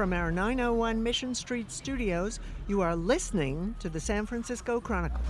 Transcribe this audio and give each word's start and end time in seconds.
from 0.00 0.14
our 0.14 0.32
901 0.32 1.02
Mission 1.02 1.34
Street 1.34 1.70
studios. 1.70 2.40
You 2.68 2.80
are 2.80 2.96
listening 2.96 3.74
to 3.80 3.90
the 3.90 4.00
San 4.00 4.24
Francisco 4.24 4.80
Chronicle. 4.80 5.20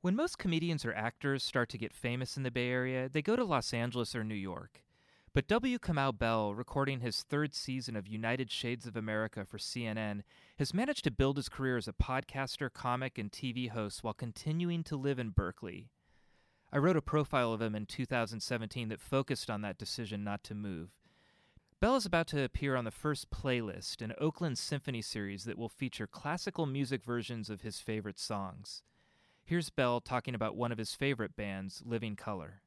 When 0.00 0.16
most 0.16 0.38
comedians 0.38 0.84
or 0.84 0.92
actors 0.92 1.44
start 1.44 1.68
to 1.68 1.78
get 1.78 1.94
famous 1.94 2.36
in 2.36 2.42
the 2.42 2.50
Bay 2.50 2.68
Area, 2.68 3.08
they 3.08 3.22
go 3.22 3.36
to 3.36 3.44
Los 3.44 3.72
Angeles 3.72 4.16
or 4.16 4.24
New 4.24 4.34
York. 4.34 4.82
But 5.32 5.46
W. 5.46 5.78
Kamau 5.78 6.18
Bell, 6.18 6.52
recording 6.52 6.98
his 6.98 7.22
third 7.22 7.54
season 7.54 7.94
of 7.94 8.08
United 8.08 8.50
Shades 8.50 8.88
of 8.88 8.96
America 8.96 9.44
for 9.44 9.58
CNN, 9.58 10.22
has 10.58 10.74
managed 10.74 11.04
to 11.04 11.12
build 11.12 11.36
his 11.36 11.48
career 11.48 11.76
as 11.76 11.86
a 11.86 11.92
podcaster, 11.92 12.72
comic, 12.72 13.18
and 13.18 13.30
TV 13.30 13.68
host 13.68 14.02
while 14.02 14.14
continuing 14.14 14.82
to 14.82 14.96
live 14.96 15.20
in 15.20 15.30
Berkeley. 15.30 15.90
I 16.72 16.78
wrote 16.78 16.96
a 16.96 17.02
profile 17.02 17.52
of 17.52 17.60
him 17.60 17.74
in 17.74 17.84
2017 17.84 18.88
that 18.88 19.00
focused 19.00 19.50
on 19.50 19.60
that 19.60 19.76
decision 19.76 20.24
not 20.24 20.42
to 20.44 20.54
move. 20.54 20.88
Bell 21.80 21.96
is 21.96 22.06
about 22.06 22.28
to 22.28 22.42
appear 22.42 22.76
on 22.76 22.84
the 22.84 22.90
first 22.90 23.30
playlist, 23.30 24.00
an 24.00 24.14
Oakland 24.18 24.56
Symphony 24.56 25.02
series 25.02 25.44
that 25.44 25.58
will 25.58 25.68
feature 25.68 26.06
classical 26.06 26.64
music 26.64 27.04
versions 27.04 27.50
of 27.50 27.60
his 27.60 27.80
favorite 27.80 28.18
songs. 28.18 28.82
Here's 29.44 29.68
Bell 29.68 30.00
talking 30.00 30.34
about 30.34 30.56
one 30.56 30.72
of 30.72 30.78
his 30.78 30.94
favorite 30.94 31.36
bands, 31.36 31.82
Living 31.84 32.16
Colour. 32.16 32.62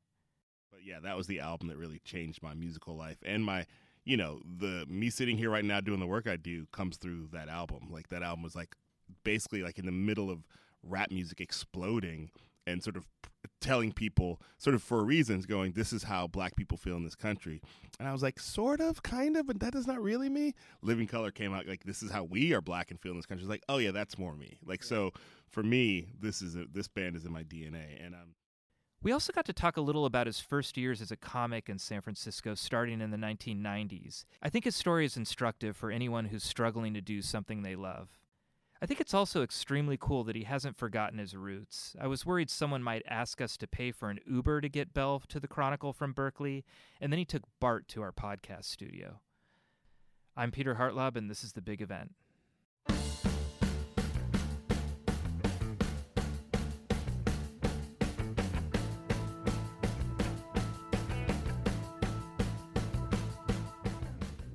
But 0.69 0.81
yeah, 0.85 0.99
that 1.01 1.17
was 1.17 1.25
the 1.25 1.39
album 1.39 1.69
that 1.69 1.77
really 1.77 1.99
changed 2.03 2.43
my 2.43 2.53
musical 2.53 2.95
life 2.95 3.17
and 3.25 3.43
my, 3.43 3.65
you 4.03 4.17
know, 4.17 4.41
the 4.59 4.85
me 4.87 5.09
sitting 5.09 5.37
here 5.37 5.49
right 5.49 5.65
now 5.65 5.79
doing 5.79 5.99
the 5.99 6.05
work 6.05 6.27
I 6.27 6.35
do 6.35 6.67
comes 6.71 6.97
through 6.97 7.29
that 7.33 7.49
album. 7.49 7.87
Like 7.89 8.09
that 8.09 8.21
album 8.21 8.43
was 8.43 8.55
like 8.55 8.75
basically 9.23 9.63
like 9.63 9.79
in 9.79 9.85
the 9.85 9.91
middle 9.91 10.29
of 10.29 10.45
rap 10.83 11.09
music 11.09 11.41
exploding 11.41 12.29
and 12.67 12.83
sort 12.83 12.97
of 12.97 13.05
telling 13.61 13.91
people 13.91 14.41
sort 14.57 14.73
of 14.73 14.81
for 14.81 15.03
reasons 15.03 15.45
going 15.45 15.71
this 15.73 15.93
is 15.93 16.03
how 16.03 16.27
black 16.27 16.55
people 16.55 16.77
feel 16.77 16.95
in 16.97 17.03
this 17.03 17.15
country. 17.15 17.61
And 17.99 18.07
i 18.07 18.11
was 18.11 18.23
like 18.23 18.39
sort 18.39 18.81
of 18.81 19.03
kind 19.03 19.37
of 19.37 19.47
but 19.47 19.59
that 19.59 19.75
is 19.75 19.87
not 19.87 20.01
really 20.01 20.29
me. 20.29 20.53
Living 20.81 21.07
color 21.07 21.31
came 21.31 21.53
out 21.53 21.67
like 21.67 21.83
this 21.83 22.03
is 22.03 22.11
how 22.11 22.23
we 22.23 22.53
are 22.53 22.61
black 22.61 22.91
and 22.91 22.99
feel 22.99 23.11
in 23.11 23.17
this 23.17 23.25
country. 23.25 23.43
It's 23.43 23.49
like 23.49 23.63
oh 23.69 23.77
yeah 23.77 23.91
that's 23.91 24.17
more 24.17 24.35
me. 24.35 24.57
Like 24.65 24.83
so 24.83 25.11
for 25.49 25.63
me 25.63 26.07
this 26.19 26.41
is 26.41 26.55
a, 26.55 26.65
this 26.71 26.87
band 26.87 27.15
is 27.15 27.25
in 27.25 27.31
my 27.31 27.43
dna 27.43 28.03
and 28.03 28.15
um 28.15 28.35
we 29.05 29.11
also 29.11 29.31
got 29.31 29.45
to 29.45 29.53
talk 29.53 29.77
a 29.77 29.81
little 29.81 30.05
about 30.05 30.25
his 30.25 30.39
first 30.39 30.77
years 30.77 30.99
as 30.99 31.11
a 31.11 31.15
comic 31.15 31.69
in 31.69 31.77
San 31.77 32.01
Francisco 32.01 32.55
starting 32.55 33.01
in 33.01 33.11
the 33.11 33.17
1990s. 33.17 34.25
I 34.41 34.49
think 34.49 34.65
his 34.65 34.75
story 34.75 35.05
is 35.05 35.15
instructive 35.15 35.77
for 35.77 35.91
anyone 35.91 36.25
who's 36.25 36.43
struggling 36.43 36.95
to 36.95 37.01
do 37.01 37.21
something 37.21 37.61
they 37.61 37.75
love. 37.75 38.09
I 38.81 38.85
think 38.85 38.99
it's 38.99 39.13
also 39.13 39.41
extremely 39.41 39.97
cool 39.97 40.25
that 40.25 40.35
he 40.35 40.43
hasn't 40.43 40.75
forgotten 40.75 41.17
his 41.17 41.33
roots. 41.33 41.95
I 41.99 42.07
was 42.07 42.25
worried 42.25 42.49
someone 42.49 42.83
might 42.83 43.03
ask 43.07 43.39
us 43.39 43.55
to 43.57 43.67
pay 43.67 43.93
for 43.93 44.09
an 44.09 44.19
Uber 44.29 44.59
to 44.59 44.67
get 44.67 44.93
Bell 44.93 45.21
to 45.29 45.39
the 45.39 45.47
Chronicle 45.47 45.93
from 45.93 46.11
Berkeley, 46.11 46.65
and 46.99 47.09
then 47.09 47.17
he 47.17 47.23
took 47.23 47.43
BART 47.61 47.87
to 47.87 48.01
our 48.01 48.11
podcast 48.11 48.65
studio. 48.65 49.21
I'm 50.35 50.51
Peter 50.51 50.75
Hartlaub, 50.75 51.15
and 51.15 51.29
this 51.29 51.41
is 51.41 51.53
The 51.53 51.61
Big 51.61 51.81
Event. 51.81 52.11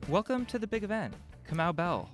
Welcome 0.06 0.44
to 0.44 0.58
The 0.58 0.66
Big 0.66 0.84
Event. 0.84 1.14
Kamau 1.48 1.74
Bell. 1.74 2.10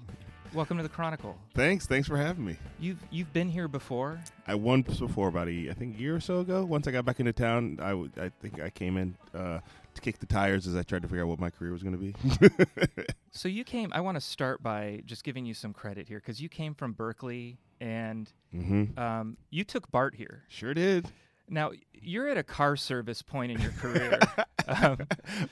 Welcome 0.56 0.78
to 0.78 0.82
the 0.82 0.88
Chronicle. 0.88 1.36
Thanks, 1.52 1.84
thanks 1.84 2.08
for 2.08 2.16
having 2.16 2.46
me. 2.46 2.56
You've 2.80 2.96
you've 3.10 3.30
been 3.34 3.50
here 3.50 3.68
before. 3.68 4.18
I 4.46 4.54
once 4.54 4.98
before 4.98 5.28
about 5.28 5.48
a 5.48 5.68
I 5.68 5.74
think 5.74 5.98
a 5.98 6.00
year 6.00 6.16
or 6.16 6.20
so 6.20 6.40
ago. 6.40 6.64
Once 6.64 6.88
I 6.88 6.92
got 6.92 7.04
back 7.04 7.20
into 7.20 7.34
town, 7.34 7.78
I, 7.78 7.90
w- 7.90 8.10
I 8.18 8.30
think 8.40 8.58
I 8.58 8.70
came 8.70 8.96
in 8.96 9.18
uh, 9.34 9.60
to 9.92 10.00
kick 10.00 10.18
the 10.18 10.24
tires 10.24 10.66
as 10.66 10.74
I 10.74 10.82
tried 10.82 11.02
to 11.02 11.08
figure 11.08 11.24
out 11.24 11.28
what 11.28 11.38
my 11.38 11.50
career 11.50 11.72
was 11.72 11.82
going 11.82 11.92
to 11.92 11.98
be. 11.98 13.04
so 13.32 13.48
you 13.48 13.64
came. 13.64 13.92
I 13.92 14.00
want 14.00 14.16
to 14.16 14.20
start 14.22 14.62
by 14.62 15.02
just 15.05 15.24
giving 15.24 15.45
you 15.45 15.52
some 15.52 15.74
credit 15.74 16.08
here 16.08 16.20
because 16.20 16.40
you 16.40 16.48
came 16.48 16.74
from 16.74 16.95
Berkeley 16.95 17.58
and 17.78 18.33
mm-hmm. 18.55 18.98
um, 18.98 19.36
you 19.50 19.62
took 19.62 19.90
BART 19.90 20.14
here. 20.14 20.45
Sure 20.48 20.72
did. 20.72 21.06
Now 21.50 21.72
you're 21.92 22.28
at 22.28 22.39
a 22.39 22.42
car 22.42 22.77
service 22.77 23.20
point 23.20 23.52
in 23.52 23.61
your 23.61 23.72
career. 23.72 24.18
um, 24.68 24.96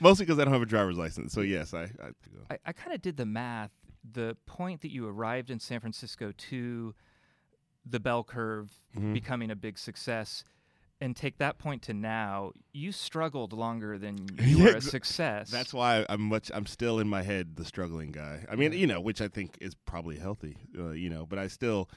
Mostly 0.00 0.25
because 0.25 0.38
I 0.38 0.44
don't 0.44 0.54
have 0.54 0.62
a 0.62 0.66
driver's 0.66 0.97
license. 0.97 1.34
So 1.34 1.43
yes, 1.43 1.75
I 1.75 1.82
I, 1.82 2.54
I, 2.54 2.59
I 2.64 2.72
kind 2.72 2.94
of 2.94 3.03
did 3.03 3.19
the 3.19 3.26
math 3.26 3.70
the 4.12 4.37
point 4.47 4.82
that 4.82 4.91
you 4.91 5.09
arrived 5.09 5.50
in 5.50 5.59
San 5.59 5.81
Francisco 5.81 6.32
to 6.37 6.94
the 7.87 8.00
bell 8.00 8.25
curve 8.25 8.70
mm-hmm. 8.97 9.12
becoming 9.12 9.50
a 9.50 9.56
big 9.56 9.78
success 9.78 10.44
and 11.00 11.15
take 11.15 11.38
that 11.38 11.59
point 11.59 11.82
to 11.82 11.92
now, 11.92 12.53
you 12.72 12.93
struggled 12.93 13.53
longer 13.53 13.98
than 13.98 14.26
you 14.43 14.62
were 14.62 14.76
a 14.76 14.81
success. 14.81 15.50
That's 15.50 15.75
why 15.75 16.06
I'm 16.09 16.22
much. 16.22 16.50
I'm 16.54 16.66
still 16.66 16.98
in 16.98 17.09
my 17.09 17.22
head 17.22 17.56
the 17.56 17.64
struggling 17.64 18.12
guy. 18.12 18.44
I 18.50 18.56
mean, 18.56 18.72
yeah. 18.72 18.78
you 18.78 18.87
know, 18.87 19.00
which 19.00 19.20
I 19.20 19.28
think 19.28 19.59
is 19.60 19.75
probably 19.75 20.19
healthy. 20.19 20.56
Uh, 20.78 20.91
you 20.91 21.10
know, 21.10 21.26
but 21.26 21.38
I 21.38 21.48
still, 21.48 21.91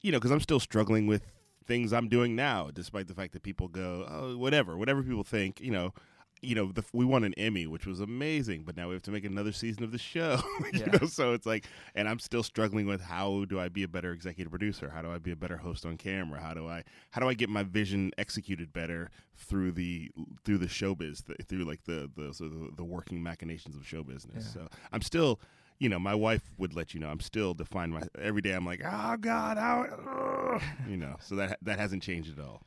you 0.00 0.12
know, 0.12 0.18
because 0.18 0.30
I'm 0.30 0.40
still 0.40 0.60
struggling 0.60 1.06
with 1.06 1.26
things 1.66 1.92
I'm 1.92 2.08
doing 2.08 2.36
now, 2.36 2.70
despite 2.72 3.08
the 3.08 3.14
fact 3.14 3.32
that 3.32 3.42
people 3.42 3.68
go, 3.68 4.06
oh, 4.08 4.36
whatever, 4.36 4.76
whatever 4.76 5.02
people 5.02 5.24
think. 5.24 5.60
You 5.60 5.70
know, 5.70 5.94
you 6.42 6.56
know, 6.56 6.72
the, 6.72 6.84
we 6.92 7.04
won 7.04 7.22
an 7.22 7.34
Emmy, 7.34 7.68
which 7.68 7.86
was 7.86 8.00
amazing, 8.00 8.64
but 8.64 8.76
now 8.76 8.88
we 8.88 8.94
have 8.94 9.02
to 9.04 9.12
make 9.12 9.24
another 9.24 9.52
season 9.52 9.84
of 9.84 9.92
the 9.92 9.98
show. 9.98 10.42
you 10.72 10.80
yeah. 10.80 10.86
know, 10.86 11.06
so 11.06 11.32
it's 11.32 11.46
like, 11.46 11.66
and 11.94 12.08
I'm 12.08 12.18
still 12.18 12.42
struggling 12.42 12.86
with 12.86 13.00
how 13.00 13.44
do 13.44 13.60
I 13.60 13.68
be 13.68 13.84
a 13.84 13.88
better 13.88 14.12
executive 14.12 14.50
producer? 14.50 14.90
How 14.90 15.02
do 15.02 15.12
I 15.12 15.18
be 15.18 15.30
a 15.30 15.36
better 15.36 15.56
host 15.56 15.86
on 15.86 15.96
camera? 15.96 16.40
How 16.40 16.52
do 16.52 16.66
I 16.66 16.82
how 17.12 17.20
do 17.20 17.28
I 17.28 17.34
get 17.34 17.48
my 17.48 17.62
vision 17.62 18.10
executed 18.18 18.72
better 18.72 19.10
through 19.36 19.72
the 19.72 20.10
through 20.44 20.58
the 20.58 20.66
showbiz, 20.66 21.22
through 21.46 21.64
like 21.64 21.84
the 21.84 22.10
the 22.16 22.34
so 22.34 22.48
the, 22.48 22.70
the, 22.76 22.84
working 22.84 23.22
machinations 23.22 23.76
of 23.76 23.86
show 23.86 24.02
business? 24.02 24.52
Yeah. 24.56 24.62
So 24.62 24.68
I'm 24.92 25.02
still. 25.02 25.40
You 25.78 25.88
know, 25.88 25.98
my 25.98 26.14
wife 26.14 26.42
would 26.58 26.76
let 26.76 26.94
you 26.94 27.00
know. 27.00 27.08
I'm 27.08 27.18
still 27.18 27.54
defining 27.54 27.94
my 27.94 28.02
every 28.16 28.40
day. 28.40 28.52
I'm 28.52 28.64
like, 28.64 28.82
oh 28.84 29.16
God, 29.16 29.56
how, 29.56 30.60
you 30.88 30.96
know. 30.96 31.16
So 31.18 31.34
that 31.34 31.58
that 31.62 31.80
hasn't 31.80 32.04
changed 32.04 32.38
at 32.38 32.44
all. 32.44 32.62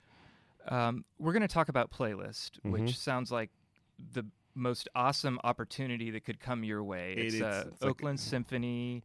Um, 0.67 1.05
we're 1.17 1.31
going 1.31 1.41
to 1.41 1.47
talk 1.47 1.69
about 1.69 1.91
playlist, 1.91 2.59
mm-hmm. 2.59 2.71
which 2.71 2.97
sounds 2.97 3.31
like 3.31 3.51
the 4.13 4.25
most 4.55 4.87
awesome 4.95 5.39
opportunity 5.43 6.09
that 6.11 6.23
could 6.23 6.39
come 6.39 6.63
your 6.63 6.83
way. 6.83 7.13
It 7.17 7.33
it's, 7.33 7.41
uh, 7.41 7.65
it's 7.67 7.83
Oakland 7.83 8.19
like, 8.19 8.27
Symphony 8.27 9.03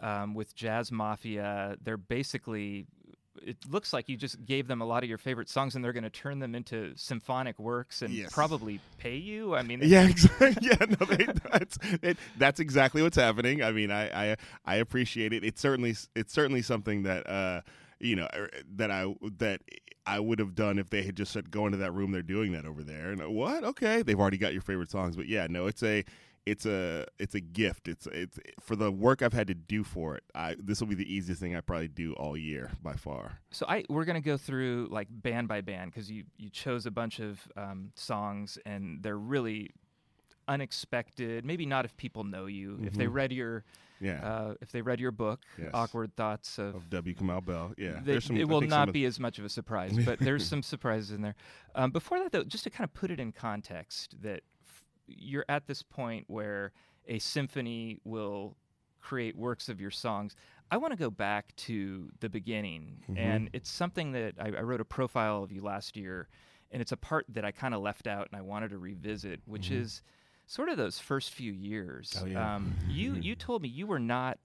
um, 0.00 0.34
with 0.34 0.54
Jazz 0.54 0.90
Mafia. 0.90 1.76
They're 1.82 1.96
basically. 1.96 2.86
It 3.44 3.56
looks 3.68 3.92
like 3.92 4.08
you 4.08 4.16
just 4.16 4.46
gave 4.46 4.68
them 4.68 4.80
a 4.80 4.84
lot 4.84 5.02
of 5.02 5.08
your 5.08 5.18
favorite 5.18 5.48
songs, 5.48 5.74
and 5.74 5.84
they're 5.84 5.92
going 5.92 6.04
to 6.04 6.10
turn 6.10 6.38
them 6.38 6.54
into 6.54 6.92
symphonic 6.96 7.58
works 7.58 8.00
and 8.00 8.14
yes. 8.14 8.32
probably 8.32 8.78
pay 8.96 9.16
you. 9.16 9.56
I 9.56 9.62
mean, 9.62 9.80
yeah, 9.82 10.06
exactly. 10.06 10.56
yeah, 10.62 10.76
no, 10.78 11.04
they, 11.04 11.26
that's 11.52 11.78
it, 12.00 12.16
that's 12.38 12.60
exactly 12.60 13.02
what's 13.02 13.16
happening. 13.16 13.60
I 13.60 13.72
mean, 13.72 13.90
I, 13.90 14.32
I 14.32 14.36
I 14.64 14.76
appreciate 14.76 15.32
it. 15.32 15.42
It's 15.42 15.60
certainly 15.60 15.96
it's 16.14 16.32
certainly 16.32 16.62
something 16.62 17.02
that. 17.02 17.28
Uh, 17.28 17.60
you 18.00 18.16
know 18.16 18.28
er, 18.34 18.50
that 18.76 18.90
I 18.90 19.14
that 19.38 19.60
I 20.06 20.20
would 20.20 20.38
have 20.38 20.54
done 20.54 20.78
if 20.78 20.90
they 20.90 21.02
had 21.02 21.16
just 21.16 21.32
said 21.32 21.50
go 21.50 21.66
into 21.66 21.78
that 21.78 21.92
room. 21.92 22.12
They're 22.12 22.22
doing 22.22 22.52
that 22.52 22.66
over 22.66 22.82
there. 22.82 23.10
And 23.10 23.22
uh, 23.22 23.30
what? 23.30 23.64
Okay, 23.64 24.02
they've 24.02 24.18
already 24.18 24.38
got 24.38 24.52
your 24.52 24.62
favorite 24.62 24.90
songs. 24.90 25.16
But 25.16 25.28
yeah, 25.28 25.46
no, 25.48 25.66
it's 25.66 25.82
a 25.82 26.04
it's 26.46 26.66
a 26.66 27.06
it's 27.18 27.34
a 27.34 27.40
gift. 27.40 27.88
It's 27.88 28.06
it's 28.08 28.38
for 28.60 28.76
the 28.76 28.90
work 28.90 29.22
I've 29.22 29.32
had 29.32 29.46
to 29.46 29.54
do 29.54 29.82
for 29.82 30.16
it. 30.16 30.24
I 30.34 30.56
this 30.58 30.80
will 30.80 30.88
be 30.88 30.94
the 30.94 31.12
easiest 31.12 31.40
thing 31.40 31.56
I 31.56 31.60
probably 31.60 31.88
do 31.88 32.12
all 32.14 32.36
year 32.36 32.72
by 32.82 32.94
far. 32.94 33.40
So 33.50 33.66
I 33.68 33.84
we're 33.88 34.04
gonna 34.04 34.20
go 34.20 34.36
through 34.36 34.88
like 34.90 35.08
band 35.10 35.48
by 35.48 35.62
band 35.62 35.92
because 35.92 36.10
you 36.10 36.24
you 36.36 36.50
chose 36.50 36.86
a 36.86 36.90
bunch 36.90 37.18
of 37.18 37.48
um, 37.56 37.92
songs 37.94 38.58
and 38.66 39.02
they're 39.02 39.18
really 39.18 39.70
unexpected. 40.48 41.44
Maybe 41.44 41.66
not 41.66 41.84
if 41.84 41.96
people 41.96 42.24
know 42.24 42.46
you. 42.46 42.72
Mm-hmm. 42.72 42.86
If 42.86 42.94
they 42.94 43.06
read 43.06 43.32
your 43.32 43.64
yeah. 44.00 44.20
Uh, 44.22 44.54
if 44.60 44.70
they 44.72 44.82
read 44.82 45.00
your 45.00 45.12
book, 45.12 45.40
yes. 45.58 45.70
Awkward 45.72 46.14
Thoughts 46.16 46.58
of, 46.58 46.74
of 46.74 46.90
W. 46.90 47.14
Kamau 47.14 47.44
Bell, 47.44 47.72
yeah, 47.78 48.00
they, 48.04 48.20
some, 48.20 48.36
it 48.36 48.48
will 48.48 48.60
not 48.60 48.92
be 48.92 49.04
as 49.04 49.18
much 49.18 49.38
of 49.38 49.44
a 49.44 49.48
surprise, 49.48 49.96
but 50.04 50.18
there's 50.18 50.46
some 50.48 50.62
surprises 50.62 51.10
in 51.10 51.22
there. 51.22 51.34
Um, 51.74 51.90
before 51.90 52.18
that, 52.18 52.32
though, 52.32 52.44
just 52.44 52.64
to 52.64 52.70
kind 52.70 52.84
of 52.84 52.92
put 52.92 53.10
it 53.10 53.20
in 53.20 53.32
context, 53.32 54.16
that 54.22 54.42
f- 54.66 54.84
you're 55.06 55.46
at 55.48 55.66
this 55.66 55.82
point 55.82 56.24
where 56.26 56.72
a 57.06 57.18
symphony 57.18 57.98
will 58.04 58.56
create 59.00 59.36
works 59.36 59.68
of 59.68 59.80
your 59.80 59.90
songs. 59.90 60.34
I 60.70 60.76
want 60.76 60.92
to 60.92 60.98
go 60.98 61.10
back 61.10 61.54
to 61.56 62.10
the 62.20 62.28
beginning, 62.28 63.04
mm-hmm. 63.04 63.18
and 63.18 63.50
it's 63.52 63.70
something 63.70 64.12
that 64.12 64.34
I, 64.38 64.48
I 64.48 64.62
wrote 64.62 64.80
a 64.80 64.84
profile 64.84 65.42
of 65.42 65.52
you 65.52 65.62
last 65.62 65.96
year, 65.96 66.28
and 66.70 66.82
it's 66.82 66.92
a 66.92 66.96
part 66.96 67.26
that 67.28 67.44
I 67.44 67.52
kind 67.52 67.74
of 67.74 67.80
left 67.80 68.06
out 68.06 68.28
and 68.30 68.38
I 68.38 68.42
wanted 68.42 68.70
to 68.70 68.78
revisit, 68.78 69.40
which 69.46 69.66
mm-hmm. 69.66 69.82
is 69.82 70.02
sort 70.46 70.68
of 70.68 70.76
those 70.76 70.98
first 70.98 71.30
few 71.30 71.52
years. 71.52 72.20
Oh, 72.22 72.26
yeah. 72.26 72.56
um, 72.56 72.74
you 72.88 73.14
you 73.14 73.34
told 73.34 73.62
me 73.62 73.68
you 73.68 73.86
were 73.86 73.98
not 73.98 74.38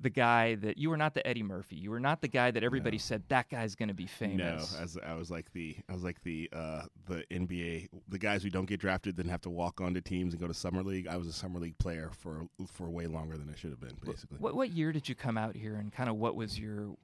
the 0.00 0.10
guy 0.10 0.54
that 0.56 0.78
you 0.78 0.88
were 0.88 0.96
not 0.96 1.14
the 1.14 1.26
Eddie 1.26 1.42
Murphy. 1.42 1.76
You 1.76 1.90
were 1.90 2.00
not 2.00 2.22
the 2.22 2.28
guy 2.28 2.50
that 2.50 2.64
everybody 2.64 2.96
no. 2.96 3.00
said 3.02 3.22
that 3.28 3.50
guy's 3.50 3.74
going 3.74 3.88
to 3.88 3.94
be 3.94 4.06
famous. 4.06 4.74
No, 4.74 4.82
as 4.82 4.98
I 5.04 5.14
was 5.14 5.30
like 5.30 5.52
the 5.52 5.76
I 5.88 5.92
was 5.92 6.02
like 6.02 6.22
the 6.22 6.48
uh, 6.52 6.82
the 7.06 7.24
NBA 7.30 7.88
the 8.08 8.18
guys 8.18 8.42
who 8.42 8.50
don't 8.50 8.66
get 8.66 8.80
drafted 8.80 9.16
then 9.16 9.28
have 9.28 9.42
to 9.42 9.50
walk 9.50 9.80
onto 9.80 10.00
teams 10.00 10.32
and 10.32 10.40
go 10.40 10.48
to 10.48 10.54
summer 10.54 10.82
league. 10.82 11.06
I 11.06 11.16
was 11.16 11.26
a 11.26 11.32
summer 11.32 11.60
league 11.60 11.78
player 11.78 12.10
for 12.18 12.46
for 12.66 12.88
way 12.88 13.06
longer 13.06 13.36
than 13.36 13.50
I 13.50 13.56
should 13.56 13.70
have 13.70 13.80
been. 13.80 13.96
Basically, 14.04 14.38
what 14.38 14.54
what 14.54 14.70
year 14.70 14.92
did 14.92 15.08
you 15.08 15.14
come 15.14 15.36
out 15.36 15.54
here 15.54 15.76
and 15.76 15.92
kind 15.92 16.08
of 16.08 16.16
what 16.16 16.34
was 16.34 16.58
your? 16.58 16.96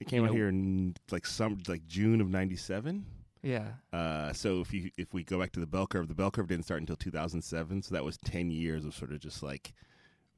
I 0.00 0.04
came 0.04 0.24
out 0.24 0.30
know, 0.30 0.36
here 0.36 0.48
in 0.48 0.94
like 1.10 1.26
some 1.26 1.62
like 1.68 1.86
June 1.86 2.20
of 2.20 2.28
'97. 2.28 3.06
Yeah. 3.42 3.72
Uh, 3.92 4.32
so 4.32 4.60
if 4.60 4.72
you 4.72 4.90
if 4.96 5.12
we 5.12 5.24
go 5.24 5.38
back 5.40 5.52
to 5.52 5.60
the 5.60 5.66
bell 5.66 5.86
curve, 5.86 6.08
the 6.08 6.14
bell 6.14 6.30
curve 6.30 6.46
didn't 6.46 6.64
start 6.64 6.80
until 6.80 6.96
2007. 6.96 7.82
So 7.82 7.94
that 7.94 8.04
was 8.04 8.16
10 8.18 8.50
years 8.50 8.84
of 8.84 8.94
sort 8.94 9.12
of 9.12 9.20
just 9.20 9.42
like 9.42 9.72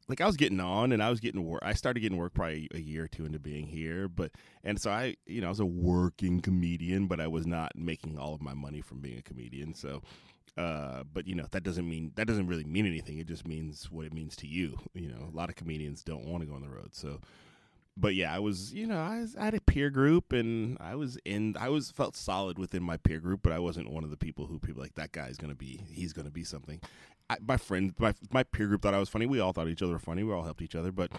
like 0.08 0.20
I 0.20 0.26
was 0.26 0.36
getting 0.36 0.60
on 0.60 0.92
and 0.92 1.02
I 1.02 1.10
was 1.10 1.20
getting 1.20 1.44
work. 1.44 1.62
I 1.64 1.72
started 1.72 2.00
getting 2.00 2.18
work 2.18 2.34
probably 2.34 2.68
a 2.74 2.80
year 2.80 3.04
or 3.04 3.08
two 3.08 3.24
into 3.24 3.38
being 3.38 3.66
here, 3.66 4.08
but 4.08 4.32
and 4.62 4.80
so 4.80 4.90
I, 4.90 5.16
you 5.26 5.40
know, 5.40 5.46
I 5.46 5.50
was 5.50 5.60
a 5.60 5.66
working 5.66 6.40
comedian, 6.40 7.06
but 7.06 7.20
I 7.20 7.26
was 7.26 7.46
not 7.46 7.72
making 7.76 8.18
all 8.18 8.34
of 8.34 8.42
my 8.42 8.54
money 8.54 8.80
from 8.80 9.00
being 9.00 9.18
a 9.18 9.22
comedian. 9.22 9.74
So, 9.74 10.02
uh, 10.56 11.04
but 11.12 11.26
you 11.26 11.34
know, 11.34 11.46
that 11.52 11.62
doesn't 11.62 11.88
mean 11.88 12.12
that 12.16 12.26
doesn't 12.26 12.46
really 12.46 12.64
mean 12.64 12.86
anything. 12.86 13.18
It 13.18 13.26
just 13.26 13.46
means 13.46 13.90
what 13.90 14.06
it 14.06 14.12
means 14.12 14.36
to 14.36 14.46
you. 14.46 14.78
You 14.94 15.08
know, 15.08 15.28
a 15.32 15.36
lot 15.36 15.48
of 15.48 15.56
comedians 15.56 16.02
don't 16.02 16.26
want 16.26 16.42
to 16.42 16.46
go 16.48 16.54
on 16.54 16.62
the 16.62 16.68
road. 16.68 16.94
So, 16.94 17.20
but 17.96 18.14
yeah, 18.14 18.34
I 18.34 18.38
was, 18.40 18.74
you 18.74 18.86
know, 18.86 18.98
I, 18.98 19.20
was, 19.20 19.34
had 19.34 19.54
a 19.54 19.60
peer 19.60 19.90
group 19.90 20.32
and 20.32 20.76
I 20.80 20.94
was 20.96 21.16
in, 21.24 21.56
I 21.58 21.68
was 21.68 21.90
felt 21.90 22.16
solid 22.16 22.58
within 22.58 22.82
my 22.82 22.96
peer 22.96 23.20
group, 23.20 23.40
but 23.42 23.52
I 23.52 23.58
wasn't 23.58 23.90
one 23.90 24.04
of 24.04 24.10
the 24.10 24.16
people 24.16 24.46
who 24.46 24.58
people 24.58 24.82
like 24.82 24.94
that 24.94 25.12
guy's 25.12 25.36
gonna 25.36 25.54
be, 25.54 25.80
he's 25.88 26.12
gonna 26.12 26.30
be 26.30 26.44
something. 26.44 26.80
I, 27.30 27.36
my 27.46 27.56
friend, 27.56 27.94
my 27.98 28.14
my 28.32 28.42
peer 28.42 28.66
group 28.66 28.82
thought 28.82 28.94
I 28.94 28.98
was 28.98 29.08
funny. 29.08 29.26
We 29.26 29.40
all 29.40 29.52
thought 29.52 29.68
each 29.68 29.82
other 29.82 29.92
were 29.92 29.98
funny. 29.98 30.24
We 30.24 30.32
all 30.32 30.42
helped 30.42 30.60
each 30.60 30.74
other, 30.74 30.92
but 30.92 31.10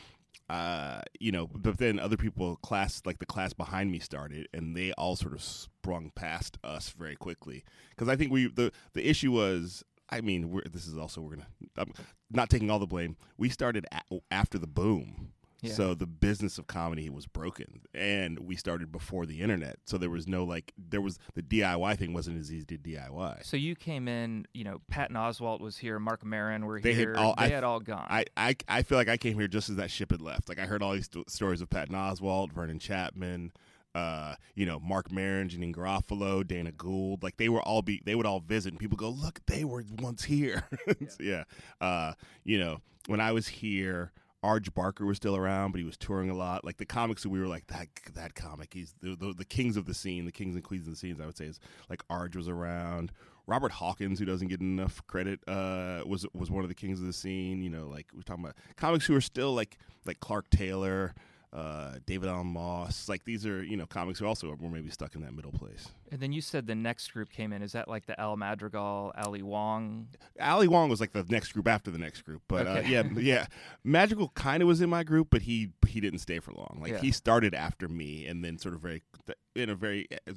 uh, 0.50 1.02
you 1.20 1.32
know, 1.32 1.48
but 1.48 1.78
then 1.78 2.00
other 2.00 2.18
people, 2.18 2.58
class 2.58 3.02
like 3.06 3.20
the 3.20 3.26
class 3.26 3.54
behind 3.54 3.92
me 3.92 4.00
started, 4.00 4.48
and 4.54 4.76
they 4.76 4.92
all 4.94 5.16
sort 5.16 5.34
of 5.34 5.42
sprung 5.42 6.12
past 6.16 6.58
us 6.64 6.90
very 6.90 7.16
quickly. 7.16 7.64
Because 7.90 8.08
I 8.08 8.16
think 8.16 8.32
we 8.32 8.48
the 8.48 8.72
the 8.94 9.08
issue 9.08 9.32
was, 9.32 9.84
I 10.10 10.22
mean, 10.22 10.62
this 10.72 10.86
is 10.86 10.98
also 10.98 11.22
we're 11.22 11.38
gonna 11.38 11.48
I'm 11.78 11.94
not 12.30 12.50
taking 12.50 12.70
all 12.70 12.80
the 12.80 12.86
blame. 12.86 13.18
We 13.38 13.50
started 13.50 13.88
a- 13.92 14.20
after 14.30 14.60
the 14.60 14.68
boom. 14.68 15.32
Yeah. 15.68 15.74
So 15.74 15.94
the 15.94 16.06
business 16.08 16.58
of 16.58 16.68
comedy 16.68 17.10
was 17.10 17.26
broken, 17.28 17.82
and 17.94 18.40
we 18.40 18.56
started 18.56 18.92
before 18.92 19.26
the 19.26 19.42
internet. 19.42 19.78
So 19.86 19.98
there 19.98 20.10
was 20.10 20.28
no 20.28 20.44
like, 20.44 20.74
there 20.78 21.02
was 21.02 21.20
the 21.34 21.42
DIY 21.42 21.98
thing 21.98 22.14
wasn't 22.14 22.40
as 22.40 22.52
easy 22.52 22.66
to 22.66 22.78
DIY. 22.78 23.46
So 23.46 23.58
you 23.58 23.76
came 23.76 24.08
in, 24.08 24.46
you 24.54 24.64
know, 24.64 24.82
Patton 24.90 25.16
Oswalt 25.16 25.60
was 25.60 25.78
here, 25.78 26.00
Mark 26.00 26.26
Maron 26.26 26.66
were 26.66 26.80
They 26.80 26.94
had 26.94 27.00
here. 27.00 27.16
all- 27.18 27.36
they 27.38 27.46
I- 27.46 27.50
had 27.50 27.64
all 27.64 27.80
gone. 27.80 28.08
I, 28.10 28.26
I 28.38 28.56
I 28.68 28.82
feel 28.84 28.98
like 28.98 29.10
I 29.10 29.18
came 29.18 29.38
here 29.38 29.48
just 29.48 29.70
as 29.70 29.76
that 29.78 29.92
ship 29.92 30.12
had 30.12 30.22
left. 30.22 30.50
Like 30.50 30.60
I 30.60 30.66
heard 30.66 30.82
all 30.84 30.94
these 30.94 31.06
sto- 31.06 31.24
stories 31.28 31.62
of 31.62 31.70
Patton 31.70 31.96
Oswalt, 31.96 32.52
Vernon 32.52 32.80
Chapman, 32.80 33.52
uh, 33.94 34.36
you 34.56 34.66
know, 34.66 34.78
Mark 34.80 35.10
Maron, 35.12 35.48
Janeane 35.48 35.74
Garofalo, 35.74 36.46
Dana 36.46 36.72
Gould. 36.72 37.24
Like 37.24 37.38
they 37.38 37.48
were 37.50 37.62
all 37.62 37.82
be 37.82 38.02
they 38.06 38.14
would 38.16 38.26
all 38.26 38.42
visit 38.42 38.72
and 38.74 38.80
people 38.80 38.98
go, 38.98 39.10
Look, 39.10 39.40
they 39.46 39.64
were 39.64 39.84
once 40.00 40.24
here. 40.26 40.64
yeah. 41.20 41.44
Uh, 41.80 42.14
you 42.44 42.60
know, 42.60 42.80
when 43.08 43.22
I 43.22 43.32
was 43.32 43.48
here, 43.48 44.12
Arj 44.46 44.74
Barker 44.74 45.06
was 45.06 45.18
still 45.18 45.36
around, 45.36 45.72
but 45.72 45.80
he 45.80 45.84
was 45.86 45.98
touring 45.98 46.30
a 46.30 46.36
lot. 46.36 46.64
Like 46.64 46.78
the 46.78 46.86
comics 46.86 47.24
that 47.24 47.30
we 47.30 47.40
were 47.40 47.48
like 47.48 47.66
that 47.68 47.88
that 48.14 48.36
comic, 48.36 48.74
he's 48.74 48.94
the, 49.02 49.16
the 49.16 49.34
the 49.34 49.46
kings 49.46 49.76
of 49.76 49.86
the 49.86 49.94
scene, 49.94 50.26
the 50.26 50.32
kings 50.32 50.56
and 50.56 50.64
queens 50.64 50.88
of 50.88 50.94
the 50.94 51.00
scenes. 51.00 51.20
I 51.20 51.26
would 51.26 51.36
say 51.36 51.46
is 51.46 51.60
like 51.90 52.08
Arj 52.10 52.36
was 52.36 52.48
around. 52.48 53.12
Robert 53.48 53.72
Hawkins, 53.72 54.18
who 54.20 54.26
doesn't 54.26 54.48
get 54.48 54.60
enough 54.62 55.06
credit, 55.08 55.40
uh, 55.48 56.02
was 56.06 56.26
was 56.34 56.52
one 56.52 56.64
of 56.64 56.70
the 56.70 56.76
kings 56.76 57.00
of 57.00 57.08
the 57.08 57.14
scene. 57.14 57.64
You 57.64 57.70
know, 57.70 57.88
like 57.88 58.08
we're 58.14 58.22
talking 58.22 58.44
about 58.44 58.56
comics 58.76 59.06
who 59.06 59.16
are 59.16 59.22
still 59.22 59.54
like 59.54 59.78
like 60.06 60.20
Clark 60.20 60.50
Taylor, 60.52 61.14
uh, 61.52 61.94
David 62.06 62.30
Allen 62.30 62.48
Moss. 62.48 63.10
Like 63.10 63.26
these 63.26 63.46
are 63.46 63.64
you 63.64 63.78
know 63.78 63.86
comics 63.88 64.20
who 64.20 64.26
also 64.28 64.56
were 64.56 64.70
maybe 64.70 64.90
stuck 64.90 65.16
in 65.16 65.22
that 65.22 65.34
middle 65.34 65.52
place. 65.52 65.90
And 66.12 66.20
then 66.20 66.32
you 66.32 66.42
said 66.42 66.68
the 66.68 66.76
next 66.76 67.12
group 67.14 67.32
came 67.32 67.52
in. 67.52 67.62
Is 67.62 67.72
that 67.72 67.88
like 67.88 68.06
the 68.06 68.20
Al 68.20 68.38
Madrigal, 68.38 69.12
Ali 69.18 69.42
Wong? 69.42 70.08
Ali 70.40 70.68
Wong 70.68 70.90
was 70.90 71.00
like 71.02 71.14
the 71.14 71.26
next 71.30 71.52
group 71.54 71.68
after 71.68 71.90
the 71.90 71.98
next 71.98 72.22
group, 72.22 72.44
but 72.48 72.68
uh, 72.68 72.82
yeah, 72.86 73.04
yeah. 73.18 73.48
Madrigal 73.84 74.30
kind 74.36 74.62
of 74.62 74.68
was 74.68 74.82
in 74.82 74.90
my 74.90 75.04
group, 75.04 75.30
but 75.32 75.42
he 75.44 75.72
he 75.88 76.00
didn't 76.00 76.20
stay 76.20 76.40
for 76.40 76.52
long. 76.52 76.78
Like 76.82 76.92
Yeah. 76.92 77.00
he 77.00 77.12
started 77.12 77.56
after 77.56 77.88
me, 77.88 78.26
and 78.28 78.44
then 78.44 78.58
sort 78.60 78.76
of 78.76 78.82
very 78.82 79.02
in 79.56 79.70
a 79.70 79.76
very 79.76 80.06
uh, 80.28 80.34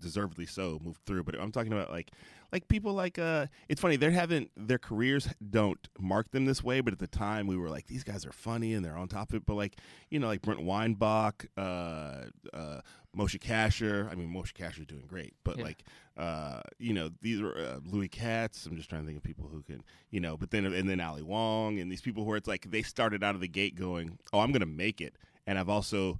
deservedly 0.00 0.46
so 0.46 0.78
moved 0.82 1.00
through. 1.06 1.24
But 1.24 1.34
I'm 1.40 1.50
talking 1.50 1.72
about 1.72 1.90
like 1.90 2.12
like 2.52 2.68
people 2.68 2.92
like 2.92 3.18
uh, 3.18 3.46
it's 3.68 3.80
funny 3.80 3.96
they 3.96 4.10
haven't 4.10 4.50
their 4.56 4.78
careers 4.78 5.28
don't 5.50 5.88
mark 5.98 6.30
them 6.30 6.44
this 6.44 6.62
way, 6.62 6.80
but 6.80 6.92
at 6.92 6.98
the 6.98 7.06
time 7.06 7.46
we 7.46 7.56
were 7.56 7.68
like 7.70 7.86
these 7.86 8.04
guys 8.04 8.24
are 8.26 8.32
funny 8.32 8.74
and 8.74 8.84
they're 8.84 8.96
on 8.96 9.08
top 9.08 9.30
of 9.30 9.34
it. 9.36 9.46
But 9.46 9.54
like 9.54 9.76
you 10.10 10.18
know 10.20 10.28
like 10.28 10.42
Brent 10.42 10.62
Weinbach, 10.62 11.46
uh, 11.56 12.26
uh, 12.52 12.80
Moshe 13.16 13.38
Kasher. 13.40 14.10
I 14.10 14.14
mean 14.14 14.32
Moshe 14.32 14.52
Kasher's 14.52 14.86
doing 14.86 15.04
great, 15.06 15.34
but 15.44 15.58
Yeah. 15.58 15.64
like 15.64 15.84
uh, 16.16 16.60
you 16.78 16.92
know, 16.92 17.08
these 17.22 17.40
are 17.40 17.56
uh, 17.56 17.80
Louis 17.84 18.08
Katz. 18.08 18.66
I'm 18.66 18.76
just 18.76 18.90
trying 18.90 19.02
to 19.02 19.06
think 19.06 19.16
of 19.16 19.22
people 19.24 19.48
who 19.50 19.62
can, 19.62 19.82
you 20.10 20.20
know, 20.20 20.36
but 20.36 20.50
then 20.50 20.66
and 20.66 20.88
then 20.88 21.00
Ali 21.00 21.22
Wong 21.22 21.78
and 21.78 21.90
these 21.90 22.02
people 22.02 22.24
who 22.24 22.34
it's 22.34 22.46
like 22.48 22.70
they 22.70 22.82
started 22.82 23.24
out 23.24 23.34
of 23.34 23.40
the 23.40 23.48
gate 23.48 23.74
going, 23.74 24.18
"Oh, 24.32 24.40
I'm 24.40 24.52
going 24.52 24.60
to 24.60 24.66
make 24.66 25.00
it," 25.00 25.16
and 25.46 25.58
I've 25.58 25.68
also 25.70 26.18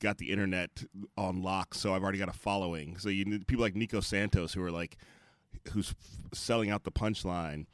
got 0.00 0.18
the 0.18 0.30
internet 0.30 0.84
on 1.16 1.42
lock, 1.42 1.74
so 1.74 1.94
I've 1.94 2.02
already 2.02 2.18
got 2.18 2.28
a 2.28 2.32
following. 2.38 2.98
So 2.98 3.08
you 3.08 3.24
need 3.24 3.46
people 3.46 3.62
like 3.64 3.74
Nico 3.74 4.00
Santos 4.00 4.52
who 4.52 4.62
are 4.62 4.70
like, 4.70 4.96
who's 5.72 5.90
f- 5.90 6.38
selling 6.38 6.70
out 6.70 6.84
the 6.84 6.92
punchline. 6.92 7.66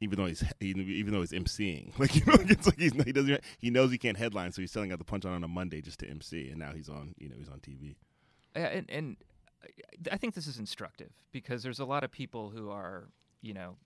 Even 0.00 0.16
though 0.18 0.26
he's 0.26 0.42
even 0.60 1.12
though 1.12 1.20
he's 1.20 1.32
emceeing, 1.32 1.92
like 1.98 2.14
you 2.14 2.24
know, 2.24 2.34
it's 2.38 2.66
like 2.66 2.78
he's, 2.78 2.92
he 3.04 3.12
doesn't 3.12 3.40
he 3.58 3.68
knows 3.68 3.90
he 3.90 3.98
can't 3.98 4.16
headline, 4.16 4.52
so 4.52 4.60
he's 4.62 4.70
selling 4.72 4.92
out 4.92 4.98
the 4.98 5.04
punchline 5.04 5.34
on 5.34 5.44
a 5.44 5.48
Monday 5.48 5.80
just 5.82 5.98
to 5.98 6.08
MC, 6.08 6.48
and 6.50 6.58
now 6.58 6.72
he's 6.72 6.88
on 6.88 7.14
you 7.18 7.28
know 7.28 7.34
he's 7.36 7.48
on 7.48 7.58
TV. 7.58 7.96
Yeah, 8.58 8.66
and, 8.66 8.90
and 8.90 9.16
I 10.10 10.16
think 10.16 10.34
this 10.34 10.46
is 10.46 10.58
instructive 10.58 11.12
because 11.32 11.62
there's 11.62 11.78
a 11.78 11.84
lot 11.84 12.02
of 12.02 12.10
people 12.10 12.50
who 12.50 12.70
are, 12.70 13.08
you 13.40 13.54
know, 13.54 13.76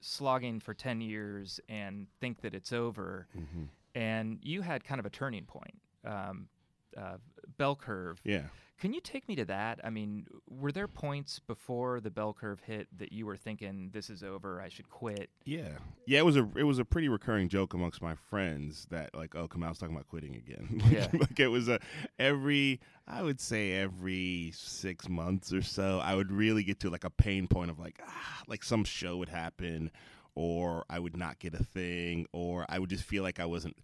slogging 0.00 0.60
for 0.60 0.74
10 0.74 1.00
years 1.00 1.60
and 1.68 2.06
think 2.20 2.40
that 2.42 2.54
it's 2.54 2.72
over. 2.72 3.26
Mm-hmm. 3.36 3.64
And 3.94 4.38
you 4.42 4.62
had 4.62 4.84
kind 4.84 4.98
of 4.98 5.06
a 5.06 5.10
turning 5.10 5.44
point, 5.44 5.78
um, 6.06 6.48
uh, 6.96 7.16
bell 7.58 7.76
curve. 7.76 8.20
Yeah. 8.24 8.44
Can 8.80 8.92
you 8.92 9.00
take 9.00 9.28
me 9.28 9.36
to 9.36 9.44
that? 9.44 9.78
I 9.84 9.90
mean, 9.90 10.26
were 10.50 10.72
there 10.72 10.88
points 10.88 11.38
before 11.38 12.00
the 12.00 12.10
bell 12.10 12.32
curve 12.32 12.62
hit 12.66 12.88
that 12.98 13.12
you 13.12 13.26
were 13.26 13.36
thinking, 13.36 13.90
this 13.92 14.10
is 14.10 14.24
over, 14.24 14.60
I 14.60 14.68
should 14.70 14.90
quit? 14.90 15.30
Yeah, 15.44 15.68
yeah. 16.04 16.18
It 16.18 16.24
was 16.24 16.36
a 16.36 16.48
it 16.56 16.64
was 16.64 16.80
a 16.80 16.84
pretty 16.84 17.08
recurring 17.08 17.48
joke 17.48 17.74
amongst 17.74 18.02
my 18.02 18.16
friends 18.28 18.88
that 18.90 19.14
like, 19.14 19.36
oh, 19.36 19.46
come 19.46 19.62
Kamau's 19.62 19.78
talking 19.78 19.94
about 19.94 20.08
quitting 20.08 20.34
again. 20.34 20.80
like, 20.82 20.92
Yeah. 20.92 21.06
like 21.12 21.38
it 21.38 21.46
was 21.46 21.68
a 21.68 21.78
every 22.18 22.80
I 23.06 23.22
would 23.22 23.40
say 23.40 23.74
every 23.74 24.50
six 24.56 25.08
months 25.08 25.52
or 25.52 25.62
so, 25.62 26.00
I 26.02 26.16
would 26.16 26.32
really 26.32 26.64
get 26.64 26.80
to 26.80 26.90
like 26.90 27.04
a 27.04 27.10
pain 27.10 27.46
point 27.46 27.70
of 27.70 27.78
like 27.78 28.00
ah, 28.04 28.42
like 28.48 28.64
some 28.64 28.82
show 28.82 29.16
would 29.18 29.28
happen, 29.28 29.92
or 30.34 30.84
I 30.90 30.98
would 30.98 31.16
not 31.16 31.38
get 31.38 31.54
a 31.54 31.62
thing, 31.62 32.26
or 32.32 32.66
I 32.68 32.80
would 32.80 32.90
just 32.90 33.04
feel 33.04 33.22
like 33.22 33.38
I 33.38 33.46
wasn't 33.46 33.76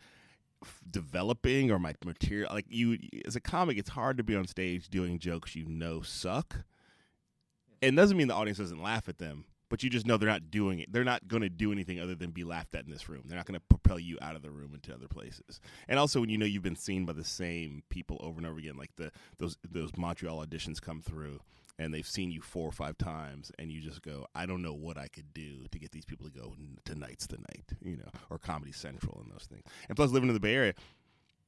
developing 0.91 1.71
or 1.71 1.79
my 1.79 1.95
material 2.05 2.53
like 2.53 2.67
you 2.69 2.99
as 3.25 3.37
a 3.37 3.41
comic 3.41 3.79
it's 3.79 3.91
hard 3.91 4.17
to 4.17 4.25
be 4.25 4.35
on 4.35 4.47
stage 4.47 4.89
doing 4.89 5.19
jokes 5.19 5.55
you 5.55 5.65
know 5.67 6.03
suck 6.03 6.65
it 7.81 7.95
doesn't 7.95 8.17
mean 8.17 8.29
the 8.29 8.35
audience 8.35 8.59
doesn't 8.59 8.83
laugh 8.83 9.09
at 9.09 9.19
them, 9.19 9.45
but 9.69 9.83
you 9.83 9.91
just 9.91 10.07
know 10.07 10.17
they're 10.17 10.29
not 10.29 10.51
doing 10.51 10.81
it. 10.81 10.93
They're 10.93 11.05
not 11.05 11.29
going 11.29 11.43
to 11.43 11.49
do 11.49 11.73
anything 11.73 12.01
other 12.01 12.15
than 12.15 12.31
be 12.31 12.45
laughed 12.45 12.75
at 12.75 12.85
in 12.85 12.91
this 12.91 13.09
room. 13.09 13.25
They're 13.27 13.37
not 13.37 13.47
going 13.47 13.59
to 13.59 13.67
propel 13.69 13.99
you 13.99 14.19
out 14.21 14.37
of 14.37 14.43
the 14.43 14.51
room 14.51 14.75
into 14.75 14.95
other 14.95 15.09
places. 15.09 15.61
And 15.87 15.99
also, 15.99 16.21
when 16.21 16.31
you 16.31 16.39
know 16.39 16.47
you've 16.47 16.63
been 16.63 16.77
seen 16.77 17.05
by 17.05 17.13
the 17.13 17.25
same 17.25 17.83
people 17.89 18.19
over 18.21 18.39
and 18.39 18.47
over 18.47 18.59
again, 18.59 18.77
like 18.77 18.91
the 18.97 19.11
those 19.39 19.57
those 19.69 19.97
Montreal 19.97 20.45
auditions 20.45 20.81
come 20.81 21.01
through, 21.01 21.41
and 21.79 21.95
they've 21.95 22.07
seen 22.07 22.31
you 22.31 22.41
four 22.41 22.69
or 22.69 22.73
five 22.73 22.99
times, 22.99 23.53
and 23.59 23.71
you 23.71 23.81
just 23.81 24.03
go, 24.03 24.27
I 24.35 24.47
don't 24.47 24.63
know 24.63 24.75
what 24.75 24.99
I 24.99 25.09
could 25.09 25.33
do 25.33 25.67
to 25.71 25.79
get 25.79 25.93
these 25.93 26.05
people 26.05 26.27
to 26.29 26.33
go. 26.33 26.55
Tonight's 26.85 27.27
the 27.27 27.39
night, 27.39 27.65
you 27.83 27.97
know, 27.97 28.09
or 28.31 28.39
Comedy 28.39 28.73
Central 28.73 29.21
and 29.23 29.31
those 29.33 29.47
things. 29.49 29.63
And 29.89 29.97
plus, 29.97 30.11
living 30.11 30.29
in 30.29 30.35
the 30.35 30.41
Bay 30.41 30.55
Area, 30.55 30.75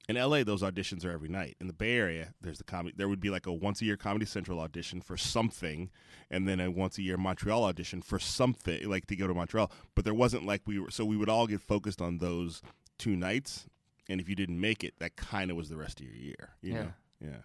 in 0.08 0.16
LA, 0.16 0.42
those 0.42 0.62
auditions 0.62 1.04
are 1.04 1.10
every 1.12 1.28
night. 1.28 1.56
In 1.60 1.66
the 1.68 1.72
Bay 1.72 1.96
Area, 1.96 2.34
there's 2.40 2.58
the 2.58 2.64
comedy. 2.64 2.94
There 2.96 3.08
would 3.08 3.20
be 3.20 3.30
like 3.30 3.46
a 3.46 3.52
once 3.52 3.80
a 3.80 3.84
year 3.84 3.96
Comedy 3.96 4.26
Central 4.26 4.58
audition 4.58 5.00
for 5.00 5.16
something, 5.16 5.90
and 6.30 6.48
then 6.48 6.58
a 6.58 6.70
once 6.70 6.98
a 6.98 7.02
year 7.02 7.16
Montreal 7.16 7.62
audition 7.64 8.02
for 8.02 8.18
something, 8.18 8.88
like 8.88 9.06
to 9.06 9.16
go 9.16 9.26
to 9.28 9.34
Montreal. 9.34 9.70
But 9.94 10.04
there 10.04 10.14
wasn't 10.14 10.46
like 10.46 10.62
we 10.66 10.78
were. 10.80 10.90
So 10.90 11.04
we 11.04 11.16
would 11.16 11.28
all 11.28 11.46
get 11.46 11.60
focused 11.60 12.00
on 12.02 12.18
those 12.18 12.60
two 12.98 13.14
nights, 13.14 13.66
and 14.08 14.20
if 14.20 14.28
you 14.28 14.34
didn't 14.34 14.60
make 14.60 14.82
it, 14.82 14.94
that 14.98 15.14
kind 15.16 15.50
of 15.50 15.56
was 15.56 15.68
the 15.68 15.76
rest 15.76 16.00
of 16.00 16.06
your 16.06 16.16
year. 16.16 16.50
You 16.62 16.72
Yeah. 16.72 16.82
know? 16.82 16.92
Yeah. 17.20 17.36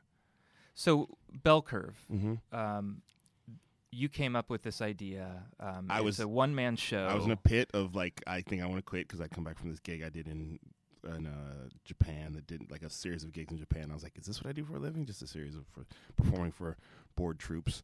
So, 0.76 1.10
bell 1.32 1.62
curve. 1.62 1.96
Mm-hmm. 2.14 2.56
Um, 2.56 3.02
you 3.92 4.10
came 4.10 4.36
up 4.36 4.50
with 4.50 4.62
this 4.62 4.82
idea. 4.82 5.44
Um, 5.60 5.88
I 5.90 6.02
was- 6.02 6.20
a 6.20 6.28
one 6.28 6.54
man 6.54 6.76
show. 6.76 7.08
I 7.08 7.16
was 7.16 7.26
in 7.26 7.32
a 7.32 7.38
pit 7.38 7.72
of 7.74 7.96
like, 7.96 8.22
I 8.28 8.42
think 8.42 8.62
I 8.62 8.66
want 8.66 8.78
to 8.78 8.84
quit 8.84 9.08
because 9.08 9.22
I 9.22 9.28
come 9.28 9.44
back 9.44 9.58
from 9.58 9.70
this 9.72 9.80
gig 9.80 10.04
I 10.04 10.10
did 10.10 10.28
in 10.28 10.60
in 11.08 11.28
uh, 11.28 11.70
Japan 11.86 12.34
that 12.34 12.48
didn't 12.48 12.72
like 12.72 12.82
a 12.82 12.90
series 12.90 13.24
of 13.24 13.32
gigs 13.32 13.52
in 13.54 13.60
Japan. 13.60 13.90
I 13.92 13.94
was 13.94 14.02
like, 14.04 14.18
is 14.18 14.26
this 14.26 14.44
what 14.44 14.50
I 14.50 14.54
do 14.54 14.66
for 14.66 14.76
a 14.76 14.80
living? 14.80 15.06
Just 15.06 15.22
a 15.22 15.28
series 15.28 15.56
of 15.56 15.64
for 15.72 15.86
performing 16.18 16.52
for 16.52 16.78
bored 17.16 17.38
troops. 17.40 17.84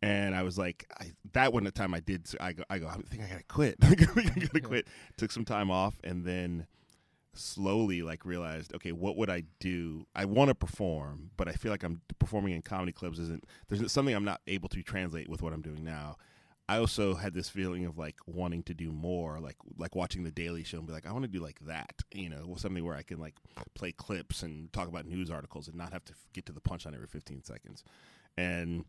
And 0.00 0.34
I 0.34 0.42
was 0.42 0.56
like, 0.58 0.90
I, 0.98 1.12
that 1.34 1.52
wasn't 1.52 1.66
the 1.74 1.78
time 1.78 1.92
I 1.94 2.00
did. 2.00 2.26
So 2.26 2.38
I 2.40 2.54
go, 2.54 2.64
I 2.70 2.78
go, 2.78 2.88
I 2.88 2.96
think 3.08 3.22
I 3.22 3.28
gotta 3.28 3.44
quit. 3.44 3.76
I 3.82 3.94
gotta 3.94 4.60
quit. 4.64 4.88
Took 5.16 5.30
some 5.30 5.44
time 5.44 5.70
off, 5.70 5.94
and 6.02 6.24
then 6.24 6.66
slowly 7.34 8.02
like 8.02 8.24
realized, 8.24 8.74
okay, 8.74 8.92
what 8.92 9.16
would 9.16 9.30
I 9.30 9.44
do? 9.60 10.06
I 10.14 10.24
want 10.24 10.48
to 10.48 10.54
perform, 10.54 11.30
but 11.36 11.48
I 11.48 11.52
feel 11.52 11.70
like 11.70 11.82
I'm 11.82 12.00
performing 12.18 12.54
in 12.54 12.62
comedy 12.62 12.92
clubs 12.92 13.18
isn't. 13.18 13.44
There's 13.68 13.90
something 13.90 14.14
I'm 14.14 14.24
not 14.24 14.40
able 14.46 14.68
to 14.70 14.82
translate 14.82 15.28
with 15.28 15.42
what 15.42 15.52
I'm 15.52 15.62
doing 15.62 15.84
now. 15.84 16.16
I 16.68 16.78
also 16.78 17.14
had 17.14 17.34
this 17.34 17.48
feeling 17.48 17.84
of 17.84 17.98
like 17.98 18.16
wanting 18.26 18.62
to 18.64 18.74
do 18.74 18.92
more, 18.92 19.40
like 19.40 19.56
like 19.76 19.94
watching 19.94 20.22
the 20.22 20.30
Daily 20.30 20.62
Show 20.64 20.78
and 20.78 20.86
be 20.86 20.92
like, 20.92 21.06
I 21.06 21.12
want 21.12 21.24
to 21.24 21.28
do 21.28 21.40
like 21.40 21.58
that, 21.66 22.02
you 22.12 22.28
know, 22.28 22.54
something 22.56 22.84
where 22.84 22.96
I 22.96 23.02
can 23.02 23.18
like 23.18 23.34
play 23.74 23.92
clips 23.92 24.42
and 24.42 24.72
talk 24.72 24.88
about 24.88 25.06
news 25.06 25.30
articles 25.30 25.68
and 25.68 25.76
not 25.76 25.92
have 25.92 26.04
to 26.04 26.14
get 26.32 26.46
to 26.46 26.52
the 26.52 26.60
punchline 26.60 26.94
every 26.94 27.08
15 27.08 27.42
seconds. 27.42 27.82
And 28.36 28.84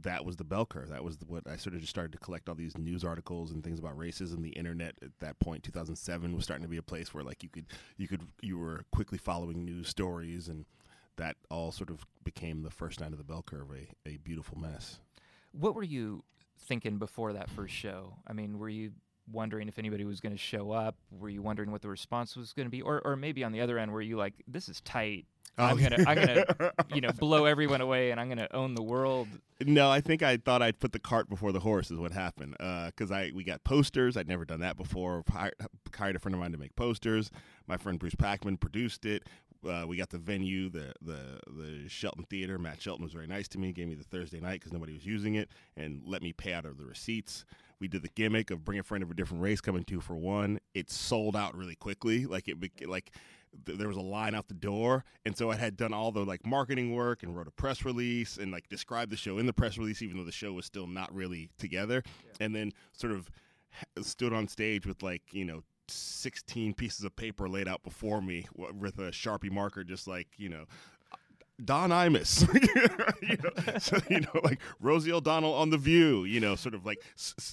that 0.00 0.24
was 0.24 0.36
the 0.36 0.44
bell 0.44 0.66
curve. 0.66 0.88
That 0.88 1.04
was 1.04 1.18
what 1.26 1.46
I 1.46 1.56
sort 1.56 1.74
of 1.74 1.80
just 1.80 1.90
started 1.90 2.12
to 2.12 2.18
collect 2.18 2.48
all 2.48 2.54
these 2.54 2.76
news 2.78 3.04
articles 3.04 3.52
and 3.52 3.62
things 3.62 3.78
about 3.78 3.98
racism. 3.98 4.42
The 4.42 4.50
internet 4.50 4.94
at 5.02 5.10
that 5.20 5.38
point, 5.38 5.62
2007, 5.62 6.34
was 6.34 6.44
starting 6.44 6.62
to 6.62 6.68
be 6.68 6.78
a 6.78 6.82
place 6.82 7.12
where 7.12 7.24
like 7.24 7.42
you 7.42 7.48
could 7.48 7.66
you 7.96 8.08
could 8.08 8.22
you 8.40 8.58
were 8.58 8.84
quickly 8.92 9.18
following 9.18 9.64
news 9.64 9.88
stories, 9.88 10.48
and 10.48 10.64
that 11.16 11.36
all 11.50 11.72
sort 11.72 11.90
of 11.90 12.06
became 12.24 12.62
the 12.62 12.70
first 12.70 13.00
night 13.00 13.12
of 13.12 13.18
the 13.18 13.24
bell 13.24 13.42
curve, 13.42 13.68
a, 13.70 14.08
a 14.08 14.16
beautiful 14.18 14.58
mess. 14.58 14.98
What 15.52 15.74
were 15.74 15.82
you 15.82 16.24
thinking 16.58 16.98
before 16.98 17.34
that 17.34 17.50
first 17.50 17.74
show? 17.74 18.16
I 18.26 18.32
mean, 18.32 18.58
were 18.58 18.68
you 18.70 18.92
wondering 19.30 19.68
if 19.68 19.78
anybody 19.78 20.04
was 20.04 20.20
going 20.20 20.32
to 20.32 20.38
show 20.38 20.70
up? 20.70 20.96
Were 21.10 21.28
you 21.28 21.42
wondering 21.42 21.70
what 21.70 21.82
the 21.82 21.88
response 21.88 22.36
was 22.36 22.52
going 22.52 22.66
to 22.66 22.70
be, 22.70 22.82
or 22.82 23.00
or 23.04 23.16
maybe 23.16 23.44
on 23.44 23.52
the 23.52 23.60
other 23.60 23.78
end, 23.78 23.92
were 23.92 24.02
you 24.02 24.16
like, 24.16 24.34
"This 24.48 24.68
is 24.68 24.80
tight. 24.80 25.26
I'm 25.58 25.76
Oh. 25.76 25.80
gonna 25.80 26.04
I'm 26.06 26.16
gonna 26.16 26.72
you 26.94 27.00
know 27.02 27.12
blow 27.12 27.44
everyone 27.44 27.80
away, 27.80 28.10
and 28.10 28.18
I'm 28.20 28.28
gonna 28.28 28.48
own 28.52 28.74
the 28.74 28.82
world." 28.82 29.28
No, 29.64 29.90
I 29.90 30.00
think 30.00 30.22
I 30.22 30.38
thought 30.38 30.60
I'd 30.62 30.80
put 30.80 30.92
the 30.92 30.98
cart 30.98 31.28
before 31.28 31.52
the 31.52 31.60
horse 31.60 31.90
is 31.90 31.98
what 31.98 32.10
happened. 32.12 32.56
Because 32.58 33.10
I 33.12 33.30
we 33.34 33.44
got 33.44 33.62
posters. 33.64 34.16
I'd 34.16 34.28
never 34.28 34.44
done 34.44 34.60
that 34.60 34.76
before. 34.76 35.22
Hired, 35.30 35.54
hired 35.94 36.16
a 36.16 36.18
friend 36.18 36.34
of 36.34 36.40
mine 36.40 36.52
to 36.52 36.58
make 36.58 36.74
posters. 36.74 37.30
My 37.66 37.76
friend 37.76 37.98
Bruce 37.98 38.14
Packman 38.14 38.56
produced 38.58 39.04
it. 39.04 39.24
Uh, 39.64 39.84
we 39.86 39.96
got 39.96 40.10
the 40.10 40.18
venue, 40.18 40.68
the 40.70 40.92
the 41.00 41.38
the 41.46 41.88
Shelton 41.88 42.24
Theater. 42.24 42.58
Matt 42.58 42.80
Shelton 42.82 43.04
was 43.04 43.12
very 43.12 43.28
nice 43.28 43.46
to 43.48 43.58
me. 43.58 43.72
Gave 43.72 43.86
me 43.88 43.94
the 43.94 44.02
Thursday 44.04 44.40
night 44.40 44.58
because 44.58 44.72
nobody 44.72 44.94
was 44.94 45.06
using 45.06 45.34
it, 45.36 45.50
and 45.76 46.02
let 46.04 46.22
me 46.22 46.32
pay 46.32 46.52
out 46.54 46.64
of 46.64 46.78
the 46.78 46.84
receipts. 46.86 47.44
We 47.82 47.88
did 47.88 48.02
the 48.02 48.10
gimmick 48.14 48.52
of 48.52 48.64
bring 48.64 48.78
a 48.78 48.84
friend 48.84 49.02
of 49.02 49.10
a 49.10 49.14
different 49.14 49.42
race, 49.42 49.60
coming 49.60 49.82
two 49.82 50.00
for 50.00 50.14
one. 50.14 50.60
It 50.72 50.88
sold 50.88 51.34
out 51.34 51.56
really 51.56 51.74
quickly. 51.74 52.26
Like 52.26 52.46
it, 52.46 52.56
like 52.88 53.10
th- 53.66 53.76
there 53.76 53.88
was 53.88 53.96
a 53.96 54.00
line 54.00 54.36
out 54.36 54.46
the 54.46 54.54
door 54.54 55.04
and 55.26 55.36
so 55.36 55.50
i 55.50 55.56
had 55.56 55.76
done 55.76 55.92
all 55.92 56.12
the 56.12 56.24
like 56.24 56.46
marketing 56.46 56.94
work 56.94 57.24
and 57.24 57.36
wrote 57.36 57.48
a 57.48 57.50
press 57.50 57.84
release 57.84 58.38
and 58.38 58.52
like 58.52 58.68
described 58.68 59.10
the 59.10 59.16
show 59.16 59.36
in 59.36 59.46
the 59.46 59.52
press 59.52 59.76
release 59.76 60.00
even 60.00 60.16
though 60.16 60.24
the 60.24 60.30
show 60.30 60.52
was 60.52 60.64
still 60.64 60.86
not 60.86 61.12
really 61.12 61.50
together 61.58 62.02
and 62.40 62.54
then 62.54 62.72
sort 62.92 63.12
of 63.12 63.28
stood 64.00 64.32
on 64.32 64.46
stage 64.46 64.86
with 64.86 65.02
like 65.02 65.22
you 65.32 65.44
know 65.44 65.62
16 65.88 66.74
pieces 66.74 67.04
of 67.04 67.14
paper 67.16 67.48
laid 67.48 67.66
out 67.66 67.82
before 67.82 68.22
me 68.22 68.46
with 68.54 68.98
a 69.00 69.10
sharpie 69.10 69.50
marker 69.50 69.82
just 69.82 70.06
like 70.06 70.28
you 70.36 70.48
know 70.48 70.64
Don 71.64 71.90
Imus, 71.90 72.42
you 73.22 73.36
know, 73.36 73.78
so, 73.78 73.98
you 74.08 74.20
know, 74.20 74.40
like 74.42 74.60
Rosie 74.80 75.12
O'Donnell 75.12 75.54
on 75.54 75.70
The 75.70 75.78
View, 75.78 76.24
you 76.24 76.40
know, 76.40 76.56
sort 76.56 76.74
of 76.74 76.84
like, 76.84 77.02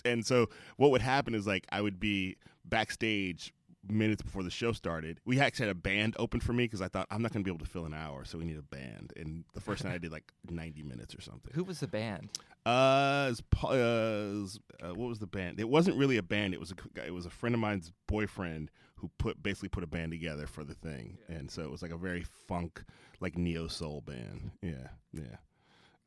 and 0.06 0.26
so 0.26 0.48
what 0.78 0.92
would 0.92 1.02
happen 1.02 1.36
is 1.36 1.46
like 1.46 1.68
I 1.72 1.82
would 1.82 2.00
be 2.00 2.38
backstage 2.66 3.54
minutes 3.88 4.22
before 4.22 4.44
the 4.44 4.50
show 4.50 4.72
started. 4.72 5.20
We 5.26 5.40
actually 5.40 5.68
had 5.68 5.76
a 5.76 5.80
band 5.80 6.16
open 6.20 6.40
for 6.40 6.54
me 6.54 6.66
because 6.66 6.82
I 6.82 6.88
thought 6.88 7.08
I'm 7.10 7.22
not 7.22 7.32
going 7.34 7.44
to 7.44 7.46
be 7.50 7.54
able 7.54 7.66
to 7.66 7.72
fill 7.72 7.86
an 7.86 7.94
hour, 7.94 8.26
so 8.26 8.38
we 8.38 8.46
need 8.46 8.58
a 8.58 8.62
band. 8.62 9.14
And 9.16 9.46
the 9.54 9.62
first 9.62 9.84
night 9.84 9.94
I 9.94 9.98
did 9.98 10.12
like 10.12 10.32
90 10.50 10.84
minutes 10.84 11.16
or 11.16 11.22
something. 11.22 11.52
Who 11.54 11.64
was 11.64 11.80
the 11.80 11.88
band? 11.88 12.30
Uh, 12.66 13.28
was 13.30 13.42
uh, 13.64 13.68
was, 13.70 14.60
uh, 14.84 14.94
what 14.94 15.08
was 15.10 15.20
the 15.20 15.28
band? 15.28 15.60
It 15.60 15.70
wasn't 15.70 15.98
really 15.98 16.18
a 16.18 16.24
band. 16.24 16.54
It 16.54 16.60
was 16.60 16.72
a 16.72 17.06
it 17.06 17.14
was 17.14 17.26
a 17.26 17.30
friend 17.30 17.56
of 17.56 17.62
mine's 17.62 17.92
boyfriend 18.08 18.70
who 18.96 19.10
put 19.18 19.42
basically 19.42 19.70
put 19.70 19.84
a 19.84 19.88
band 19.88 20.12
together 20.12 20.46
for 20.46 20.64
the 20.64 20.74
thing, 20.74 21.18
and 21.30 21.50
so 21.50 21.64
it 21.64 21.72
was 21.72 21.82
like 21.82 21.92
a 21.92 21.98
very 21.98 22.24
funk, 22.48 22.84
like 23.20 23.38
neo 23.38 23.68
soul 23.68 24.02
band. 24.02 24.52
Yeah, 24.62 24.90
yeah. 25.14 25.38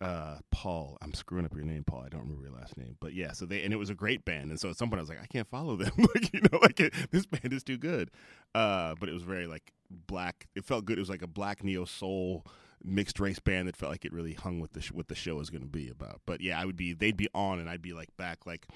Uh, 0.00 0.38
Paul, 0.50 0.98
I'm 1.00 1.14
screwing 1.14 1.44
up 1.44 1.54
your 1.54 1.64
name, 1.64 1.84
Paul. 1.84 2.02
I 2.04 2.08
don't 2.08 2.22
remember 2.22 2.42
your 2.42 2.52
last 2.58 2.76
name, 2.76 2.96
but 2.98 3.14
yeah. 3.14 3.32
So 3.32 3.46
they 3.46 3.62
and 3.62 3.72
it 3.72 3.76
was 3.76 3.90
a 3.90 3.94
great 3.94 4.24
band, 4.24 4.50
and 4.50 4.58
so 4.58 4.68
at 4.68 4.76
some 4.76 4.90
point 4.90 4.98
I 4.98 5.02
was 5.02 5.08
like, 5.08 5.22
I 5.22 5.26
can't 5.26 5.48
follow 5.48 5.76
them. 5.76 5.92
like 5.98 6.32
you 6.32 6.40
know, 6.40 6.58
like 6.60 6.80
it, 6.80 6.92
this 7.10 7.24
band 7.24 7.52
is 7.52 7.62
too 7.62 7.78
good. 7.78 8.10
Uh, 8.54 8.94
but 8.98 9.08
it 9.08 9.12
was 9.12 9.22
very 9.22 9.46
like 9.46 9.72
black. 9.90 10.48
It 10.56 10.64
felt 10.64 10.84
good. 10.84 10.98
It 10.98 11.02
was 11.02 11.10
like 11.10 11.22
a 11.22 11.28
black 11.28 11.62
neo 11.62 11.84
soul 11.84 12.44
mixed 12.84 13.20
race 13.20 13.38
band 13.38 13.68
that 13.68 13.76
felt 13.76 13.92
like 13.92 14.04
it 14.04 14.12
really 14.12 14.34
hung 14.34 14.60
with 14.60 14.72
the 14.72 14.80
sh- 14.80 14.92
what 14.92 15.08
the 15.08 15.14
show 15.14 15.36
was 15.36 15.50
going 15.50 15.62
to 15.62 15.68
be 15.68 15.88
about. 15.88 16.20
But 16.26 16.40
yeah, 16.40 16.60
I 16.60 16.64
would 16.64 16.76
be 16.76 16.92
they'd 16.92 17.16
be 17.16 17.28
on 17.34 17.58
and 17.58 17.68
I'd 17.68 17.82
be 17.82 17.92
like 17.92 18.16
back 18.16 18.46
like 18.46 18.66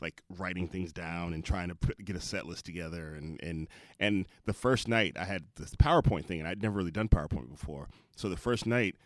like 0.00 0.22
writing 0.36 0.66
things 0.66 0.92
down 0.92 1.32
and 1.32 1.44
trying 1.44 1.68
to 1.68 1.74
put, 1.76 2.04
get 2.04 2.16
a 2.16 2.20
set 2.20 2.46
list 2.46 2.64
together 2.64 3.14
and 3.14 3.40
and 3.42 3.68
and 4.00 4.26
the 4.44 4.52
first 4.52 4.88
night 4.88 5.16
I 5.18 5.24
had 5.24 5.44
this 5.56 5.74
PowerPoint 5.76 6.24
thing 6.24 6.40
and 6.40 6.48
I'd 6.48 6.62
never 6.62 6.76
really 6.76 6.90
done 6.90 7.08
PowerPoint 7.08 7.50
before. 7.50 7.88
So 8.16 8.28
the 8.28 8.36
first 8.36 8.66
night 8.66 8.96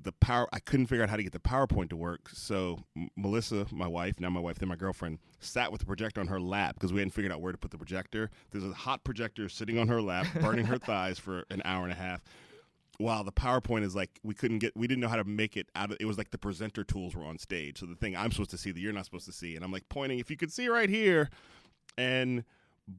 the 0.00 0.12
power 0.12 0.48
I 0.52 0.58
couldn't 0.58 0.86
figure 0.86 1.04
out 1.04 1.10
how 1.10 1.16
to 1.16 1.22
get 1.22 1.32
the 1.32 1.38
PowerPoint 1.38 1.90
to 1.90 1.96
work. 1.96 2.30
So 2.32 2.80
M- 2.96 3.10
Melissa, 3.16 3.66
my 3.70 3.86
wife, 3.86 4.18
now 4.18 4.30
my 4.30 4.40
wife, 4.40 4.58
then 4.58 4.68
my 4.68 4.76
girlfriend, 4.76 5.18
sat 5.40 5.70
with 5.70 5.80
the 5.80 5.86
projector 5.86 6.20
on 6.20 6.26
her 6.28 6.40
lap 6.40 6.74
because 6.74 6.92
we 6.92 6.98
hadn't 6.98 7.12
figured 7.12 7.32
out 7.32 7.40
where 7.40 7.52
to 7.52 7.58
put 7.58 7.70
the 7.70 7.78
projector. 7.78 8.30
There's 8.50 8.64
a 8.64 8.72
hot 8.72 9.04
projector 9.04 9.48
sitting 9.48 9.78
on 9.78 9.88
her 9.88 10.02
lap, 10.02 10.26
burning 10.40 10.66
her 10.66 10.78
thighs 10.84 11.18
for 11.18 11.44
an 11.50 11.62
hour 11.64 11.84
and 11.84 11.92
a 11.92 11.96
half. 11.96 12.22
While 12.98 13.24
the 13.24 13.32
PowerPoint 13.32 13.82
is 13.82 13.96
like 13.96 14.20
we 14.22 14.34
couldn't 14.34 14.60
get, 14.60 14.76
we 14.76 14.86
didn't 14.86 15.00
know 15.00 15.08
how 15.08 15.16
to 15.16 15.24
make 15.24 15.56
it 15.56 15.68
out 15.74 15.90
of. 15.90 15.96
It 15.98 16.04
was 16.04 16.16
like 16.16 16.30
the 16.30 16.38
presenter 16.38 16.84
tools 16.84 17.14
were 17.16 17.24
on 17.24 17.38
stage, 17.38 17.78
so 17.80 17.86
the 17.86 17.96
thing 17.96 18.16
I'm 18.16 18.30
supposed 18.30 18.50
to 18.52 18.58
see 18.58 18.70
that 18.70 18.78
you're 18.80 18.92
not 18.92 19.04
supposed 19.04 19.26
to 19.26 19.32
see, 19.32 19.56
and 19.56 19.64
I'm 19.64 19.72
like 19.72 19.88
pointing. 19.88 20.20
If 20.20 20.30
you 20.30 20.36
could 20.36 20.52
see 20.52 20.68
right 20.68 20.88
here, 20.88 21.28
and 21.98 22.44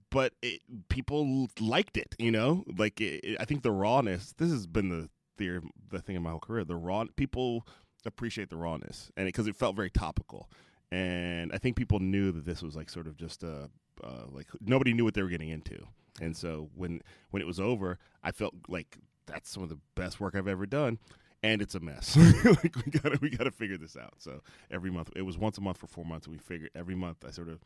but 0.09 0.33
it, 0.41 0.61
people 0.89 1.47
liked 1.59 1.95
it, 1.95 2.13
you 2.19 2.31
know. 2.31 2.63
Like 2.77 2.99
it, 2.99 3.23
it- 3.23 3.37
I 3.39 3.45
think 3.45 3.63
the 3.63 3.71
rawness. 3.71 4.33
This 4.37 4.51
has 4.51 4.67
been 4.67 4.89
the 4.89 5.09
theory, 5.37 5.61
the 5.89 5.99
thing 5.99 6.15
in 6.17 6.23
my 6.23 6.31
whole 6.31 6.39
career. 6.39 6.65
The 6.65 6.75
raw 6.75 7.05
people 7.15 7.65
appreciate 8.05 8.49
the 8.49 8.57
rawness, 8.57 9.11
and 9.15 9.27
because 9.27 9.47
it, 9.47 9.55
felt 9.55 9.75
very 9.77 9.89
topical, 9.89 10.49
and 10.91 11.51
I 11.53 11.57
think 11.57 11.77
people 11.77 11.99
knew 11.99 12.31
that 12.33 12.45
this 12.45 12.61
was 12.61 12.75
like 12.75 12.89
sort 12.89 13.07
of 13.07 13.15
just 13.17 13.43
a 13.43 13.69
uh, 14.03 14.25
like 14.29 14.47
nobody 14.59 14.93
knew 14.93 15.05
what 15.05 15.13
they 15.13 15.21
were 15.23 15.29
getting 15.29 15.49
into, 15.49 15.77
and 16.19 16.35
so 16.35 16.69
when 16.75 17.01
when 17.31 17.41
it 17.41 17.45
was 17.47 17.59
over, 17.61 17.97
I 18.23 18.31
felt 18.31 18.53
like 18.67 18.97
that's 19.25 19.49
some 19.49 19.63
of 19.63 19.69
the 19.69 19.79
best 19.95 20.19
work 20.19 20.35
I've 20.35 20.47
ever 20.47 20.65
done. 20.65 20.99
And 21.43 21.61
it's 21.61 21.75
a 21.75 21.79
mess. 21.79 22.17
like 22.45 22.75
we 22.75 22.91
gotta 22.91 23.19
we 23.21 23.29
gotta 23.29 23.51
figure 23.51 23.77
this 23.77 23.95
out. 23.95 24.13
So 24.17 24.41
every 24.71 24.89
month 24.89 25.11
it 25.15 25.21
was 25.21 25.37
once 25.37 25.57
a 25.57 25.61
month 25.61 25.77
for 25.77 25.87
four 25.87 26.05
months, 26.05 26.25
and 26.25 26.35
we 26.35 26.39
figured 26.39 26.71
every 26.75 26.95
month 26.95 27.23
I 27.27 27.31
sort 27.31 27.49
of 27.49 27.59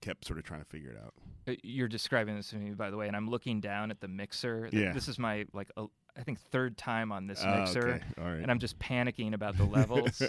kept 0.00 0.24
sort 0.24 0.38
of 0.38 0.44
trying 0.44 0.60
to 0.60 0.66
figure 0.66 0.90
it 0.90 0.98
out. 1.02 1.14
Uh, 1.48 1.56
You're 1.62 1.88
describing 1.88 2.36
this 2.36 2.50
to 2.50 2.56
me, 2.56 2.70
by 2.70 2.90
the 2.90 2.96
way, 2.96 3.06
and 3.06 3.16
I'm 3.16 3.28
looking 3.28 3.60
down 3.60 3.90
at 3.90 4.00
the 4.00 4.08
mixer. 4.08 4.68
Yeah. 4.72 4.92
This 4.92 5.08
is 5.08 5.18
my 5.18 5.46
like 5.52 5.70
I 6.18 6.22
think 6.22 6.40
third 6.40 6.78
time 6.78 7.12
on 7.12 7.26
this 7.26 7.42
Oh, 7.44 7.58
mixer, 7.60 7.88
okay. 7.88 8.02
Right. 8.16 8.40
and 8.40 8.50
I'm 8.50 8.58
just 8.58 8.78
panicking 8.78 9.34
about 9.34 9.56
the 9.58 9.64
levels. 9.78 10.16
so 10.16 10.28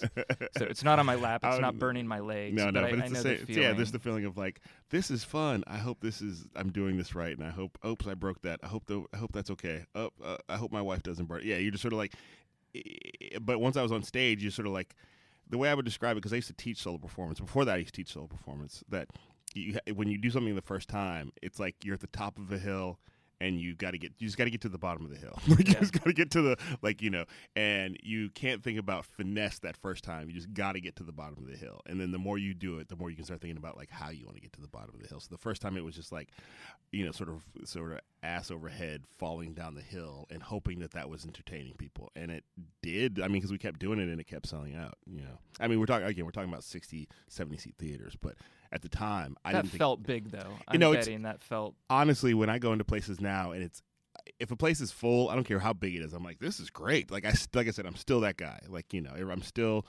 it's 0.65 0.83
not 0.83 0.99
on 0.99 1.05
my 1.05 1.15
lap. 1.15 1.41
It's 1.45 1.55
Um, 1.55 1.61
not 1.61 1.79
burning 1.79 2.05
my 2.07 2.19
legs. 2.19 2.55
no, 2.55 2.69
no, 2.69 2.81
but, 2.81 2.89
but, 2.91 2.99
I, 2.99 3.03
I 3.03 3.05
it's 3.05 3.13
know 3.13 3.21
the 3.23 3.23
same. 3.23 3.39
the 3.39 3.45
feeling. 3.45 3.61
yeah, 3.63 3.73
there's 3.73 3.91
the 3.91 3.99
feeling 3.99 4.25
of 4.25 4.37
like 4.37 4.59
this 4.89 5.09
is 5.09 5.23
fun. 5.23 5.63
I 5.67 5.77
hope 5.77 6.01
this 6.01 6.21
is 6.21 6.45
I'm 6.55 6.71
doing 6.71 6.97
this 6.97 7.15
right, 7.15 7.37
and 7.37 7.45
I 7.47 7.51
hope 7.51 7.77
oops 7.85 8.05
I 8.07 8.13
broke 8.15 8.41
that. 8.41 8.59
I 8.63 8.67
hope 8.67 8.85
the 8.85 9.05
I 9.13 9.17
hope 9.17 9.31
that's 9.31 9.49
okay. 9.51 9.85
Oh, 9.95 10.09
uh, 10.23 10.37
I 10.49 10.57
hope 10.57 10.71
my 10.71 10.81
wife 10.81 11.03
doesn't 11.03 11.25
burn. 11.27 11.41
Yeah, 11.43 11.57
you're 11.57 11.71
just 11.71 11.81
sort 11.81 11.93
of 11.93 11.99
like. 11.99 12.13
But 13.41 13.59
once 13.59 13.77
I 13.77 13.81
was 13.81 13.91
on 13.91 14.03
stage, 14.03 14.43
you 14.43 14.49
sort 14.51 14.67
of 14.67 14.73
like 14.73 14.95
the 15.49 15.57
way 15.57 15.69
I 15.69 15.73
would 15.73 15.85
describe 15.85 16.13
it 16.13 16.15
because 16.19 16.33
I 16.33 16.37
used 16.37 16.47
to 16.49 16.53
teach 16.53 16.81
solo 16.81 16.97
performance. 16.97 17.39
Before 17.39 17.65
that, 17.65 17.73
I 17.75 17.77
used 17.77 17.93
to 17.93 18.01
teach 18.01 18.11
solo 18.13 18.27
performance. 18.27 18.83
That 18.89 19.07
you 19.53 19.77
when 19.95 20.09
you 20.09 20.17
do 20.17 20.29
something 20.29 20.53
the 20.55 20.61
first 20.61 20.89
time, 20.89 21.31
it's 21.41 21.59
like 21.59 21.75
you're 21.83 21.93
at 21.95 22.01
the 22.01 22.07
top 22.07 22.37
of 22.37 22.51
a 22.51 22.57
hill. 22.57 22.99
And 23.39 23.61
you 23.61 23.75
got 23.75 23.91
to 23.91 23.99
get, 23.99 24.13
you 24.17 24.27
just 24.27 24.35
got 24.37 24.45
to 24.45 24.49
get 24.49 24.61
to 24.61 24.69
the 24.69 24.79
bottom 24.79 25.05
of 25.05 25.11
the 25.11 25.17
hill. 25.17 25.37
like, 25.47 25.67
You 25.67 25.73
Yeah. 25.75 25.79
just 25.81 25.93
got 25.93 26.05
to 26.05 26.13
get 26.13 26.31
to 26.31 26.41
the, 26.41 26.57
like 26.81 27.01
you 27.03 27.11
know, 27.11 27.25
and 27.55 27.95
you 28.01 28.29
can't 28.31 28.63
think 28.63 28.79
about 28.79 29.05
finesse 29.05 29.59
that 29.59 29.77
first 29.77 30.03
time. 30.03 30.27
You 30.29 30.33
just 30.35 30.53
got 30.53 30.71
to 30.73 30.81
get 30.81 30.95
to 30.95 31.03
the 31.03 31.11
bottom 31.11 31.37
of 31.37 31.47
the 31.47 31.55
hill, 31.57 31.81
and 31.85 32.01
then 32.01 32.11
the 32.11 32.17
more 32.17 32.37
you 32.39 32.53
do 32.55 32.79
it, 32.79 32.89
the 32.89 32.95
more 32.95 33.09
you 33.11 33.15
can 33.15 33.25
start 33.25 33.39
thinking 33.41 33.57
about 33.57 33.77
like 33.77 33.91
how 33.91 34.09
you 34.09 34.25
want 34.25 34.37
to 34.37 34.41
get 34.41 34.53
to 34.53 34.61
the 34.61 34.67
bottom 34.67 34.95
of 34.95 35.01
the 35.01 35.07
hill. 35.07 35.19
So 35.19 35.27
the 35.29 35.37
first 35.37 35.61
time 35.61 35.77
it 35.77 35.83
was 35.83 35.95
just 35.95 36.11
like, 36.11 36.29
you 36.91 37.05
know, 37.05 37.11
sort 37.11 37.29
of 37.29 37.43
sort 37.67 37.91
of 37.91 37.99
ass 38.23 38.49
overhead 38.49 39.03
falling 39.19 39.53
down 39.53 39.75
the 39.75 39.81
hill 39.81 40.25
and 40.31 40.41
hoping 40.41 40.79
that 40.79 40.91
that 40.93 41.07
was 41.07 41.23
entertaining 41.23 41.75
people, 41.75 42.11
and 42.15 42.31
it 42.31 42.43
did. 42.81 43.19
I 43.19 43.27
mean, 43.27 43.33
because 43.33 43.51
we 43.51 43.59
kept 43.59 43.79
doing 43.79 43.99
it 43.99 44.09
and 44.09 44.19
it 44.19 44.25
kept 44.25 44.47
selling 44.47 44.75
out. 44.75 44.95
You 45.05 45.21
know, 45.21 45.37
I 45.59 45.67
mean, 45.67 45.79
we're 45.79 45.85
talking 45.85 46.07
again, 46.07 46.25
we're 46.25 46.31
talking 46.31 46.49
about 46.49 46.63
60, 46.63 47.07
70 47.27 47.57
seat 47.57 47.75
theaters, 47.77 48.15
but 48.19 48.33
at 48.71 48.81
the 48.81 48.89
time, 48.89 49.35
I 49.45 49.51
that 49.51 49.59
didn't 49.61 49.71
think 49.71 49.79
felt 49.79 50.03
big 50.03 50.31
though. 50.31 50.53
I'm 50.67 50.79
know, 50.79 50.91
it's- 50.91 51.05
betting 51.05 51.23
that 51.23 51.41
felt. 51.43 51.75
honestly, 51.89 52.33
when 52.33 52.49
I 52.49 52.59
go 52.59 52.71
into 52.73 52.85
places 52.85 53.19
now 53.21 53.51
and 53.51 53.63
it's 53.63 53.81
if 54.39 54.51
a 54.51 54.55
place 54.55 54.81
is 54.81 54.91
full, 54.91 55.29
I 55.29 55.35
don't 55.35 55.43
care 55.45 55.59
how 55.59 55.73
big 55.73 55.95
it 55.95 56.01
is. 56.01 56.13
I'm 56.13 56.23
like, 56.23 56.39
this 56.39 56.59
is 56.59 56.69
great. 56.69 57.11
Like 57.11 57.25
I 57.25 57.33
like 57.53 57.67
I 57.67 57.71
said, 57.71 57.85
I'm 57.85 57.95
still 57.95 58.21
that 58.21 58.37
guy. 58.37 58.59
Like 58.67 58.93
you 58.93 59.01
know, 59.01 59.11
I'm 59.11 59.41
still 59.41 59.85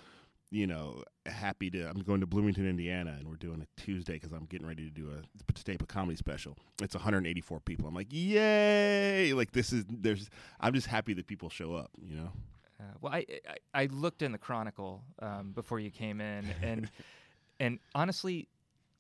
you 0.51 0.67
know 0.67 1.03
happy 1.27 1.71
to. 1.71 1.83
I'm 1.89 2.01
going 2.01 2.21
to 2.21 2.27
Bloomington, 2.27 2.69
Indiana, 2.69 3.17
and 3.19 3.29
we're 3.29 3.37
doing 3.37 3.63
a 3.63 3.81
Tuesday 3.81 4.15
because 4.15 4.33
I'm 4.33 4.45
getting 4.47 4.67
ready 4.67 4.85
to 4.85 4.91
do 4.91 5.11
a 5.11 5.53
to 5.53 5.65
tape 5.65 5.83
a 5.83 5.87
comedy 5.87 6.17
special. 6.17 6.57
It's 6.81 6.95
184 6.95 7.61
people. 7.61 7.89
I'm 7.89 7.95
like, 7.95 8.09
yay! 8.11 9.33
Like 9.33 9.53
this 9.53 9.73
is 9.73 9.85
there's. 9.89 10.31
I'm 10.61 10.75
just 10.75 10.87
happy 10.87 11.15
that 11.15 11.27
people 11.27 11.49
show 11.51 11.75
up. 11.75 11.91
You 12.01 12.17
know. 12.17 12.33
Uh, 12.81 12.85
well, 13.01 13.13
I, 13.13 13.27
I 13.75 13.83
I 13.83 13.87
looked 13.87 14.23
in 14.23 14.33
the 14.33 14.39
Chronicle 14.39 15.03
um, 15.21 15.53
before 15.53 15.81
you 15.81 15.91
came 15.91 16.21
in, 16.21 16.47
and 16.63 16.91
and 17.61 17.79
honestly, 17.95 18.49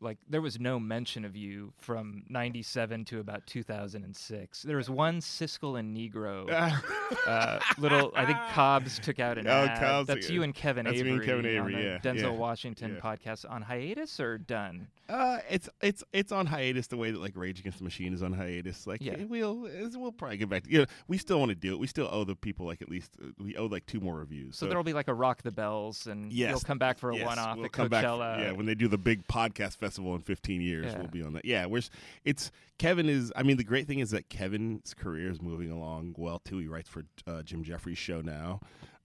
like 0.00 0.18
there 0.28 0.40
was 0.40 0.60
no 0.60 0.78
mention 0.78 1.24
of 1.24 1.34
you 1.36 1.72
from 1.78 2.22
97 2.28 3.04
to 3.06 3.20
about 3.20 3.46
2006 3.46 4.62
there 4.62 4.76
was 4.76 4.88
one 4.88 5.20
siskel 5.20 5.78
and 5.78 5.96
negro 5.96 6.48
uh, 7.26 7.58
little 7.78 8.12
i 8.14 8.24
think 8.24 8.38
cobbs 8.52 8.98
took 8.98 9.18
out 9.18 9.38
an 9.38 9.46
Oh, 9.46 9.50
ad. 9.50 9.80
Cobbs 9.80 10.06
that's 10.06 10.30
you 10.30 10.42
and 10.42 10.54
kevin 10.54 10.84
that's 10.84 10.94
me 10.94 11.00
avery 11.00 11.12
and 11.14 11.24
Kevin 11.24 11.46
Avery, 11.46 11.84
yeah, 11.84 11.98
denzel 11.98 12.22
yeah, 12.22 12.28
washington 12.30 12.94
yeah. 12.94 13.00
podcast 13.14 13.50
on 13.50 13.62
hiatus 13.62 14.20
or 14.20 14.38
done 14.38 14.88
Uh, 15.08 15.38
it's 15.48 15.68
it's 15.80 16.04
it's 16.12 16.32
on 16.32 16.44
hiatus 16.46 16.86
the 16.88 16.96
way 16.96 17.10
that 17.10 17.18
like 17.20 17.34
Rage 17.34 17.60
Against 17.60 17.78
the 17.78 17.84
Machine 17.84 18.12
is 18.12 18.22
on 18.22 18.32
hiatus. 18.34 18.86
Like 18.86 19.00
Yeah. 19.00 19.16
we'll 19.28 19.56
we'll 19.94 20.12
probably 20.12 20.36
get 20.36 20.48
back. 20.50 20.64
to 20.64 20.70
You 20.70 20.78
know, 20.80 20.86
we 21.06 21.16
still 21.16 21.38
want 21.38 21.48
to 21.50 21.54
do 21.54 21.72
it. 21.72 21.78
We 21.78 21.86
still 21.86 22.08
owe 22.12 22.24
the 22.24 22.36
people 22.36 22.66
like 22.66 22.82
at 22.82 22.90
least 22.90 23.12
uh, 23.22 23.28
we 23.42 23.56
owe 23.56 23.66
like 23.66 23.86
two 23.86 24.00
more 24.00 24.16
reviews. 24.18 24.56
so, 24.58 24.66
there'll 24.66 24.84
be 24.84 24.92
like 24.92 25.08
a 25.08 25.14
rock 25.14 25.42
the 25.42 25.50
bells 25.50 26.06
and 26.06 26.30
Yes. 26.32 26.50
you'll 26.50 26.60
come 26.60 26.78
back 26.78 26.98
for 26.98 27.10
a 27.10 27.16
Yes, 27.16 27.26
one-off 27.26 27.56
we'll 27.56 27.66
at 27.66 27.72
come 27.72 27.88
back 27.88 28.04
coachella 28.04 28.38
yeah, 28.38 28.52
when 28.52 28.66
they 28.66 28.74
do 28.74 28.86
the 28.88 28.98
big 28.98 29.26
podcast 29.26 29.76
festival 29.78 30.14
in 30.14 30.20
15 30.20 30.60
years, 30.60 30.86
Yeah. 30.86 30.98
we'll 30.98 31.08
be 31.08 31.22
on 31.22 31.32
that. 31.32 31.44
Yeah, 31.44 31.64
we're 31.66 31.80
it's 32.24 32.50
Kevin 32.78 33.08
is. 33.08 33.32
I 33.34 33.42
mean, 33.42 33.56
the 33.56 33.64
great 33.64 33.86
thing 33.86 33.98
is 34.00 34.10
that 34.10 34.28
Kevin's 34.28 34.94
career 34.94 35.30
is 35.30 35.40
moving 35.40 35.70
along 35.70 36.14
well 36.18 36.38
too. 36.38 36.58
He 36.58 36.68
writes 36.68 36.88
for 36.88 37.04
uh, 37.26 37.42
Jim 37.42 37.64
Jefferies' 37.64 37.98
show 37.98 38.20
now. 38.20 38.60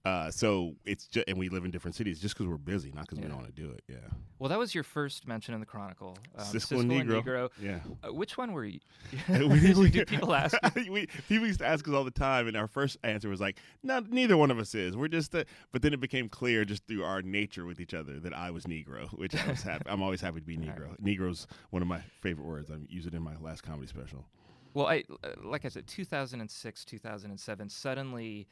Uh, 0.05 0.29
so 0.29 0.75
it's 0.83 1.07
just, 1.07 1.25
and 1.29 1.37
we 1.37 1.47
live 1.47 1.63
in 1.63 1.71
different 1.71 1.95
cities 1.95 2.19
just 2.19 2.35
because 2.35 2.45
we're 2.45 2.57
busy, 2.57 2.91
not 2.91 3.05
because 3.05 3.19
we 3.19 3.25
don't 3.25 3.37
want 3.37 3.47
to 3.55 3.61
do 3.61 3.71
it. 3.71 3.83
Yeah, 3.87 3.95
well 4.37 4.49
that 4.49 4.59
was 4.59 4.75
your 4.75 4.83
first 4.83 5.25
mention 5.27 5.53
in 5.53 5.61
the 5.61 5.65
chronicle 5.65 6.17
um, 6.37 6.45
Siskel 6.45 6.81
and 6.81 6.91
Negro. 6.91 7.49
yeah. 7.61 7.79
Uh, 8.03 8.13
which 8.13 8.37
one 8.37 8.51
were 8.51 8.65
you 8.65 8.79
We- 9.29 9.89
do 9.89 10.05
people 10.05 10.35
ask 10.35 10.57
we, 10.75 11.07
people 11.29 11.47
used 11.47 11.59
to 11.59 11.65
ask 11.65 11.87
us 11.87 11.93
all 11.93 12.03
the 12.03 12.11
time, 12.11 12.47
and 12.47 12.57
our 12.57 12.67
first 12.67 12.97
answer 13.03 13.29
was 13.29 13.39
like, 13.39 13.57
"No, 13.81 14.01
neither 14.09 14.35
one 14.35 14.51
of 14.51 14.59
us 14.59 14.75
is. 14.75 14.97
We're 14.97 15.07
just." 15.07 15.33
Uh, 15.33 15.45
but 15.71 15.81
then 15.81 15.93
it 15.93 16.01
became 16.01 16.27
clear 16.27 16.65
just 16.65 16.85
through 16.85 17.03
our 17.03 17.21
nature 17.21 17.65
with 17.65 17.79
each 17.79 17.93
other 17.93 18.19
that 18.19 18.33
I 18.33 18.51
was 18.51 18.65
Negro, 18.65 19.07
which 19.17 19.35
I 19.35 19.47
was 19.49 19.61
happy. 19.61 19.85
I'm 19.87 20.01
always 20.01 20.19
happy 20.19 20.39
to 20.41 20.45
be 20.45 20.57
Negro. 20.57 20.99
Negro's 21.01 21.47
one 21.69 21.81
of 21.81 21.87
my 21.87 22.01
favorite 22.21 22.45
words. 22.45 22.69
I 22.69 22.75
use 22.89 23.05
it 23.05 23.13
in 23.13 23.21
my 23.21 23.37
last 23.39 23.63
comedy 23.63 23.87
special. 23.87 24.25
Well, 24.73 24.87
I 24.87 25.03
uh, 25.23 25.29
like 25.43 25.65
I 25.65 25.69
said, 25.69 25.87
2006, 25.87 26.85
2007. 26.85 27.69
Suddenly, 27.69 28.47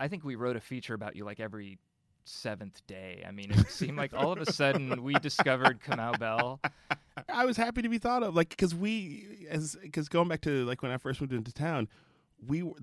I 0.00 0.08
think 0.08 0.24
we 0.24 0.34
wrote 0.34 0.56
a 0.56 0.60
feature 0.60 0.94
about 0.94 1.14
you 1.14 1.24
like 1.24 1.38
every 1.38 1.78
seventh 2.24 2.84
day. 2.86 3.22
I 3.26 3.30
mean, 3.30 3.50
it 3.50 3.70
seemed 3.70 3.98
like 3.98 4.14
all 4.14 4.32
of 4.32 4.40
a 4.40 4.50
sudden 4.50 5.02
we 5.02 5.14
discovered 5.14 5.80
Kamau 5.80 6.18
Bell. 6.18 6.60
I 7.28 7.44
was 7.44 7.56
happy 7.56 7.82
to 7.82 7.88
be 7.88 7.98
thought 7.98 8.22
of, 8.22 8.34
like 8.34 8.48
because 8.48 8.74
we, 8.74 9.46
as 9.50 9.76
because 9.80 10.08
going 10.08 10.28
back 10.28 10.40
to 10.42 10.64
like 10.64 10.82
when 10.82 10.90
I 10.90 10.96
first 10.96 11.20
moved 11.20 11.34
into 11.34 11.52
town, 11.52 11.86
we 12.46 12.62
were, 12.62 12.74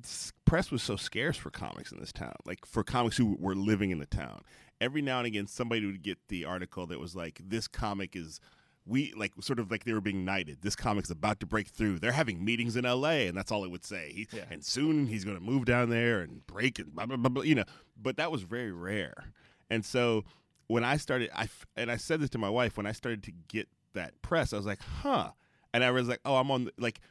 press 0.46 0.70
was 0.70 0.84
so 0.84 0.96
scarce 0.96 1.36
for 1.36 1.50
comics 1.50 1.92
in 1.92 2.00
this 2.00 2.14
town, 2.14 2.36
like 2.46 2.66
for 2.66 2.84
comics 2.84 3.18
who 3.18 3.36
were 3.40 3.56
living 3.56 3.90
in 3.90 3.98
the 3.98 4.06
town. 4.06 4.44
Every 4.80 5.02
now 5.02 5.18
and 5.18 5.26
again, 5.28 5.48
somebody 5.48 5.86
would 5.88 6.04
get 6.04 6.20
the 6.28 6.46
article 6.46 6.86
that 6.88 7.00
was 7.00 7.16
like, 7.16 7.42
"This 7.44 7.68
comic 7.68 8.16
is." 8.16 8.40
We 8.88 9.14
like 9.18 9.34
sort 9.42 9.60
of 9.60 9.70
like 9.70 9.84
they 9.84 9.94
were 9.94 10.02
being 10.02 10.24
knighted. 10.24 10.60
This 10.62 10.76
comic's 10.76 11.10
about 11.10 11.40
to 11.42 11.46
break 11.46 11.68
through. 11.68 12.00
They're 12.00 12.12
having 12.12 12.44
meetings 12.44 12.76
in 12.76 12.86
L.A. 12.86 13.28
and 13.28 13.38
that's 13.38 13.52
all 13.52 13.64
it 13.64 13.72
would 13.72 13.86
say. 13.86 14.12
He, 14.14 14.28
Yeah. 14.32 14.46
And 14.50 14.64
soon 14.64 15.08
he's 15.08 15.26
going 15.26 15.38
to 15.38 15.44
move 15.44 15.66
down 15.66 15.90
there 15.90 16.22
and 16.22 16.46
break 16.48 16.80
and 16.80 16.94
blah, 16.94 17.06
blah 17.06 17.18
blah 17.18 17.30
blah. 17.30 17.44
You 17.44 17.56
know, 17.56 17.66
but 18.02 18.18
that 18.18 18.32
was 18.32 18.44
very 18.44 18.72
rare. 18.72 19.34
And 19.70 19.86
so 19.86 20.24
when 20.68 20.84
I 20.84 20.98
started, 20.98 21.30
I 21.36 21.50
and 21.76 21.92
I 21.92 21.98
said 21.98 22.22
this 22.22 22.30
to 22.32 22.38
my 22.38 22.50
wife 22.50 22.78
when 22.78 22.86
I 22.86 22.92
started 22.92 23.24
to 23.24 23.32
get 23.48 23.68
that 23.94 24.22
press, 24.22 24.54
I 24.54 24.58
was 24.58 24.66
like, 24.66 24.82
huh. 24.82 25.32
And 25.74 25.84
I 25.84 25.92
was 25.92 26.08
like, 26.08 26.22
oh, 26.26 26.36
I'm 26.36 26.50
on 26.50 26.66
the, 26.66 26.74
like 26.78 27.02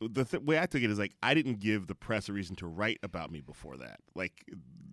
the 0.00 0.24
th- 0.24 0.42
way 0.42 0.58
I 0.58 0.66
took 0.66 0.82
it 0.82 0.90
is 0.90 0.98
like 0.98 1.14
I 1.22 1.34
didn't 1.34 1.58
give 1.60 1.86
the 1.86 1.94
press 1.94 2.28
a 2.28 2.32
reason 2.32 2.56
to 2.56 2.66
write 2.66 2.98
about 3.02 3.30
me 3.30 3.40
before 3.40 3.76
that. 3.78 4.00
Like 4.14 4.44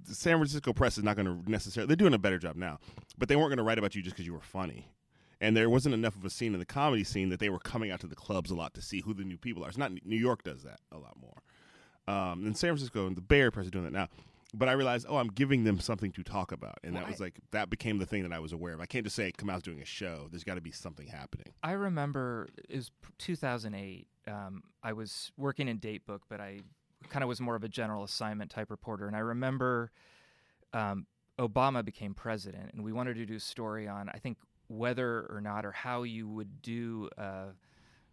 the 0.07 0.15
San 0.15 0.37
Francisco 0.37 0.73
press 0.73 0.97
is 0.97 1.03
not 1.03 1.15
going 1.15 1.27
to 1.27 1.49
necessarily 1.49 1.87
they're 1.87 1.95
doing 1.95 2.13
a 2.13 2.19
better 2.19 2.39
job 2.39 2.55
now, 2.55 2.79
but 3.17 3.29
they 3.29 3.35
weren't 3.35 3.49
going 3.49 3.57
to 3.57 3.63
write 3.63 3.77
about 3.77 3.95
you 3.95 4.01
just 4.01 4.15
because 4.15 4.25
you 4.25 4.33
were 4.33 4.41
funny. 4.41 4.87
And 5.41 5.55
there 5.55 5.69
wasn't 5.69 5.93
enough 5.95 6.15
of 6.15 6.23
a 6.23 6.29
scene 6.29 6.53
in 6.53 6.59
the 6.59 6.65
comedy 6.65 7.03
scene 7.03 7.29
that 7.29 7.39
they 7.39 7.49
were 7.49 7.59
coming 7.59 7.91
out 7.91 7.99
to 8.01 8.07
the 8.07 8.15
clubs 8.15 8.51
a 8.51 8.55
lot 8.55 8.73
to 8.75 8.81
see 8.81 9.01
who 9.01 9.13
the 9.13 9.23
new 9.23 9.37
people 9.37 9.63
are. 9.65 9.69
It's 9.69 9.77
not 9.77 9.91
New 10.05 10.15
York 10.15 10.43
does 10.43 10.63
that 10.63 10.79
a 10.91 10.97
lot 10.97 11.17
more. 11.19 11.41
Um, 12.07 12.45
and 12.45 12.57
San 12.57 12.69
Francisco 12.69 13.07
and 13.07 13.17
the 13.17 13.21
Bay 13.21 13.39
Area 13.39 13.51
press 13.51 13.65
is 13.65 13.71
doing 13.71 13.85
that 13.85 13.93
now. 13.93 14.07
But 14.53 14.69
I 14.69 14.71
realized, 14.71 15.05
oh, 15.09 15.17
I'm 15.17 15.27
giving 15.27 15.65
them 15.65 15.79
something 15.79 16.13
to 16.13 16.23
talk 16.23 16.53
about, 16.53 16.77
and 16.81 16.95
that 16.95 17.07
was 17.07 17.19
I- 17.19 17.25
like 17.25 17.39
that 17.51 17.69
became 17.69 17.97
the 17.97 18.05
thing 18.05 18.23
that 18.23 18.31
I 18.31 18.39
was 18.39 18.53
aware 18.53 18.73
of. 18.73 18.79
I 18.79 18.85
can't 18.85 19.03
just 19.03 19.15
say 19.15 19.31
come 19.31 19.49
out 19.49 19.63
doing 19.63 19.81
a 19.81 19.85
show. 19.85 20.27
There's 20.31 20.45
got 20.45 20.55
to 20.55 20.61
be 20.61 20.71
something 20.71 21.07
happening. 21.07 21.47
I 21.61 21.73
remember 21.73 22.47
it 22.69 22.75
was 22.75 22.91
2008. 23.17 24.07
Um, 24.27 24.63
I 24.81 24.93
was 24.93 25.31
working 25.35 25.67
in 25.67 25.79
Datebook, 25.79 26.21
but 26.29 26.39
I 26.39 26.61
kind 27.09 27.21
of 27.21 27.27
was 27.27 27.41
more 27.41 27.55
of 27.55 27.63
a 27.65 27.67
general 27.67 28.03
assignment 28.05 28.49
type 28.49 28.71
reporter. 28.71 29.07
And 29.07 29.15
I 29.15 29.19
remember 29.19 29.91
um, 30.73 31.05
Obama 31.37 31.83
became 31.83 32.13
president, 32.13 32.71
and 32.73 32.83
we 32.83 32.93
wanted 32.93 33.15
to 33.15 33.25
do 33.25 33.35
a 33.35 33.39
story 33.39 33.87
on, 33.89 34.09
I 34.09 34.19
think, 34.19 34.37
whether 34.67 35.27
or 35.29 35.41
not 35.41 35.65
or 35.65 35.71
how 35.71 36.03
you 36.03 36.27
would 36.27 36.61
do 36.61 37.09
a, 37.17 37.47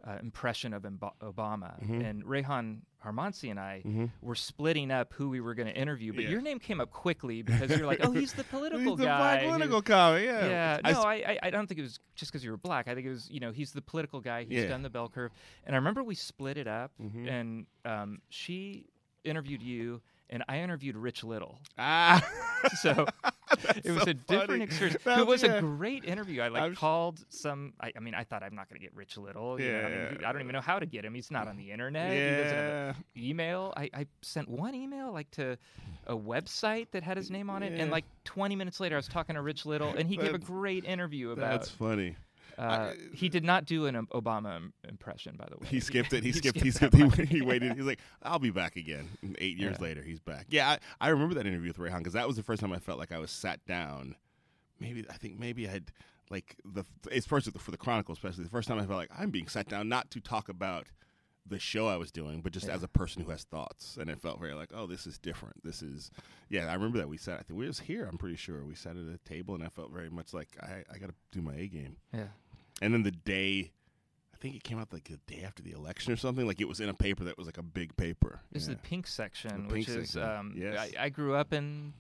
a 0.05 0.19
impression 0.19 0.73
of 0.75 0.83
Obama. 0.83 1.81
Mhm. 1.85 2.05
And 2.05 2.25
Reyhan 2.25 2.81
Harmanci 3.05 3.51
and 3.51 3.59
I 3.59 3.83
Mm-hmm. 3.85 4.05
were 4.21 4.35
splitting 4.37 4.91
up 4.91 5.13
who 5.15 5.29
we 5.29 5.41
were 5.41 5.55
going 5.55 5.67
to 5.67 5.75
interview, 5.75 6.13
but 6.13 6.25
Yeah. 6.25 6.31
your 6.31 6.41
name 6.41 6.59
came 6.61 6.81
up 6.81 6.91
quickly 6.91 7.43
because 7.43 7.71
you're 7.71 7.87
like, 7.87 7.99
oh, 8.05 8.13
he's 8.13 8.33
the 8.33 8.45
political 8.45 8.81
He's 8.93 8.99
the 8.99 9.05
guy. 9.07 9.19
black 9.19 9.41
who- 9.43 9.47
political 9.49 9.83
comic, 9.83 10.25
yeah. 10.25 10.47
yeah, 10.49 10.81
I 10.85 10.93
no, 10.93 11.03
I, 11.03 11.39
I, 11.43 11.51
don't 11.51 11.67
think 11.67 11.79
it 11.81 11.83
was 11.83 11.99
just 12.15 12.31
because 12.31 12.45
you 12.45 12.51
were 12.53 12.57
black. 12.59 12.87
I 12.89 12.95
think 12.95 13.07
it 13.07 13.11
was, 13.11 13.29
you 13.31 13.41
know, 13.41 13.51
he's 13.51 13.73
the 13.73 13.83
political 13.83 14.21
guy. 14.21 14.45
He's 14.45 14.63
Yeah. 14.65 14.69
done 14.69 14.83
the 14.83 14.91
bell 14.91 15.09
curve. 15.09 15.33
And 15.67 15.75
I 15.75 15.79
remember 15.79 16.03
we 16.05 16.15
split 16.15 16.57
it 16.59 16.69
up, 16.69 16.93
Mhm. 17.03 17.29
and 17.29 17.67
um, 17.85 18.21
she 18.29 18.87
interviewed 19.25 19.63
you, 19.63 20.01
and 20.33 20.43
I 20.49 20.59
interviewed 20.61 20.97
Rich 20.97 21.23
Little. 21.23 21.59
ah, 21.79 22.21
So 22.81 23.07
it 23.85 23.91
was 23.91 24.05
so 24.05 24.11
a 24.11 24.15
different 24.15 24.49
funny. 24.49 24.65
experience. 24.65 24.97
It 25.05 25.27
was 25.27 25.43
yeah. 25.43 25.55
a 25.57 25.61
great 25.61 26.05
interview. 26.05 26.41
I 26.41 26.49
like 26.49 26.63
I'm 26.63 26.75
called 26.75 27.25
some. 27.29 27.75
I, 27.81 27.93
I 27.97 28.01
mean, 28.01 28.15
I 28.15 28.25
thought 28.25 28.43
I'm 28.43 28.55
not 28.55 28.69
going 28.69 28.81
to 28.81 28.85
get 28.85 28.95
Rich 28.97 29.19
Little. 29.19 29.61
you 29.61 29.71
know, 29.71 29.79
I, 29.79 29.83
mean, 29.83 30.19
Yeah. 30.21 30.29
I 30.29 30.33
don't 30.33 30.41
even 30.43 30.53
know 30.55 30.61
how 30.61 30.79
to 30.79 30.87
get 30.87 31.05
him. 31.05 31.13
He's 31.15 31.31
not 31.31 31.49
on 31.49 31.57
the 31.57 31.71
internet. 31.71 32.13
He 32.13 32.43
doesn't 32.43 32.57
have 32.57 32.67
yeah. 32.67 32.89
an 32.91 33.05
email. 33.17 33.73
I, 33.77 33.91
I 33.93 34.07
sent 34.23 34.49
one 34.49 34.75
email 34.75 35.13
like 35.13 35.31
to 35.33 35.59
a 36.07 36.17
website 36.17 36.87
that 36.93 37.03
had 37.03 37.17
his 37.17 37.31
name 37.31 37.51
on 37.51 37.63
it, 37.63 37.73
Yeah. 37.73 37.83
and 37.83 37.91
like 37.91 38.05
20 38.25 38.57
minutes 38.57 38.81
later, 38.81 38.97
I 38.97 38.99
was 38.99 39.09
talking 39.09 39.35
to 39.35 39.43
Rich 39.43 39.67
Little, 39.67 39.91
and 39.91 40.09
he 40.09 40.17
gave 40.17 40.35
a 40.35 40.39
great 40.39 40.85
interview 40.85 41.31
about. 41.31 41.51
That's 41.51 41.69
funny. 41.69 42.17
Uh, 42.59 42.93
he 43.15 43.29
did 43.29 43.45
not 43.45 43.65
do 43.65 43.87
an 43.87 43.97
um, 43.97 44.07
Obama 44.13 44.57
im- 44.57 44.73
impression, 44.89 45.37
by 45.37 45.47
the 45.51 45.57
way. 45.59 45.67
He 45.69 45.81
skipped 45.81 46.13
it. 46.13 46.23
He, 46.23 46.33
skipped. 46.33 46.61
He 46.61 46.71
that 46.71 46.75
skipped. 46.77 46.95
He, 46.97 47.03
part. 47.09 47.19
he 47.29 47.43
waited. 47.43 47.77
He's 47.77 47.85
like, 47.87 48.01
"I'll 48.23 48.39
be 48.39 48.51
back 48.51 48.77
again." 48.77 49.09
And 49.23 49.37
eight 49.41 49.57
years 49.57 49.77
Yeah. 49.79 49.85
later, 49.85 50.03
he's 50.03 50.21
back. 50.21 50.47
Yeah, 50.51 50.69
I, 50.71 50.79
I 51.01 51.09
remember 51.11 51.35
that 51.35 51.47
interview 51.47 51.69
with 51.69 51.79
Reyhan 51.79 51.99
because 51.99 52.13
that 52.15 52.27
was 52.27 52.37
the 52.37 52.43
first 52.43 52.61
time 52.61 52.73
I 52.73 52.79
felt 52.79 52.99
like 52.99 53.13
I 53.13 53.19
was 53.19 53.31
sat 53.31 53.65
down. 53.67 54.17
Maybe 54.81 55.05
I 55.09 55.15
think 55.15 55.39
maybe 55.39 55.69
I'd 55.69 55.93
like 56.31 56.57
the 56.65 56.85
it's 57.11 57.27
first 57.27 57.51
for 57.59 57.71
the 57.71 57.77
Chronicle, 57.77 58.13
especially 58.13 58.45
the 58.45 58.51
first 58.51 58.69
time 58.69 58.79
I 58.79 58.87
felt 58.87 58.99
like 58.99 59.11
I'm 59.17 59.31
being 59.31 59.49
sat 59.49 59.69
down 59.69 59.89
not 59.89 60.11
to 60.13 60.21
talk 60.21 60.49
about 60.49 60.87
the 61.45 61.59
show 61.59 61.89
I 61.89 61.97
was 61.97 62.13
doing, 62.13 62.41
but 62.41 62.53
just 62.53 62.69
Yeah. 62.69 62.75
as 62.75 62.85
a 62.85 62.89
person 62.89 63.23
who 63.25 63.31
has 63.33 63.43
thoughts, 63.43 63.97
and 64.01 64.09
it 64.09 64.21
felt 64.21 64.39
very 64.39 64.55
like, 64.55 64.71
oh, 64.73 64.87
this 64.87 65.09
is 65.09 65.19
different. 65.19 65.65
This 65.65 65.83
is, 65.83 66.13
yeah. 66.49 66.67
I 66.67 66.75
remember 66.75 66.99
that 66.99 67.09
we 67.09 67.17
sat. 67.17 67.41
I 67.41 67.43
think 67.43 67.59
we 67.59 67.67
was 67.67 67.81
here. 67.81 68.05
I'm 68.11 68.17
pretty 68.17 68.37
sure 68.37 68.65
we 68.65 68.77
sat 68.77 68.97
at 68.97 69.03
a 69.13 69.19
table, 69.29 69.57
and 69.57 69.65
I 69.65 69.69
felt 69.69 69.91
very 69.93 70.09
much 70.09 70.33
like 70.33 70.51
I, 70.63 70.85
I 70.93 70.99
got 70.99 71.09
to 71.09 71.15
do 71.33 71.43
my 71.43 71.55
A 71.57 71.67
game. 71.67 71.97
Yeah. 72.15 72.29
And 72.83 72.93
then 72.93 73.05
the 73.05 73.13
day, 73.13 73.71
I 74.35 74.37
think 74.39 74.57
it 74.57 74.65
came 74.65 74.79
out 74.79 74.93
like 74.93 75.05
the 75.05 75.19
day 75.33 75.45
after 75.47 75.63
the 75.63 75.71
election 75.71 76.13
or 76.13 76.17
something. 76.17 76.47
Like 76.47 76.61
it 76.61 76.67
was 76.69 76.81
in 76.81 76.89
a 76.89 76.95
paper 76.95 77.23
that 77.25 77.39
was 77.39 77.47
like 77.47 77.59
a 77.59 77.63
big 77.63 77.97
paper. 77.97 78.41
This 78.51 78.65
Yeah. 78.67 78.73
is 78.73 78.77
the 78.77 78.83
pink 78.83 79.07
section, 79.07 79.69
The 79.69 79.75
which 79.75 79.87
pink 79.87 79.99
is 80.01 80.11
section, 80.11 80.23
um, 80.29 80.55
yes. 80.57 80.91
I, 80.99 81.05
I 81.05 81.09
grew 81.09 81.35
up 81.37 81.53
in 81.53 81.93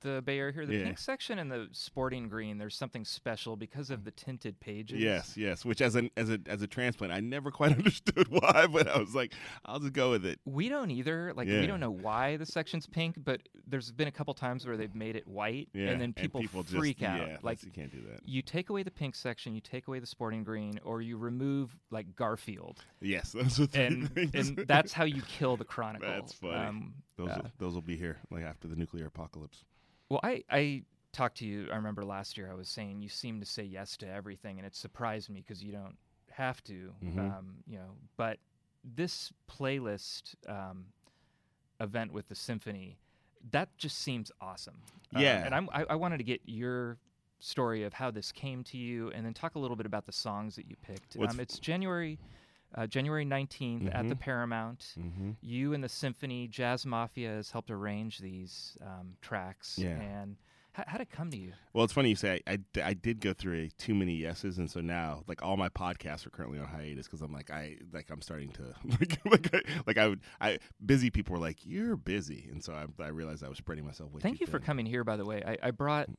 the 0.00 0.22
Bay 0.24 0.38
Area 0.38 0.52
here. 0.52 0.66
The 0.66 0.76
Yeah. 0.76 0.84
pink 0.84 0.98
section 0.98 1.38
and 1.38 1.50
the 1.50 1.68
sporting 1.72 2.28
green. 2.28 2.58
There's 2.58 2.76
something 2.76 3.04
special 3.04 3.56
because 3.56 3.90
of 3.90 4.04
the 4.04 4.10
tinted 4.10 4.60
pages. 4.60 4.98
Yes, 5.00 5.36
yes. 5.36 5.64
Which 5.64 5.80
as 5.80 5.94
an 5.94 6.10
as 6.16 6.30
a 6.30 6.38
as 6.46 6.62
a 6.62 6.66
transplant, 6.66 7.12
I 7.12 7.20
never 7.20 7.50
quite 7.58 7.72
understood 7.72 8.28
why, 8.28 8.66
but 8.70 8.88
I 8.88 8.98
was 8.98 9.14
like, 9.14 9.32
I'll 9.64 9.80
just 9.80 9.92
go 9.92 10.10
with 10.10 10.24
it. 10.26 10.40
We 10.44 10.68
don't 10.68 10.90
either. 10.90 11.32
Like 11.34 11.48
Yeah. 11.48 11.60
we 11.60 11.66
don't 11.66 11.80
know 11.80 11.90
why 11.90 12.36
the 12.36 12.46
section's 12.46 12.86
pink, 12.86 13.16
but 13.24 13.40
there's 13.66 13.90
been 13.92 14.08
a 14.08 14.12
couple 14.12 14.34
times 14.34 14.66
where 14.66 14.76
they've 14.76 14.94
made 14.94 15.16
it 15.16 15.26
white, 15.26 15.68
Yeah, 15.74 15.88
and 15.90 16.00
then 16.00 16.12
people, 16.12 16.42
just- 16.42 16.68
freak 16.76 17.02
out. 17.02 17.20
Yeah, 17.26 17.36
like 17.42 17.62
you 17.62 17.70
can't 17.70 17.90
do 17.92 18.00
that. 18.10 18.20
you 18.26 18.42
take 18.42 18.70
away 18.70 18.82
the 18.82 18.90
pink 18.90 19.14
section, 19.14 19.54
you 19.54 19.60
take 19.60 19.88
away 19.88 19.98
the 19.98 20.06
sporting 20.06 20.44
green, 20.44 20.78
or 20.84 21.02
you 21.02 21.16
remove 21.16 21.76
like 21.90 22.14
Garfield, 22.16 22.84
Yes, 23.00 23.32
those 23.32 23.60
are 23.60 23.66
three 23.66 23.84
and 23.84 24.10
things. 24.14 24.34
and 24.48 24.56
that's 24.66 24.92
how 24.92 25.04
you 25.04 25.22
kill 25.22 25.56
the 25.56 25.64
Chronicle. 25.64 26.08
That's 26.08 26.32
funny. 26.32 26.54
Um, 26.54 26.94
those 27.16 27.28
uh, 27.30 27.40
will, 27.42 27.50
those 27.58 27.74
will 27.74 27.82
be 27.82 27.96
here 27.96 28.18
like 28.30 28.44
after 28.44 28.68
the 28.68 28.76
nuclear 28.76 29.06
apocalypse. 29.06 29.64
Well, 30.08 30.20
I, 30.22 30.42
I 30.50 30.82
talked 31.12 31.38
to 31.38 31.46
you. 31.46 31.68
I 31.70 31.76
remember 31.76 32.04
last 32.04 32.36
year 32.38 32.50
I 32.50 32.54
was 32.54 32.68
saying 32.68 33.02
you 33.02 33.08
seem 33.08 33.40
to 33.40 33.46
say 33.46 33.62
yes 33.64 33.96
to 33.98 34.08
everything, 34.08 34.58
and 34.58 34.66
it 34.66 34.74
surprised 34.74 35.28
me 35.30 35.40
because 35.46 35.62
you 35.62 35.72
don't 35.72 35.96
have 36.30 36.62
to. 36.64 36.92
Mhm. 37.04 37.18
Um, 37.18 37.56
you 37.66 37.78
know, 37.78 37.96
but 38.16 38.38
this 38.84 39.32
playlist 39.50 40.34
um, 40.48 40.86
event 41.80 42.12
with 42.12 42.28
the 42.28 42.34
symphony, 42.34 42.98
that 43.50 43.68
just 43.76 43.98
seems 43.98 44.30
awesome. 44.40 44.80
Um, 45.14 45.22
Yeah. 45.22 45.44
and 45.44 45.54
I'm, 45.54 45.68
I, 45.72 45.84
I 45.90 45.94
wanted 45.94 46.18
to 46.18 46.24
get 46.24 46.40
your 46.46 46.96
story 47.40 47.84
of 47.84 47.92
how 47.92 48.10
this 48.10 48.32
came 48.32 48.64
to 48.64 48.76
you, 48.78 49.10
and 49.10 49.24
then 49.26 49.34
talk 49.34 49.54
a 49.54 49.58
little 49.58 49.76
bit 49.76 49.86
about 49.86 50.06
the 50.06 50.12
songs 50.12 50.56
that 50.56 50.66
you 50.66 50.76
picked. 50.82 51.16
Um, 51.16 51.38
it's 51.40 51.58
January. 51.58 52.18
Uh, 52.74 52.86
January 52.86 53.24
19th 53.24 53.88
at 53.94 54.08
the 54.08 54.14
Mhm. 54.14 54.20
Paramount. 54.20 54.94
Mm-hmm. 54.98 55.30
You 55.40 55.72
and 55.72 55.82
the 55.82 55.88
symphony, 55.88 56.46
Jazz 56.48 56.84
Mafia 56.84 57.30
has 57.30 57.50
helped 57.50 57.70
arrange 57.70 58.18
these 58.18 58.76
um, 58.82 59.16
tracks. 59.22 59.78
Yeah. 59.78 59.98
And 60.00 60.36
How, 60.72 60.84
how'd 60.86 61.00
it 61.00 61.10
come 61.10 61.30
to 61.30 61.36
you? 61.36 61.54
Well, 61.72 61.82
it's 61.84 61.94
funny 61.94 62.10
you 62.10 62.14
say 62.14 62.40
I, 62.46 62.52
I, 62.52 62.82
I 62.90 62.94
did 62.94 63.20
go 63.20 63.32
through 63.32 63.54
a 63.62 63.68
too 63.82 63.94
many 63.94 64.14
yeses, 64.14 64.58
and 64.58 64.70
so 64.70 64.80
now 64.80 65.24
like 65.26 65.42
all 65.42 65.56
my 65.56 65.70
podcasts 65.70 66.26
are 66.26 66.30
currently 66.30 66.58
on 66.58 66.66
hiatus 66.66 67.06
because 67.06 67.22
I'm 67.22 67.32
like 67.32 67.50
I 67.50 67.78
like 67.92 68.10
I'm 68.10 68.20
starting 68.22 68.50
to 68.52 68.74
like 69.00 69.18
like 69.24 69.54
I, 69.54 69.62
like 69.86 69.98
I 69.98 70.06
would 70.08 70.20
I 70.40 70.58
busy 70.84 71.08
people 71.10 71.32
were 71.32 71.40
like 71.40 71.64
you're 71.64 71.96
busy, 71.96 72.48
and 72.52 72.62
so 72.62 72.74
I, 72.74 73.02
I 73.02 73.08
realized 73.08 73.42
I 73.42 73.48
was 73.48 73.58
spreading 73.58 73.86
myself 73.86 74.12
way. 74.12 74.20
Thank 74.20 74.40
you 74.40 74.46
for 74.46 74.60
coming 74.60 74.84
here, 74.86 75.02
by 75.04 75.16
the 75.16 75.24
way. 75.24 75.42
I, 75.44 75.56
I 75.68 75.70
brought 75.72 76.10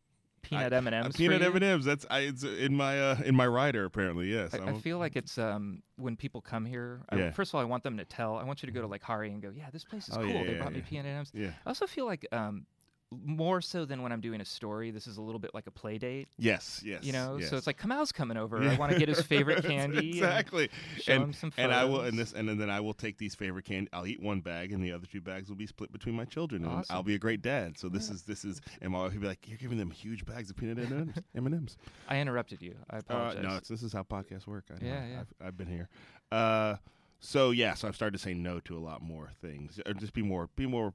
peanut 0.41 0.73
M 0.73 0.87
and 0.87 0.95
M's. 0.95 1.15
peanut 1.15 1.41
M 1.41 1.55
and 1.55 1.63
M's. 1.63 1.85
That's 1.85 2.05
I, 2.09 2.19
it's 2.19 2.43
in 2.43 2.75
my 2.75 2.99
uh, 2.99 3.17
in 3.25 3.35
my 3.35 3.47
rider 3.47 3.85
apparently. 3.85 4.31
Yes, 4.31 4.53
I, 4.53 4.59
I 4.69 4.73
feel 4.73 4.97
like 4.99 5.15
it's 5.15 5.37
um, 5.37 5.81
when 5.97 6.15
people 6.15 6.41
come 6.41 6.65
here. 6.65 7.01
I, 7.09 7.15
Yeah. 7.17 7.31
first 7.31 7.51
of 7.51 7.55
all, 7.55 7.61
I 7.61 7.65
want 7.65 7.83
them 7.83 7.97
to 7.97 8.05
tell. 8.05 8.37
I 8.37 8.43
want 8.43 8.61
you 8.63 8.67
to 8.67 8.73
go 8.73 8.81
to 8.81 8.87
like 8.87 9.03
Hari 9.03 9.31
and 9.31 9.41
go, 9.41 9.51
"Yeah, 9.55 9.69
this 9.71 9.83
place 9.83 10.07
is 10.09 10.15
Oh, 10.17 10.21
cool. 10.21 10.29
yeah, 10.29 10.43
they 10.43 10.51
yeah, 10.53 10.57
brought 10.59 10.73
me 10.73 10.81
peanut 10.81 11.05
M&Ms." 11.07 11.31
yeah. 11.33 11.51
I 11.65 11.69
also 11.69 11.85
feel 11.87 12.05
like 12.05 12.25
um, 12.31 12.65
more 13.11 13.59
so 13.59 13.85
than 13.85 14.03
when 14.03 14.11
I'm 14.11 14.21
doing 14.21 14.39
a 14.39 14.45
story. 14.45 14.91
This 14.91 15.07
is 15.07 15.17
a 15.17 15.21
little 15.21 15.39
bit 15.39 15.51
like 15.53 15.65
a 15.67 15.71
play 15.71 15.97
date. 15.97 16.27
Yes, 16.37 16.81
yes. 16.85 17.03
You 17.03 17.11
know, 17.11 17.37
yes. 17.39 17.49
so 17.49 17.57
it's 17.57 17.65
like 17.65 17.79
Kamau's 17.79 18.11
coming 18.11 18.37
over. 18.37 18.61
Yeah. 18.61 18.73
I 18.73 18.75
want 18.77 18.91
to 18.91 18.99
get 18.99 19.09
his 19.09 19.21
favorite 19.25 19.63
candy. 19.63 19.97
and 19.97 20.07
exactly. 20.09 20.69
show 21.01 21.13
and 21.13 21.23
him 21.23 21.33
some 21.33 21.51
and 21.57 21.73
I 21.73 21.85
will 21.85 22.01
and 22.01 22.17
this 22.17 22.33
and 22.33 22.47
then 22.47 22.69
I 22.69 22.79
will 22.79 22.93
take 22.93 23.17
these 23.17 23.33
favorite 23.33 23.65
candy. 23.65 23.89
I'll 23.93 24.05
eat 24.05 24.21
one 24.21 24.41
bag, 24.41 24.71
and 24.71 24.83
the 24.83 24.91
other 24.91 25.07
two 25.07 25.21
bags 25.21 25.49
will 25.49 25.55
be 25.55 25.65
split 25.67 25.91
between 25.91 26.15
my 26.15 26.25
children, 26.25 26.63
and 26.65 26.85
I'll 26.89 27.03
be 27.03 27.15
a 27.15 27.19
great 27.19 27.41
dad. 27.41 27.77
So 27.77 27.89
this 27.89 28.07
Yeah. 28.09 28.13
is 28.15 28.23
this 28.23 28.45
is, 28.45 28.61
and 28.81 28.91
my 28.93 28.99
wife 28.99 29.13
will 29.13 29.21
be 29.21 29.27
like, 29.27 29.47
"You're 29.47 29.57
giving 29.57 29.77
them 29.79 29.89
huge 29.91 30.25
bags 30.25 30.49
of 30.51 30.57
peanut 30.57 30.77
M 30.79 31.13
and 31.33 31.53
M's." 31.53 31.77
I 32.07 32.19
interrupted 32.19 32.61
you. 32.61 32.75
I 32.91 32.97
Uh, 32.97 32.99
apologize. 32.99 33.43
no, 33.43 33.55
it's, 33.57 33.69
this 33.69 33.81
is 33.83 33.91
how 33.93 34.03
podcasts 34.03 34.45
work. 34.45 34.65
I 34.69 34.73
know. 34.83 34.87
Yeah, 34.91 35.07
yeah. 35.07 35.19
I've, 35.21 35.47
I've 35.47 35.57
been 35.57 35.67
here. 35.67 35.89
Uh, 36.31 36.75
so 37.19 37.51
yeah, 37.51 37.73
so 37.73 37.87
I've 37.87 37.95
started 37.95 38.17
to 38.17 38.23
say 38.23 38.33
no 38.35 38.59
to 38.61 38.77
a 38.77 38.79
lot 38.79 39.01
more 39.01 39.31
things, 39.41 39.79
or 39.85 39.93
just 39.93 40.13
be 40.13 40.21
more, 40.21 40.49
be 40.55 40.67
more, 40.67 40.93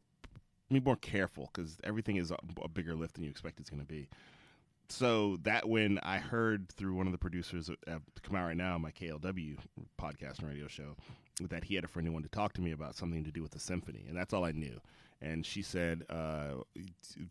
be 0.74 0.84
more 0.84 0.96
careful 0.96 1.50
because 1.52 1.78
everything 1.84 2.16
is 2.16 2.30
a, 2.30 2.36
a 2.62 2.68
bigger 2.68 2.94
lift 2.94 3.14
than 3.14 3.24
you 3.24 3.30
expect 3.30 3.60
it's 3.60 3.70
going 3.70 3.80
to 3.80 3.86
be. 3.86 4.08
So 4.88 5.38
that 5.42 5.68
when 5.68 5.98
I 6.02 6.18
heard 6.18 6.68
through 6.70 6.94
one 6.94 7.06
of 7.06 7.12
the 7.12 7.18
producers 7.18 7.70
at 7.86 8.00
Kamau 8.22 8.46
Right 8.46 8.56
Now, 8.56 8.76
my 8.78 8.90
KALW 8.90 9.56
podcast 10.00 10.40
and 10.40 10.48
radio 10.48 10.68
show, 10.68 10.96
that 11.40 11.64
he 11.64 11.74
had 11.74 11.84
a 11.84 11.88
friend 11.88 12.06
who 12.06 12.12
wanted 12.12 12.30
to 12.30 12.36
talk 12.36 12.52
to 12.54 12.60
me 12.60 12.72
about 12.72 12.94
something 12.94 13.24
to 13.24 13.32
do 13.32 13.42
with 13.42 13.52
the 13.52 13.58
symphony, 13.58 14.04
and 14.08 14.16
that's 14.16 14.32
all 14.32 14.44
I 14.44 14.52
knew. 14.52 14.80
And 15.20 15.44
she 15.44 15.62
said, 15.62 16.04
uh, 16.10 16.62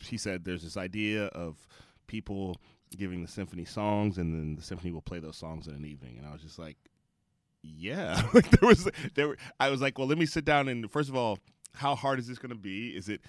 she 0.01 0.17
said, 0.17 0.43
there's 0.43 0.63
this 0.63 0.77
idea 0.77 1.25
of 1.27 1.67
people 2.07 2.59
giving 2.97 3.21
the 3.21 3.27
symphony 3.27 3.65
songs, 3.65 4.17
and 4.17 4.33
then 4.33 4.55
the 4.55 4.63
symphony 4.63 4.91
will 4.91 5.01
play 5.01 5.19
those 5.19 5.37
songs 5.37 5.67
in 5.67 5.75
an 5.75 5.85
evening. 5.85 6.17
And 6.17 6.27
I 6.27 6.31
was 6.31 6.41
just 6.41 6.57
like, 6.57 6.77
yeah, 7.61 8.21
like 8.33 8.49
there 8.49 8.67
was, 8.67 8.89
there. 9.15 9.29
Were, 9.29 9.37
I 9.59 9.69
was 9.69 9.81
like, 9.81 9.97
well, 9.97 10.07
let 10.07 10.17
me 10.17 10.25
sit 10.25 10.43
down 10.43 10.67
and 10.67 10.91
first 10.91 11.09
of 11.09 11.15
all, 11.15 11.39
how 11.75 11.95
hard 11.95 12.19
is 12.19 12.27
this 12.27 12.37
going 12.37 12.49
to 12.51 12.55
be? 12.55 12.89
Is 12.89 13.09
it 13.09 13.21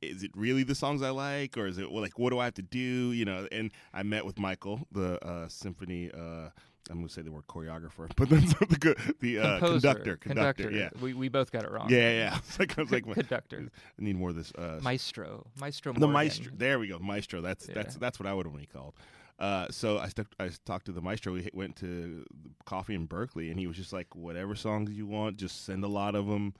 is 0.00 0.22
it 0.22 0.30
really 0.36 0.62
the 0.62 0.74
songs 0.76 1.02
I 1.02 1.10
like, 1.10 1.56
or 1.58 1.66
is 1.66 1.78
it 1.78 1.90
well, 1.90 2.02
like 2.02 2.18
what 2.18 2.30
do 2.30 2.38
I 2.38 2.44
have 2.44 2.54
to 2.54 2.62
do? 2.62 3.12
You 3.12 3.24
know, 3.24 3.48
and 3.50 3.72
I 3.92 4.02
met 4.02 4.24
with 4.24 4.38
Michael, 4.38 4.86
the 4.92 5.24
uh, 5.24 5.48
symphony. 5.48 6.10
Uh, 6.12 6.50
I'm 6.90 6.96
going 6.96 7.08
to 7.08 7.12
say 7.12 7.20
the 7.20 7.32
word 7.32 7.46
choreographer, 7.48 8.08
but 8.16 8.28
then 8.30 8.46
the 8.46 9.14
the 9.20 9.38
uh, 9.40 9.58
Composer, 9.58 9.72
conductor, 9.80 10.16
conductor, 10.16 10.70
yeah, 10.70 10.88
We, 11.02 11.12
we 11.12 11.28
both 11.28 11.50
got 11.50 11.64
it 11.64 11.70
wrong. 11.70 11.90
yeah, 11.90 12.10
yeah. 12.12 12.38
It's 12.48 12.58
like 12.58 12.78
I 12.78 12.82
was 12.82 12.90
like, 12.90 13.06
I 13.10 13.12
conductor. 13.14 13.68
need 13.98 14.16
more 14.16 14.30
of 14.30 14.36
this. 14.36 14.52
Uh, 14.56 14.78
Maestro. 14.82 15.46
Maestro. 15.60 15.92
the 15.92 16.08
maestro. 16.08 16.52
There 16.56 16.78
we 16.78 16.88
go, 16.88 16.98
maestro. 16.98 17.40
That's 17.42 17.66
that's 17.66 17.94
Yeah. 17.96 17.98
that's 18.00 18.18
what 18.18 18.26
I 18.26 18.32
would 18.32 18.46
want 18.46 18.60
to 18.62 18.66
called. 18.68 18.94
Uh, 19.38 19.66
so 19.70 19.98
I 19.98 20.08
stuck. 20.08 20.28
I 20.40 20.50
talked 20.64 20.86
to 20.86 20.92
the 20.92 21.00
maestro. 21.02 21.32
We 21.32 21.48
went 21.52 21.76
to 21.76 22.24
coffee 22.64 22.94
in 22.94 23.04
Berkeley, 23.06 23.50
and 23.50 23.58
he 23.60 23.66
was 23.66 23.76
just 23.76 23.92
like, 23.92 24.14
"Whatever 24.16 24.54
songs 24.54 24.90
you 24.90 25.06
want, 25.06 25.36
just 25.36 25.64
send 25.64 25.84
a 25.84 25.88
lot 25.88 26.14
of 26.14 26.26
them." 26.26 26.54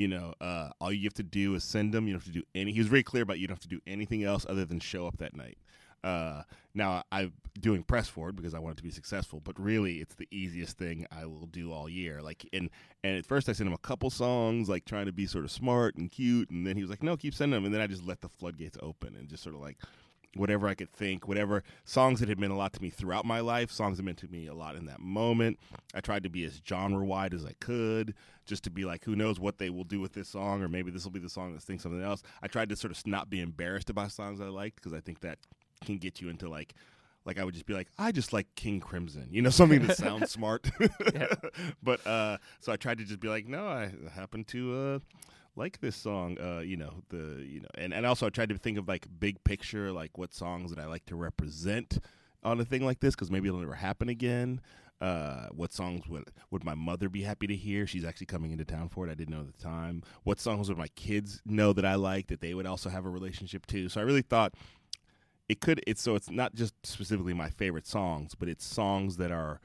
You 0.00 0.08
know, 0.08 0.32
uh, 0.40 0.70
all 0.80 0.90
you 0.90 1.04
have 1.04 1.12
to 1.14 1.22
do 1.22 1.54
is 1.56 1.62
send 1.62 1.92
them. 1.92 2.06
You 2.06 2.14
don't 2.14 2.24
have 2.24 2.32
to 2.32 2.38
do 2.38 2.42
any. 2.54 2.72
He 2.72 2.78
was 2.78 2.88
very 2.88 3.02
clear 3.02 3.22
about 3.22 3.38
you 3.38 3.46
don't 3.46 3.56
have 3.56 3.62
to 3.64 3.68
do 3.68 3.82
anything 3.86 4.24
else 4.24 4.46
other 4.48 4.64
than 4.64 4.80
show 4.80 5.06
up 5.06 5.18
that 5.18 5.36
night. 5.36 5.58
Uh, 6.02 6.44
now 6.72 7.02
I'm 7.12 7.34
doing 7.60 7.82
press 7.82 8.08
for 8.08 8.30
it 8.30 8.36
because 8.36 8.54
I 8.54 8.60
want 8.60 8.72
it 8.72 8.76
to 8.78 8.82
be 8.82 8.90
successful, 8.90 9.42
but 9.44 9.60
really 9.60 9.96
it's 9.96 10.14
the 10.14 10.26
easiest 10.30 10.78
thing 10.78 11.06
I 11.12 11.26
will 11.26 11.44
do 11.44 11.70
all 11.70 11.86
year. 11.86 12.22
Like, 12.22 12.48
and 12.54 12.70
and 13.04 13.18
at 13.18 13.26
first 13.26 13.50
I 13.50 13.52
sent 13.52 13.66
him 13.66 13.74
a 13.74 13.78
couple 13.78 14.08
songs, 14.08 14.70
like 14.70 14.86
trying 14.86 15.04
to 15.04 15.12
be 15.12 15.26
sort 15.26 15.44
of 15.44 15.50
smart 15.50 15.96
and 15.96 16.10
cute, 16.10 16.48
and 16.48 16.66
then 16.66 16.76
he 16.76 16.82
was 16.82 16.88
like, 16.88 17.02
"No, 17.02 17.18
keep 17.18 17.34
sending 17.34 17.58
them," 17.58 17.66
and 17.66 17.74
then 17.74 17.82
I 17.82 17.86
just 17.86 18.06
let 18.06 18.22
the 18.22 18.30
floodgates 18.30 18.78
open 18.80 19.16
and 19.16 19.28
just 19.28 19.42
sort 19.42 19.54
of 19.54 19.60
like 19.60 19.76
whatever 20.36 20.68
I 20.68 20.74
could 20.74 20.92
think, 20.92 21.26
whatever 21.26 21.62
songs 21.84 22.20
that 22.20 22.28
had 22.28 22.38
meant 22.38 22.52
a 22.52 22.56
lot 22.56 22.72
to 22.74 22.82
me 22.82 22.90
throughout 22.90 23.24
my 23.24 23.40
life, 23.40 23.70
songs 23.70 23.96
that 23.96 24.04
meant 24.04 24.18
to 24.18 24.28
me 24.28 24.46
a 24.46 24.54
lot 24.54 24.76
in 24.76 24.86
that 24.86 25.00
moment. 25.00 25.58
I 25.94 26.00
tried 26.00 26.22
to 26.22 26.30
be 26.30 26.44
as 26.44 26.60
genre 26.66 27.04
wide 27.04 27.34
as 27.34 27.44
I 27.44 27.54
could, 27.60 28.14
just 28.46 28.62
to 28.64 28.70
be 28.70 28.84
like, 28.84 29.04
who 29.04 29.16
knows 29.16 29.40
what 29.40 29.58
they 29.58 29.70
will 29.70 29.84
do 29.84 30.00
with 30.00 30.12
this 30.12 30.28
song, 30.28 30.62
or 30.62 30.68
maybe 30.68 30.90
this 30.90 31.04
will 31.04 31.10
be 31.10 31.20
the 31.20 31.28
song 31.28 31.52
that 31.54 31.62
sings 31.62 31.82
something 31.82 32.02
else. 32.02 32.22
I 32.42 32.46
tried 32.46 32.68
to 32.68 32.76
sort 32.76 32.96
of 32.96 33.06
not 33.06 33.28
be 33.28 33.40
embarrassed 33.40 33.90
about 33.90 34.12
songs 34.12 34.40
I 34.40 34.48
liked 34.48 34.76
because 34.76 34.92
I 34.92 35.00
think 35.00 35.20
that 35.20 35.38
can 35.84 35.98
get 35.98 36.20
you 36.20 36.28
into 36.28 36.48
like. 36.48 36.74
Like 37.26 37.38
I 37.38 37.44
would 37.44 37.52
just 37.52 37.66
be 37.66 37.74
like, 37.74 37.88
I 37.98 38.12
just 38.12 38.32
like 38.32 38.46
King 38.56 38.80
Crimson, 38.80 39.28
you 39.30 39.42
know, 39.42 39.50
something 39.60 39.86
that 39.86 39.98
sounds 39.98 40.30
smart. 40.30 40.70
But 41.82 42.06
uh, 42.06 42.38
so 42.60 42.72
I 42.72 42.76
tried 42.76 42.96
to 42.96 43.04
just 43.04 43.20
be 43.20 43.28
like, 43.28 43.46
no, 43.46 43.66
I 43.66 43.92
happen 44.14 44.42
to 44.44 44.74
uh, 44.74 44.98
like 45.56 45.80
this 45.80 45.96
song 45.96 46.38
uh 46.40 46.60
you 46.60 46.76
know 46.76 47.02
the 47.08 47.44
you 47.46 47.60
know 47.60 47.68
and, 47.76 47.92
and 47.92 48.06
also 48.06 48.26
i 48.26 48.30
tried 48.30 48.48
to 48.48 48.56
think 48.56 48.78
of 48.78 48.86
like 48.88 49.06
big 49.18 49.42
picture 49.44 49.90
like 49.92 50.16
what 50.16 50.32
songs 50.32 50.70
that 50.70 50.78
i 50.80 50.86
like 50.86 51.04
to 51.04 51.16
represent 51.16 51.98
on 52.42 52.60
a 52.60 52.64
thing 52.64 52.84
like 52.84 53.00
this 53.00 53.14
because 53.14 53.30
maybe 53.30 53.48
it'll 53.48 53.60
never 53.60 53.74
happen 53.74 54.08
again. 54.08 54.60
Uh 55.00 55.48
what 55.52 55.72
songs 55.72 56.06
would 56.08 56.24
would 56.50 56.64
my 56.64 56.74
mother 56.74 57.08
be 57.08 57.22
happy 57.22 57.46
to 57.46 57.56
hear? 57.56 57.86
She's 57.86 58.04
actually 58.04 58.26
coming 58.26 58.52
into 58.52 58.64
town 58.64 58.88
for 58.88 59.06
it. 59.06 59.10
I 59.10 59.14
didn't 59.14 59.34
know 59.34 59.40
at 59.40 59.56
the 59.56 59.62
time. 59.62 60.02
What 60.24 60.38
songs 60.38 60.68
would 60.68 60.78
my 60.78 60.88
kids 60.88 61.40
know 61.46 61.72
that 61.72 61.84
i 61.84 61.94
like 61.94 62.28
that 62.28 62.40
they 62.40 62.54
would 62.54 62.66
also 62.66 62.90
have 62.90 63.06
a 63.06 63.10
relationship 63.10 63.66
to? 63.66 63.88
So 63.88 64.00
i 64.00 64.04
really 64.04 64.22
thought 64.22 64.54
it 65.48 65.60
could 65.60 65.82
it's 65.86 66.02
so 66.02 66.14
it's 66.14 66.30
not 66.30 66.54
just 66.54 66.74
specifically 66.84 67.34
my 67.34 67.50
favorite 67.50 67.86
songs 67.86 68.34
but 68.36 68.48
it's 68.48 68.64
songs 68.64 69.16
that 69.16 69.32
are 69.32 69.60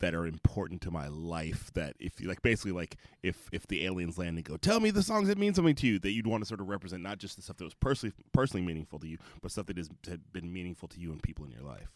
that 0.00 0.14
are 0.14 0.26
important 0.26 0.80
to 0.82 0.90
my 0.90 1.08
life 1.08 1.72
that 1.74 1.94
if 1.98 2.20
you 2.20 2.28
like 2.28 2.42
basically 2.42 2.72
like 2.72 2.96
if 3.22 3.48
if 3.52 3.66
the 3.66 3.84
aliens 3.86 4.18
land 4.18 4.36
and 4.36 4.44
go 4.44 4.56
tell 4.56 4.80
me 4.80 4.90
the 4.90 5.02
songs 5.02 5.28
that 5.28 5.38
mean 5.38 5.54
something 5.54 5.74
to 5.74 5.86
you 5.86 5.98
that 5.98 6.12
you'd 6.12 6.26
want 6.26 6.42
to 6.42 6.46
sort 6.46 6.60
of 6.60 6.68
represent 6.68 7.02
not 7.02 7.18
just 7.18 7.36
the 7.36 7.42
stuff 7.42 7.56
that 7.56 7.64
was 7.64 7.74
personally 7.74 8.12
personally 8.32 8.64
meaningful 8.64 8.98
to 8.98 9.06
you 9.06 9.18
but 9.40 9.50
stuff 9.50 9.66
that 9.66 9.76
has 9.76 9.88
had 10.08 10.20
been 10.32 10.52
meaningful 10.52 10.88
to 10.88 11.00
you 11.00 11.12
and 11.12 11.22
people 11.22 11.44
in 11.44 11.50
your 11.50 11.62
life 11.62 11.90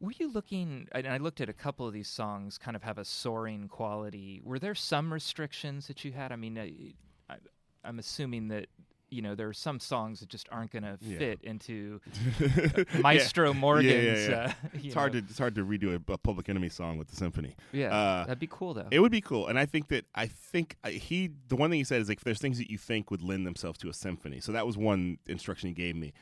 Were 0.00 0.12
you 0.18 0.30
looking? 0.30 0.88
And 0.92 1.06
I 1.06 1.18
looked 1.18 1.40
at 1.40 1.48
a 1.48 1.54
couple 1.54 1.86
of 1.86 1.92
these 1.94 2.08
songs, 2.08 2.58
kind 2.58 2.76
of 2.76 2.82
have 2.82 2.98
a 2.98 3.04
soaring 3.04 3.68
quality. 3.68 4.40
Were 4.44 4.58
there 4.58 4.74
some 4.74 5.12
restrictions 5.12 5.86
that 5.86 6.04
you 6.04 6.12
had? 6.12 6.32
I 6.32 6.36
mean, 6.36 6.58
uh, 6.58 7.32
I, 7.32 7.36
I'm 7.84 7.98
assuming 7.98 8.48
that 8.48 8.66
you 9.14 9.22
know 9.22 9.34
there 9.34 9.48
are 9.48 9.52
some 9.52 9.78
songs 9.80 10.20
that 10.20 10.28
just 10.28 10.48
aren't 10.50 10.70
going 10.72 10.82
to 10.82 10.98
Yeah. 11.00 11.18
fit 11.18 11.40
into 11.42 12.00
Maestro 13.00 13.54
Morgan's. 13.54 14.28
yeah. 14.28 14.52
Uh, 14.64 14.68
it's 14.74 14.94
hard 14.94 15.12
to 15.12 15.18
it's 15.18 15.38
hard 15.38 15.54
to 15.54 15.64
redo 15.64 15.94
a, 16.08 16.12
a 16.12 16.18
Public 16.18 16.48
Enemy 16.48 16.68
song 16.68 16.98
with 16.98 17.08
the 17.08 17.16
symphony 17.16 17.56
Yeah, 17.72 17.94
uh, 17.94 18.24
that'd 18.26 18.38
be 18.38 18.48
cool 18.50 18.74
though. 18.74 18.88
It 18.90 19.00
would 19.00 19.12
be 19.12 19.20
cool, 19.20 19.46
and 19.46 19.58
I 19.58 19.66
think 19.66 19.88
that 19.88 20.04
I 20.14 20.26
think 20.26 20.76
uh, 20.84 20.88
he 20.90 21.30
the 21.48 21.56
one 21.56 21.70
thing 21.70 21.78
he 21.78 21.84
said 21.84 22.00
is 22.00 22.08
like 22.08 22.20
there's 22.20 22.40
things 22.40 22.58
that 22.58 22.70
you 22.70 22.78
think 22.78 23.10
would 23.10 23.22
lend 23.22 23.46
themselves 23.46 23.78
to 23.78 23.88
a 23.88 23.92
symphony. 23.94 24.40
So 24.40 24.52
that 24.52 24.66
was 24.66 24.76
one 24.76 25.18
instruction 25.26 25.68
he 25.68 25.74
gave 25.74 25.96
me 25.96 26.12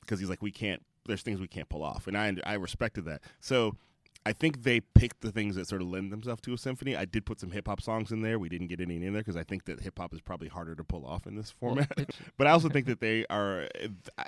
because 0.00 0.20
he's 0.20 0.28
like 0.30 0.42
we 0.42 0.50
can't. 0.50 0.82
There's 1.06 1.22
things 1.22 1.40
we 1.40 1.48
can't 1.48 1.68
pull 1.68 1.82
off, 1.82 2.06
and 2.06 2.16
I 2.16 2.34
I 2.44 2.54
respected 2.54 3.04
that. 3.06 3.22
So 3.40 3.76
I 4.24 4.32
think 4.32 4.62
they 4.62 4.80
picked 4.80 5.20
the 5.20 5.32
things 5.32 5.56
that 5.56 5.66
sort 5.66 5.82
of 5.82 5.88
lend 5.88 6.12
themselves 6.12 6.40
to 6.42 6.54
a 6.54 6.58
symphony. 6.58 6.94
I 6.96 7.04
did 7.04 7.26
put 7.26 7.40
some 7.40 7.50
hip 7.50 7.66
hop 7.66 7.80
songs 7.80 8.12
in 8.12 8.22
there. 8.22 8.38
We 8.38 8.48
didn't 8.48 8.68
get 8.68 8.80
any 8.80 8.96
in 8.96 9.12
there 9.12 9.22
because 9.22 9.36
I 9.36 9.42
think 9.42 9.64
that 9.64 9.80
hip 9.80 9.98
hop 9.98 10.14
is 10.14 10.20
probably 10.20 10.48
harder 10.48 10.74
to 10.76 10.84
pull 10.84 11.04
off 11.04 11.26
in 11.26 11.34
this 11.34 11.50
format. 11.50 12.10
but 12.38 12.46
I 12.46 12.50
also 12.50 12.68
think 12.68 12.86
that 12.86 13.00
they 13.00 13.26
are, 13.30 13.68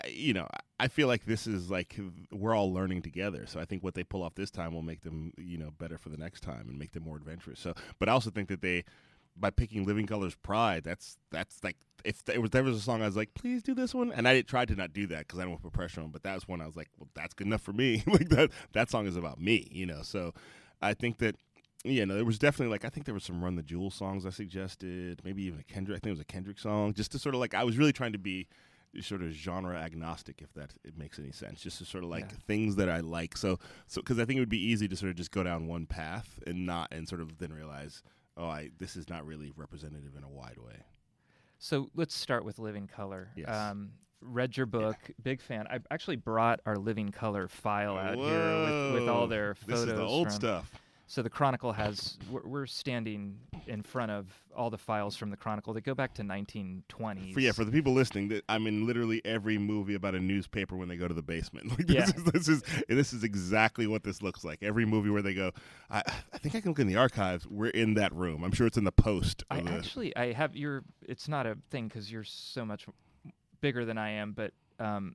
you 0.09 0.33
know, 0.33 0.49
I 0.81 0.89
feel 0.89 1.07
like 1.07 1.27
this 1.27 1.47
is 1.47 1.71
like 1.71 1.97
we're 2.33 2.55
all 2.55 2.73
learning 2.73 3.03
together. 3.03 3.47
So 3.47 3.61
I 3.61 3.65
think 3.65 3.85
what 3.85 3.95
they 3.95 4.03
pull 4.03 4.23
off 4.23 4.35
this 4.35 4.51
time 4.51 4.75
will 4.75 4.83
make 4.83 5.03
them, 5.03 5.33
you 5.37 5.59
know, 5.59 5.71
better 5.79 5.97
for 5.97 6.09
the 6.09 6.19
next 6.19 6.41
time 6.41 6.69
and 6.69 6.79
make 6.79 6.93
them 6.93 7.05
more 7.05 7.17
adventurous. 7.17 7.61
So, 7.61 7.75
but 8.01 8.09
I 8.09 8.13
also 8.13 8.31
think 8.31 8.49
that 8.49 8.63
they, 8.63 8.85
by 9.37 9.51
picking 9.51 9.85
Living 9.85 10.07
Colors 10.07 10.35
Pride, 10.37 10.85
that's 10.85 11.18
that's 11.31 11.62
like 11.64 11.77
if 12.05 12.25
there 12.25 12.40
was 12.40 12.51
there 12.51 12.62
was 12.62 12.77
a 12.77 12.81
song 12.81 13.03
I 13.03 13.07
was 13.07 13.16
like, 13.16 13.35
please 13.35 13.62
do 13.62 13.75
this 13.75 13.94
one, 13.94 14.12
and 14.12 14.29
I 14.29 14.40
tried 14.42 14.68
to 14.68 14.77
not 14.77 14.92
do 14.92 15.07
that 15.09 15.20
because 15.20 15.38
I 15.38 15.42
don't 15.42 15.51
want 15.53 15.62
to 15.62 15.68
put 15.70 15.73
pressure 15.75 16.01
on. 16.01 16.11
But 16.11 16.23
that 16.25 16.35
was 16.35 16.47
one 16.47 16.61
I 16.61 16.66
was 16.66 16.77
like, 16.77 16.88
well, 16.99 17.09
that's 17.14 17.35
good 17.35 17.47
enough 17.47 17.62
for 17.62 17.73
me. 17.73 18.03
like 18.07 18.29
that 18.31 18.51
that 18.73 18.90
song 18.90 19.07
is 19.07 19.16
about 19.16 19.40
me, 19.40 19.68
you 19.70 19.87
know. 19.87 20.03
So 20.03 20.33
I 20.83 20.94
think 20.94 21.18
that. 21.18 21.37
Yeah, 21.87 22.07
no, 22.07 22.14
there 22.14 22.25
was 22.25 22.38
definitely 22.38 22.70
like 22.73 22.87
I 22.87 22.88
think 22.88 23.05
there 23.05 23.12
was 23.14 23.25
some 23.25 23.44
Run 23.44 23.57
the 23.57 23.62
Jewels 23.62 23.94
songs 23.94 24.25
I 24.25 24.31
suggested, 24.31 25.20
maybe 25.23 25.42
even 25.42 25.61
a 25.61 25.62
Kendrick. 25.64 25.97
I 25.97 26.01
think 26.01 26.07
it 26.07 26.12
was 26.12 26.20
a 26.20 26.25
Kendrick 26.25 26.59
song, 26.59 26.94
just 26.94 27.12
to 27.12 27.18
sort 27.18 27.35
of 27.35 27.42
like 27.42 27.53
I 27.53 27.62
was 27.62 27.77
really 27.77 27.92
trying 27.92 28.12
to 28.12 28.18
be 28.18 28.47
sort 29.03 29.20
of 29.23 29.33
genre 29.33 29.77
agnostic, 29.77 30.40
if 30.40 30.55
that 30.55 30.73
it 30.83 30.97
makes 30.97 31.18
any 31.18 31.31
sense, 31.31 31.61
just 31.61 31.77
to 31.79 31.85
sort 31.85 32.03
of 32.03 32.09
like 32.09 32.25
Yeah. 32.31 32.37
things 32.47 32.77
that 32.77 32.88
I 32.88 33.01
like. 33.01 33.37
So, 33.37 33.59
so 33.87 34.01
because 34.01 34.18
I 34.18 34.25
think 34.25 34.38
it 34.38 34.40
would 34.40 34.49
be 34.49 34.64
easy 34.64 34.88
to 34.88 34.97
sort 34.97 35.11
of 35.11 35.16
just 35.16 35.31
go 35.31 35.42
down 35.42 35.66
one 35.66 35.85
path 35.85 36.38
and 36.47 36.64
not, 36.64 36.88
and 36.90 37.07
sort 37.07 37.20
of 37.20 37.37
then 37.37 37.53
realize, 37.53 38.03
oh, 38.37 38.47
I 38.47 38.70
this 38.79 38.97
is 38.97 39.09
not 39.09 39.27
really 39.27 39.53
representative 39.57 40.16
in 40.16 40.25
a 40.25 40.29
wide 40.29 40.59
way. 40.59 40.77
So 41.59 41.90
let's 41.94 42.14
start 42.14 42.44
with 42.44 42.59
Living 42.59 42.87
Color. 42.87 43.29
Yes. 43.37 43.49
Um, 43.49 43.92
read 44.20 44.57
your 44.57 44.66
book, 44.66 44.97
big 45.23 45.40
fan. 45.40 45.66
I 45.70 45.79
actually 45.90 46.16
brought 46.16 46.61
our 46.66 46.77
Living 46.77 47.11
Color 47.11 47.49
file 47.49 47.97
out 47.97 48.16
here 48.16 48.64
with, 48.92 49.01
with 49.01 49.09
all 49.09 49.23
Whoa. 49.23 49.27
their 49.29 49.57
This 49.66 49.79
photos. 49.81 49.88
is 49.94 49.99
the 49.99 50.05
old 50.05 50.27
from- 50.29 50.35
stuff. 50.37 50.70
So 51.07 51.21
the 51.23 51.29
Chronicle 51.31 51.73
has 51.73 52.17
we're, 52.31 52.40
we're 52.45 52.67
standing 52.67 53.37
in 53.67 53.83
front 53.83 54.11
of 54.11 54.27
all 54.57 54.71
the 54.71 54.79
files 54.79 55.17
from 55.17 55.31
the 55.31 55.37
Chronicle 55.37 55.75
that 55.75 55.83
go 55.85 55.95
back 55.95 56.14
to 56.14 56.23
1920s. 56.23 57.35
For, 57.35 57.40
yeah, 57.40 57.53
for 57.53 57.64
the 57.64 57.71
people 57.73 57.93
listening, 57.93 58.40
I'm 58.49 58.67
in 58.67 58.87
literally 58.87 59.21
every 59.25 59.59
movie 59.59 59.95
about 59.95 60.14
a 60.14 60.21
newspaper 60.21 60.77
when 60.77 60.88
they 60.88 60.97
go 60.97 61.07
to 61.07 61.14
the 61.14 61.23
basement. 61.23 61.69
Like 61.79 61.87
this, 61.87 61.95
Yeah. 61.97 62.05
is, 62.17 62.25
this 62.25 62.49
is 62.49 62.62
this 62.88 63.12
is 63.12 63.23
exactly 63.25 63.87
what 63.87 64.03
this 64.05 64.23
looks 64.23 64.45
like. 64.45 64.62
Every 64.62 64.87
movie 64.87 65.11
where 65.11 65.23
they 65.23 65.35
go, 65.35 65.51
I, 65.90 66.03
I 66.33 66.38
think 66.38 66.55
I 66.55 66.61
can 66.61 66.71
look 66.71 66.79
in 66.79 66.87
the 66.87 66.97
archives. 66.97 67.47
We're 67.47 67.69
in 67.71 67.95
that 67.95 68.12
room. 68.14 68.43
I'm 68.45 68.53
sure 68.53 68.67
it's 68.67 68.79
in 68.79 68.85
the 68.85 68.93
post. 68.93 69.45
I 69.51 69.61
the- 69.61 69.71
actually 69.73 70.17
I 70.17 70.33
have 70.33 70.57
your. 70.57 70.85
It's 71.03 71.29
not 71.29 71.47
a 71.47 71.59
thing 71.71 71.88
because 71.88 72.11
you're 72.11 72.25
so 72.25 72.64
much 72.64 72.87
bigger 73.61 73.85
than 73.85 73.99
I 73.99 74.11
am, 74.12 74.33
but. 74.33 74.53
Um, 74.81 75.14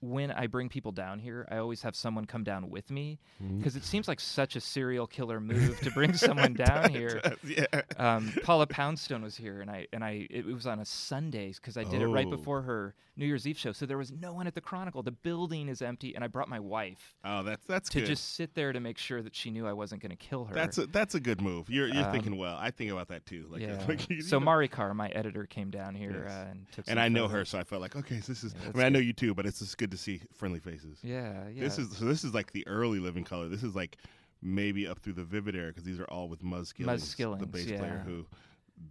when 0.00 0.30
I 0.30 0.46
bring 0.46 0.68
people 0.68 0.92
down 0.92 1.18
here, 1.18 1.46
I 1.50 1.56
always 1.58 1.82
have 1.82 1.96
someone 1.96 2.24
come 2.26 2.44
down 2.44 2.70
with 2.70 2.90
me 2.90 3.18
Mm-hmm. 3.42 3.58
because 3.58 3.76
it 3.76 3.84
seems 3.92 4.08
like 4.08 4.18
such 4.20 4.56
a 4.56 4.60
serial 4.60 5.06
killer 5.06 5.40
move 5.40 5.78
to 5.80 5.90
bring 5.90 6.12
someone 6.26 6.54
down 6.54 6.90
here. 6.90 7.20
yeah. 7.44 7.66
um, 7.98 8.32
Paula 8.44 8.66
Poundstone 8.66 9.22
was 9.22 9.36
here, 9.36 9.60
and 9.60 9.70
I 9.70 9.86
and 9.92 10.02
I 10.02 10.26
it, 10.30 10.46
was 10.46 10.66
on 10.66 10.78
a 10.80 10.84
Sunday 10.84 11.52
because 11.52 11.76
I 11.76 11.84
did 11.84 12.00
it 12.02 12.06
right 12.08 12.26
Oh. 12.26 12.30
before 12.30 12.62
her 12.62 12.94
New 13.16 13.26
Year's 13.26 13.46
Eve 13.46 13.58
show. 13.58 13.72
So 13.72 13.84
there 13.86 13.98
was 13.98 14.10
no 14.12 14.32
one 14.32 14.46
at 14.46 14.54
the 14.54 14.60
Chronicle. 14.60 15.02
The 15.02 15.10
building 15.12 15.68
is 15.68 15.82
empty, 15.82 16.14
and 16.14 16.22
I 16.24 16.28
brought 16.28 16.48
my 16.48 16.60
wife 16.60 17.14
Oh, 17.24 17.42
that's 17.42 17.66
that's 17.66 17.88
to 17.90 18.00
good. 18.00 18.06
just 18.06 18.34
sit 18.36 18.54
there 18.54 18.72
to 18.72 18.80
make 18.80 18.96
sure 18.98 19.22
that 19.22 19.34
she 19.34 19.50
knew 19.50 19.66
I 19.66 19.72
wasn't 19.74 20.00
going 20.02 20.10
to 20.10 20.16
kill 20.16 20.44
her. 20.46 20.54
That's 20.54 20.78
a 20.78 20.86
that's 20.86 21.14
a 21.14 21.20
good 21.20 21.40
move. 21.42 21.68
You're 21.68 21.88
you're 21.88 22.04
Um, 22.04 22.12
thinking 22.12 22.36
well. 22.38 22.56
I 22.58 22.70
think 22.70 22.90
about 22.90 23.08
that 23.08 23.26
too. 23.26 23.46
Like, 23.50 23.60
yeah. 23.62 23.84
like, 23.86 24.08
you 24.08 24.22
so 24.22 24.40
Mari 24.40 24.68
Carr, 24.68 24.94
my 24.94 25.08
editor, 25.10 25.44
came 25.46 25.70
down 25.70 25.94
here 25.94 26.22
Yes. 26.26 26.32
uh, 26.32 26.50
and 26.50 26.66
took. 26.72 26.84
and 26.88 26.98
I 26.98 27.08
know 27.08 27.28
her, 27.28 27.44
so 27.44 27.58
I 27.58 27.64
felt 27.64 27.82
like 27.82 27.96
okay, 27.96 28.20
so 28.20 28.32
this 28.32 28.44
is. 28.44 28.54
Yeah, 28.54 28.70
I 28.74 28.76
mean, 28.76 28.86
I 28.86 28.88
know 28.88 28.98
you 28.98 29.12
too, 29.12 29.34
but 29.34 29.44
it's 29.46 29.58
just 29.58 29.76
good 29.78 29.90
to 29.96 30.02
see 30.02 30.20
friendly 30.34 30.60
faces. 30.60 30.98
Yeah, 31.02 31.48
yeah. 31.48 31.62
This 31.62 31.78
is 31.78 31.96
so. 31.96 32.04
This 32.04 32.24
is 32.24 32.34
like 32.34 32.52
the 32.52 32.66
early 32.66 32.98
Living 33.00 33.24
Color. 33.24 33.48
This 33.48 33.62
is 33.62 33.74
like 33.74 33.96
maybe 34.42 34.86
up 34.86 34.98
through 35.00 35.14
the 35.14 35.24
Vivid 35.24 35.56
era 35.56 35.68
because 35.68 35.84
these 35.84 35.98
are 35.98 36.04
all 36.04 36.28
with 36.28 36.42
Muzz 36.42 36.72
Skillings, 36.74 36.86
Muzz 36.86 37.00
the 37.00 37.06
Skillings, 37.24 37.46
bass 37.52 37.64
player 37.78 38.02
who 38.04 38.26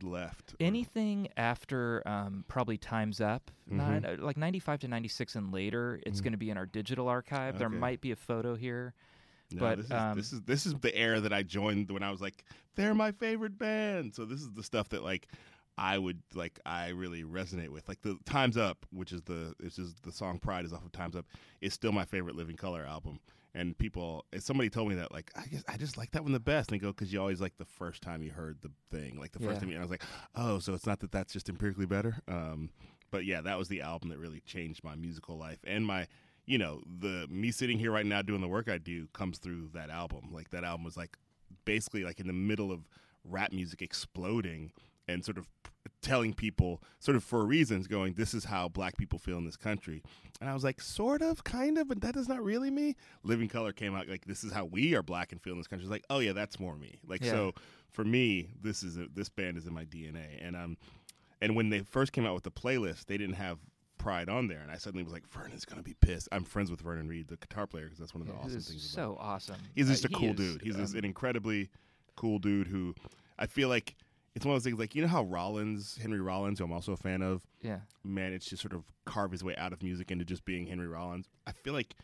left. 0.02 0.56
anything 0.60 1.28
after 1.38 2.02
um, 2.08 2.44
probably 2.48 2.78
Times 2.78 3.22
Up, 3.22 3.52
Mhm. 3.70 3.76
nine, 3.78 4.06
uh, 4.06 4.15
like 4.20 4.38
95 4.38 4.80
to 4.80 4.88
96 4.88 5.36
and 5.36 5.52
later, 5.52 6.00
it's 6.06 6.20
Mhm. 6.20 6.24
going 6.24 6.32
to 6.34 6.38
be 6.38 6.50
in 6.50 6.58
our 6.58 6.65
digital 6.65 7.08
archive. 7.08 7.60
There 7.60 7.70
might 7.70 8.02
be 8.02 8.12
a 8.12 8.15
photo 8.15 8.56
here. 8.56 8.94
No, 9.52 9.60
but, 9.60 9.76
this 9.78 9.86
is, 9.86 9.91
um, 9.91 10.18
this 10.18 10.34
is 10.34 10.41
this 10.41 10.65
is 10.65 10.74
the 10.76 10.96
era 10.98 11.20
that 11.22 11.32
I 11.32 11.44
joined 11.44 11.91
when 11.91 12.02
I 12.02 12.10
was 12.10 12.20
like, 12.20 12.44
they're 12.74 12.96
my 12.96 13.12
favorite 13.12 13.60
band. 13.60 14.15
So 14.15 14.26
this 14.26 14.41
is 14.41 14.52
the 14.54 14.63
stuff 14.63 14.89
that 14.89 15.04
like 15.04 15.28
I 15.78 15.98
would 15.98 16.22
like 16.34 16.60
I 16.66 16.90
really 16.90 17.24
resonate 17.24 17.70
with. 17.70 17.88
Like 17.88 18.02
the 18.02 18.18
Times 18.26 18.58
Up, 18.58 18.86
which 18.92 19.12
is 19.12 19.22
the 19.24 19.54
which 19.60 19.78
is 19.78 19.94
the 20.04 20.12
song 20.12 20.40
Pride 20.40 20.66
is 20.66 20.74
off 20.74 20.86
of 20.86 20.92
Times 20.92 21.16
Up, 21.16 21.26
is 21.62 21.74
still 21.74 21.92
my 21.92 22.06
favorite 22.06 22.36
Living 22.36 22.56
Color 22.56 22.86
album. 22.86 23.20
And 23.54 23.78
people, 23.78 24.26
if 24.34 24.44
somebody 24.44 24.70
told 24.70 24.90
me 24.90 24.96
that, 24.96 25.14
like, 25.14 25.32
I 25.34 25.46
guess 25.46 25.64
I 25.70 25.78
just 25.78 25.98
like 25.98 26.12
that 26.12 26.24
one 26.24 26.34
the 26.34 26.42
best. 26.42 26.70
And 26.72 26.78
they 26.80 26.84
go, 26.84 26.90
because 26.92 27.14
you 27.14 27.22
always 27.22 27.40
like 27.40 27.58
the 27.58 27.64
first 27.66 28.02
time 28.02 28.22
you 28.22 28.32
heard 28.32 28.58
the 28.62 28.72
thing, 28.92 29.18
like 29.18 29.32
the 29.32 29.40
first 29.40 29.54
Yeah. 29.56 29.60
time. 29.60 29.70
You, 29.70 29.76
and 29.76 29.82
I 29.82 29.86
was 29.86 29.92
like, 29.92 30.04
oh, 30.36 30.60
so 30.60 30.74
it's 30.74 30.86
not 30.86 31.00
that 31.00 31.12
that's 31.14 31.32
just 31.32 31.48
empirically 31.48 31.86
better. 31.86 32.18
Um, 32.28 32.70
but 33.12 33.24
yeah, 33.24 33.40
that 33.42 33.58
was 33.58 33.70
the 33.70 33.82
album 33.82 34.10
that 34.10 34.18
really 34.18 34.42
changed 34.42 34.84
my 34.84 34.96
musical 34.96 35.38
life 35.38 35.60
and 35.66 35.86
my 35.86 36.08
you 36.48 36.60
know, 36.60 36.82
the 37.00 37.28
me 37.30 37.50
sitting 37.50 37.80
here 37.80 37.92
right 37.92 38.06
now 38.06 38.22
doing 38.22 38.40
the 38.42 38.48
work 38.48 38.70
I 38.70 38.78
do 38.78 39.08
comes 39.14 39.40
through 39.40 39.70
that 39.74 39.90
album. 39.90 40.30
Like 40.32 40.52
that 40.52 40.64
album 40.64 40.84
was 40.84 40.96
like 40.96 41.18
basically 41.64 42.04
like 42.04 42.20
in 42.20 42.28
the 42.28 42.34
middle 42.34 42.72
of 42.72 42.82
rap 43.24 43.52
music 43.52 43.82
exploding 43.82 44.72
and 45.08 45.24
sort 45.24 45.38
of 45.38 45.48
telling 46.02 46.34
people 46.34 46.82
sort 47.00 47.15
of 47.15 47.24
for 47.24 47.46
reasons 47.46 47.88
going 47.88 48.13
this 48.13 48.34
is 48.34 48.46
how 48.46 48.68
black 48.68 48.96
people 48.98 49.18
feel 49.20 49.38
in 49.38 49.46
this 49.46 49.58
country. 49.58 50.04
And 50.41 50.50
i 50.50 50.54
was 50.54 50.63
like 50.63 50.82
sort 50.82 51.22
of 51.22 51.44
kind 51.44 51.78
of 51.78 51.88
but 51.88 52.02
that 52.02 52.15
is 52.15 52.28
not 52.28 52.44
really 52.44 52.70
me. 52.72 52.96
Living 53.24 53.48
color 53.48 53.72
came 53.72 53.96
out 53.96 54.08
like 54.08 54.26
this 54.26 54.44
is 54.44 54.52
how 54.52 54.65
we 54.65 54.96
are 54.96 55.02
black 55.04 55.32
and 55.32 55.41
feel 55.41 55.54
in 55.54 55.60
this 55.60 55.68
country. 55.68 55.84
It's 55.86 55.91
like 55.91 56.06
oh 56.10 56.20
yeah 56.20 56.34
that's 56.34 56.60
more 56.60 56.76
me. 56.76 57.00
Like 57.08 57.24
Yeah. 57.24 57.32
so 57.32 57.54
for 57.91 58.04
me 58.04 58.50
this 58.62 58.84
is 58.84 58.98
a, 58.98 59.08
this 59.13 59.30
band 59.30 59.58
is 59.58 59.65
in 59.65 59.74
my 59.74 59.86
dna 59.86 60.26
and 60.41 60.56
um 60.56 60.78
and 61.41 61.56
when 61.56 61.70
they 61.70 61.80
first 61.80 62.12
came 62.12 62.26
out 62.26 62.34
with 62.34 62.44
the 62.44 62.52
playlist 62.52 63.06
they 63.06 63.18
didn't 63.18 63.36
have 63.36 63.60
pride 63.98 64.30
on 64.30 64.48
there. 64.48 64.60
And 64.60 64.70
i 64.72 64.78
suddenly 64.78 65.04
was 65.04 65.13
like 65.13 65.28
vernon's 65.30 65.65
gonna 65.65 65.82
be 65.84 65.96
pissed. 66.02 66.28
I'm 66.32 66.44
friends 66.44 66.70
with 66.70 66.82
Vernon 66.82 67.08
Reid 67.08 67.28
the 67.28 67.38
guitar 67.38 67.65
player 67.68 67.86
because 67.86 68.00
that's 68.00 68.13
one 68.13 68.22
of 68.22 68.28
the 68.28 68.34
Yeah, 68.34 68.39
awesome 68.39 68.52
things 68.52 68.70
is 68.70 68.94
about 68.94 69.04
so 69.04 69.18
awesome. 69.20 69.56
He's 69.76 69.88
Uh, 69.89 69.94
just 69.94 70.06
a 70.06 70.10
cool 70.10 70.30
is, 70.32 70.36
dude. 70.36 70.62
He's 70.62 70.76
just 70.76 70.94
um, 70.94 71.00
an 71.00 71.06
incredibly 71.06 71.70
cool 72.15 72.38
dude 72.39 72.68
who 72.68 72.94
I 73.39 73.48
feel 73.48 73.70
like 73.70 73.96
it's 74.36 74.45
one 74.45 74.54
of 74.56 74.62
those 74.62 74.69
things 74.69 74.80
like 74.80 74.95
you 74.95 75.02
know 75.02 75.08
how 75.08 75.24
Rollins, 75.24 75.98
Henry 76.02 76.19
Rollins, 76.19 76.60
who 76.60 76.65
I'm 76.65 76.71
also 76.71 76.91
a 76.91 76.98
fan 76.98 77.21
of, 77.21 77.41
yeah. 77.62 77.80
managed 78.04 78.50
to 78.50 78.58
sort 78.58 78.74
of 78.74 78.84
carve 79.06 79.32
his 79.32 79.43
way 79.43 79.56
out 79.56 79.74
of 79.74 79.82
music 79.82 80.12
into 80.12 80.26
just 80.26 80.45
being 80.45 80.67
Henry 80.67 80.88
Rollins. 80.88 81.28
I 81.48 81.52
feel 81.54 81.74
like 81.74 81.95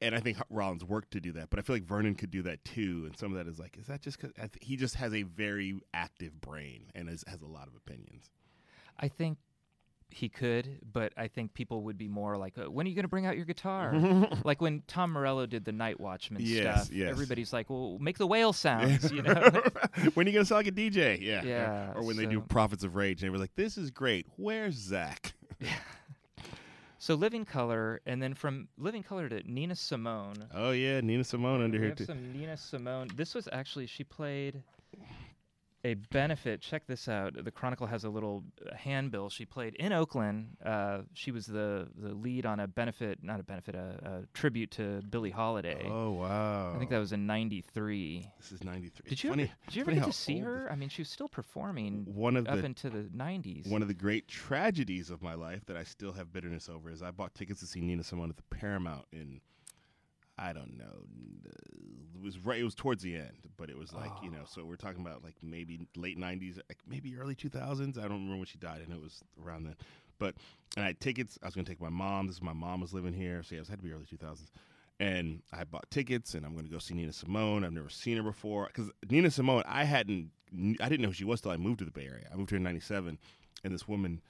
and 0.00 0.14
I 0.14 0.20
think 0.20 0.38
Rollins 0.50 0.84
worked 0.84 1.12
to 1.12 1.20
do 1.20 1.32
that, 1.32 1.50
but 1.50 1.58
I 1.58 1.62
feel 1.62 1.76
like 1.76 1.84
Vernon 1.84 2.14
could 2.14 2.30
do 2.30 2.42
that 2.42 2.64
too. 2.64 3.04
And 3.06 3.16
some 3.16 3.32
of 3.32 3.38
that 3.38 3.48
is 3.50 3.58
like, 3.58 3.76
is 3.78 3.86
that 3.86 4.02
just 4.02 4.20
because 4.20 4.32
he 4.60 4.76
just 4.76 4.96
has 4.96 5.14
a 5.14 5.22
very 5.22 5.80
active 5.94 6.40
brain 6.40 6.86
and 6.94 7.08
is, 7.08 7.24
has 7.28 7.42
a 7.42 7.46
lot 7.46 7.68
of 7.68 7.74
opinions? 7.76 8.30
I 8.98 9.08
think 9.08 9.38
he 10.10 10.28
could, 10.28 10.78
but 10.92 11.12
I 11.16 11.28
think 11.28 11.52
people 11.54 11.82
would 11.82 11.98
be 11.98 12.08
more 12.08 12.36
like, 12.38 12.56
uh, 12.58 12.70
when 12.70 12.86
are 12.86 12.88
you 12.88 12.94
going 12.94 13.04
to 13.04 13.08
bring 13.08 13.26
out 13.26 13.36
your 13.36 13.44
guitar? 13.44 13.94
like 14.44 14.60
when 14.60 14.82
Tom 14.86 15.12
Morello 15.12 15.44
did 15.46 15.64
the 15.64 15.70
Nightwatchman 15.72 16.36
Yes, 16.40 16.84
stuff, 16.86 16.92
yes. 16.96 17.10
everybody's 17.10 17.52
like, 17.52 17.68
well, 17.70 17.98
make 18.00 18.16
the 18.18 18.26
whale 18.26 18.52
sounds, 18.52 19.12
you 19.12 19.22
know? 19.22 19.34
when 20.14 20.26
are 20.26 20.30
you 20.30 20.34
gonna 20.34 20.44
sound 20.46 20.58
like 20.66 20.68
a 20.68 20.72
DJ? 20.72 21.20
Yeah, 21.20 21.42
Yeah, 21.44 21.92
Or 21.94 22.02
when 22.04 22.16
they 22.16 22.26
do 22.26 22.36
so- 22.36 22.40
Prophets 22.48 22.84
of 22.84 22.96
Rage, 22.96 23.22
and 23.22 23.28
they 23.28 23.30
were 23.30 23.38
like, 23.38 23.54
"This 23.54 23.76
is 23.76 23.90
great. 23.90 24.26
Where's 24.36 24.74
Zach?" 24.74 25.34
so 26.98 27.14
Living 27.14 27.44
Color, 27.44 28.00
and 28.06 28.20
then 28.22 28.34
from 28.34 28.68
Living 28.76 29.02
Color 29.02 29.28
to 29.28 29.42
Nina 29.50 29.76
Simone. 29.76 30.34
Oh 30.54 30.72
yeah, 30.72 31.00
Nina 31.00 31.22
Simone 31.24 31.62
under 31.62 31.78
we 31.78 31.86
here 31.86 31.94
too. 31.94 32.04
some 32.06 32.32
Nina 32.32 32.56
Simone. 32.56 33.08
This 33.14 33.34
was 33.34 33.48
actually 33.52 33.86
she 33.86 34.02
played 34.04 34.62
a 35.84 35.94
benefit. 35.94 36.60
Check 36.60 36.86
this 36.86 37.08
out. 37.08 37.34
The 37.44 37.50
Chronicle 37.50 37.86
has 37.86 38.04
a 38.04 38.08
little 38.10 38.44
uh, 38.64 38.74
handbill. 38.74 39.28
She 39.30 39.44
played 39.44 39.74
in 39.76 39.92
Oakland. 39.92 40.56
Uh, 40.64 41.02
she 41.14 41.30
was 41.30 41.46
the 41.46 41.88
the 41.96 42.14
lead 42.14 42.46
on 42.46 42.60
a 42.60 42.66
benefit, 42.66 43.20
not 43.22 43.38
a 43.40 43.42
benefit, 43.44 43.74
a, 43.74 43.98
a 44.02 44.26
tribute 44.34 44.70
to 44.72 45.02
Billie 45.08 45.30
Holiday. 45.30 45.82
Oh 45.86 46.10
wow! 46.12 46.72
I 46.74 46.78
think 46.78 46.90
that 46.90 46.98
was 46.98 47.12
in 47.12 47.26
'93. 47.26 48.28
this 48.40 48.52
is 48.52 48.64
'93. 48.64 49.08
Did 49.08 49.22
you 49.22 49.30
funny, 49.30 49.42
ever, 49.44 49.52
did 49.66 49.76
you 49.76 49.82
ever 49.82 49.92
get 49.92 50.04
to 50.04 50.12
see 50.12 50.38
her? 50.40 50.68
I 50.70 50.74
mean, 50.74 50.88
she 50.88 51.02
was 51.02 51.08
still 51.10 51.28
performing 51.28 52.04
One 52.12 52.36
of 52.36 52.48
up 52.48 52.58
the 52.58 52.66
into 52.66 52.90
the 52.90 53.08
'90s. 53.16 53.68
one 53.70 53.82
of 53.82 53.88
the 53.88 53.94
great 53.94 54.26
tragedies 54.26 55.10
of 55.10 55.22
my 55.22 55.34
life 55.34 55.64
that 55.66 55.76
I 55.76 55.84
still 55.84 56.12
have 56.12 56.32
bitterness 56.32 56.68
over 56.68 56.90
is 56.90 57.02
I 57.02 57.10
bought 57.12 57.34
tickets 57.34 57.60
to 57.60 57.66
see 57.66 57.80
Nina 57.80 58.02
Simone 58.02 58.30
at 58.30 58.36
the 58.36 58.42
Paramount 58.56 59.06
in 59.12 59.40
I 60.38 60.52
don't 60.52 60.78
know. 60.78 61.04
It 62.14 62.22
was 62.22 62.38
right 62.38 62.58
it 62.58 62.64
was 62.64 62.74
towards 62.74 63.02
the 63.02 63.16
end 63.16 63.48
but 63.56 63.70
it 63.70 63.78
was 63.78 63.92
like 63.92 64.10
you 64.22 64.30
know 64.30 64.40
oh. 64.42 64.48
so 64.48 64.64
we're 64.64 64.76
talking 64.76 65.00
about 65.00 65.22
like 65.22 65.34
maybe 65.42 65.80
late 65.96 66.18
90s 66.18 66.56
like 66.68 66.78
maybe 66.88 67.16
early 67.16 67.34
2000s 67.34 67.96
I 67.96 68.02
don't 68.02 68.12
remember 68.12 68.36
when 68.36 68.46
she 68.46 68.58
died 68.58 68.80
and 68.80 68.92
it 68.92 69.00
was 69.00 69.22
around 69.44 69.64
then. 69.64 69.76
But 70.18 70.34
and 70.76 70.84
I 70.84 70.88
had 70.88 71.00
tickets. 71.00 71.38
I 71.42 71.46
was 71.46 71.54
going 71.54 71.64
to 71.64 71.70
take 71.70 71.80
my 71.80 71.88
mom. 71.88 72.26
This 72.26 72.36
is 72.36 72.42
my 72.42 72.52
mom 72.52 72.80
was 72.80 72.92
living 72.92 73.12
here. 73.12 73.42
So 73.42 73.54
yeah, 73.54 73.60
it 73.60 73.68
had 73.68 73.78
to 73.78 73.84
be 73.84 73.92
early 73.92 74.04
2000s 74.04 74.50
and 75.00 75.42
I 75.52 75.64
bought 75.64 75.90
tickets 75.90 76.34
and 76.34 76.44
I'm 76.44 76.52
going 76.52 76.64
to 76.64 76.70
go 76.70 76.78
see 76.78 76.94
Nina 76.94 77.12
Simone. 77.12 77.64
I've 77.64 77.72
never 77.72 77.88
seen 77.88 78.16
her 78.16 78.22
before. 78.22 78.66
Because 78.66 78.90
Nina 79.08 79.30
Simone 79.30 79.62
I 79.66 79.84
hadn't 79.84 80.30
I 80.80 80.88
didn't 80.88 81.02
know 81.02 81.08
who 81.08 81.14
she 81.14 81.24
was 81.24 81.40
till 81.40 81.52
I 81.52 81.56
moved 81.56 81.78
to 81.80 81.84
the 81.84 81.90
Bay 81.90 82.06
Area. 82.06 82.28
I 82.32 82.36
moved 82.36 82.50
here 82.50 82.56
in 82.56 82.62
97 82.62 83.18
and 83.64 83.74
this 83.74 83.86
woman 83.86 84.20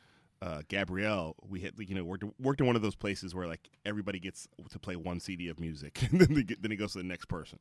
uh, 0.41 0.63
Gabrielle, 0.69 1.35
we 1.49 1.61
had 1.61 1.75
you 1.79 1.95
know 1.95 2.05
worked 2.05 2.25
worked 2.41 2.61
in 2.61 2.67
one 2.67 2.77
of 2.77 2.83
those 2.83 2.95
places 2.95 3.35
where 3.35 3.47
like 3.47 3.69
everybody 3.85 4.19
gets 4.21 4.47
to 4.71 4.79
play 4.79 4.97
one 4.97 5.21
CD 5.21 5.49
of 5.49 5.59
music, 5.59 6.03
and 6.11 6.21
then 6.21 6.35
they 6.35 6.43
get, 6.43 6.63
then 6.63 6.73
it 6.73 6.77
goes 6.77 6.93
to 6.93 6.99
the 6.99 7.05
next 7.05 7.27
person, 7.27 7.59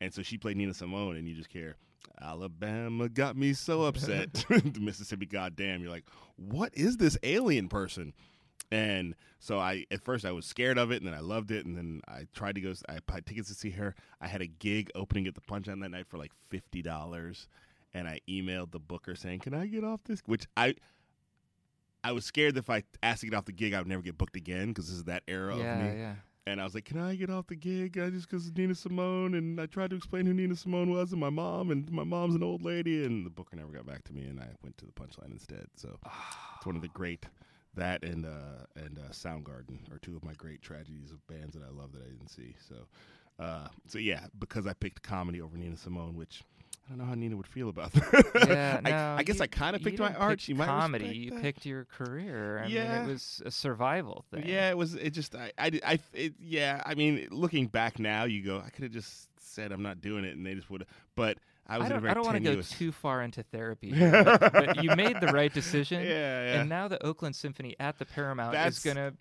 and 0.00 0.12
so 0.12 0.22
she 0.22 0.36
played 0.36 0.56
Nina 0.56 0.74
Simone, 0.74 1.16
and 1.16 1.28
you 1.28 1.34
just 1.34 1.52
hear 1.52 1.76
Alabama 2.20 3.08
got 3.08 3.36
me 3.36 3.52
so 3.52 3.82
upset, 3.86 4.44
Mississippi, 4.80 5.26
goddamn, 5.26 5.80
you're 5.80 5.90
like, 5.90 6.06
what 6.36 6.74
is 6.74 6.96
this 6.98 7.16
alien 7.22 7.68
person? 7.68 8.12
And 8.70 9.14
so 9.38 9.58
I 9.58 9.86
at 9.90 10.02
first 10.02 10.26
I 10.26 10.32
was 10.32 10.44
scared 10.44 10.76
of 10.76 10.90
it, 10.90 10.96
and 10.96 11.06
then 11.06 11.14
I 11.14 11.20
loved 11.20 11.50
it, 11.50 11.64
and 11.64 11.76
then 11.76 12.02
I 12.06 12.26
tried 12.34 12.56
to 12.56 12.60
go. 12.60 12.74
I 12.88 12.98
bought 13.06 13.24
tickets 13.24 13.48
to 13.48 13.54
see 13.54 13.70
her. 13.70 13.94
I 14.20 14.26
had 14.26 14.42
a 14.42 14.46
gig 14.46 14.90
opening 14.94 15.26
at 15.26 15.34
the 15.34 15.40
Punchline 15.40 15.80
that 15.80 15.90
night 15.90 16.06
for 16.06 16.18
like 16.18 16.32
fifty 16.50 16.82
dollars, 16.82 17.48
and 17.94 18.06
I 18.06 18.20
emailed 18.28 18.72
the 18.72 18.78
booker 18.78 19.14
saying, 19.14 19.38
"Can 19.38 19.54
I 19.54 19.66
get 19.66 19.84
off 19.84 20.04
this?" 20.04 20.20
Which 20.26 20.46
I 20.54 20.74
I 22.04 22.12
was 22.12 22.24
scared 22.24 22.54
that 22.54 22.60
if 22.60 22.70
I 22.70 22.84
asked 23.02 23.20
to 23.20 23.26
get 23.26 23.36
off 23.36 23.44
the 23.44 23.52
gig, 23.52 23.74
I 23.74 23.78
would 23.78 23.88
never 23.88 24.02
get 24.02 24.18
booked 24.18 24.36
again 24.36 24.68
because 24.68 24.88
this 24.88 24.96
is 24.96 25.04
that 25.04 25.22
era 25.28 25.56
yeah, 25.56 25.78
of 25.78 25.84
me. 25.84 26.00
yeah. 26.00 26.14
And 26.46 26.62
I 26.62 26.64
was 26.64 26.74
like, 26.74 26.86
"Can 26.86 26.98
I 26.98 27.14
get 27.14 27.28
off 27.28 27.46
the 27.48 27.56
gig 27.56 27.98
uh, 27.98 28.08
just 28.08 28.28
because 28.28 28.46
of 28.46 28.56
Nina 28.56 28.74
Simone?" 28.74 29.34
And 29.34 29.60
I 29.60 29.66
tried 29.66 29.90
to 29.90 29.96
explain 29.96 30.24
who 30.24 30.32
Nina 30.32 30.56
Simone 30.56 30.90
was 30.90 31.12
and 31.12 31.20
my 31.20 31.28
mom, 31.28 31.70
and 31.70 31.90
my 31.90 32.04
mom's 32.04 32.34
an 32.34 32.42
old 32.42 32.64
lady, 32.64 33.04
and 33.04 33.26
the 33.26 33.30
booker 33.30 33.56
never 33.56 33.70
got 33.70 33.84
back 33.84 34.04
to 34.04 34.14
me, 34.14 34.22
and 34.22 34.40
I 34.40 34.48
went 34.62 34.78
to 34.78 34.86
the 34.86 34.92
Punchline 34.92 35.30
instead. 35.30 35.66
So 35.76 35.98
it's 36.56 36.64
one 36.64 36.76
of 36.76 36.82
the 36.82 36.88
great 36.88 37.26
that 37.74 38.02
and 38.02 38.24
uh, 38.24 38.64
and 38.76 38.98
uh, 38.98 39.12
Soundgarden 39.12 39.92
are 39.92 39.98
two 39.98 40.16
of 40.16 40.24
my 40.24 40.32
great 40.34 40.62
tragedies 40.62 41.10
of 41.10 41.26
bands 41.26 41.54
that 41.54 41.62
I 41.62 41.70
love 41.70 41.92
that 41.92 42.02
I 42.02 42.06
didn't 42.06 42.28
see. 42.30 42.54
So 42.66 42.86
uh, 43.38 43.68
so 43.86 43.98
yeah, 43.98 44.26
because 44.38 44.66
I 44.66 44.72
picked 44.72 45.02
comedy 45.02 45.40
over 45.40 45.56
Nina 45.56 45.76
Simone, 45.76 46.16
which 46.16 46.42
I 46.88 46.92
don't 46.92 46.98
know 47.00 47.04
how 47.04 47.14
Nina 47.14 47.36
would 47.36 47.46
feel 47.46 47.68
about 47.68 47.92
that. 47.92 48.44
Yeah, 48.48 48.80
I, 48.82 48.90
no, 48.90 49.16
I 49.18 49.22
guess 49.22 49.36
you- 49.36 49.42
I 49.42 49.46
kind 49.46 49.76
of 49.76 49.82
picked 49.82 49.98
my 49.98 50.14
art. 50.14 50.40
She 50.40 50.54
might 50.54 50.64
comedy. 50.66 51.08
You 51.08 51.30
that. 51.32 51.42
picked 51.42 51.66
your 51.66 51.84
career. 51.84 52.62
I 52.64 52.68
Yeah. 52.68 53.00
mean, 53.02 53.10
it 53.10 53.12
was 53.12 53.42
a 53.44 53.50
survival 53.50 54.24
thing. 54.30 54.44
Yeah, 54.46 54.70
it 54.70 54.76
was. 54.78 54.94
It 54.94 55.10
just. 55.10 55.34
I. 55.34 55.52
I. 55.58 55.80
I 55.86 55.98
it, 56.14 56.32
yeah. 56.40 56.82
I 56.86 56.94
mean, 56.94 57.28
looking 57.30 57.66
back 57.66 57.98
now, 57.98 58.24
you 58.24 58.42
go. 58.42 58.62
I 58.64 58.70
could 58.70 58.84
have 58.84 58.92
just 58.92 59.28
said 59.38 59.70
I'm 59.70 59.82
not 59.82 60.00
doing 60.00 60.24
it, 60.24 60.34
and 60.34 60.46
they 60.46 60.54
just 60.54 60.70
would. 60.70 60.86
But 61.14 61.36
I 61.66 61.76
was 61.76 61.84
I 61.84 61.90
in 61.90 61.92
a 61.92 62.00
don't, 62.00 62.10
I 62.10 62.14
don't 62.14 62.24
want 62.24 62.42
to 62.42 62.54
go 62.56 62.62
too 62.62 62.90
far 62.92 63.20
into 63.22 63.42
therapy, 63.42 63.92
but, 63.98 64.40
but 64.52 64.82
you 64.82 64.96
made 64.96 65.20
the 65.20 65.26
right 65.28 65.52
decision. 65.52 66.02
Yeah, 66.02 66.08
yeah. 66.08 66.60
And 66.60 66.68
now 66.70 66.88
the 66.88 67.04
Oakland 67.04 67.36
Symphony 67.36 67.76
at 67.78 67.98
the 67.98 68.06
Paramount 68.06 68.52
That's- 68.52 68.78
is 68.78 68.82
going 68.84 68.96
to 68.96 69.12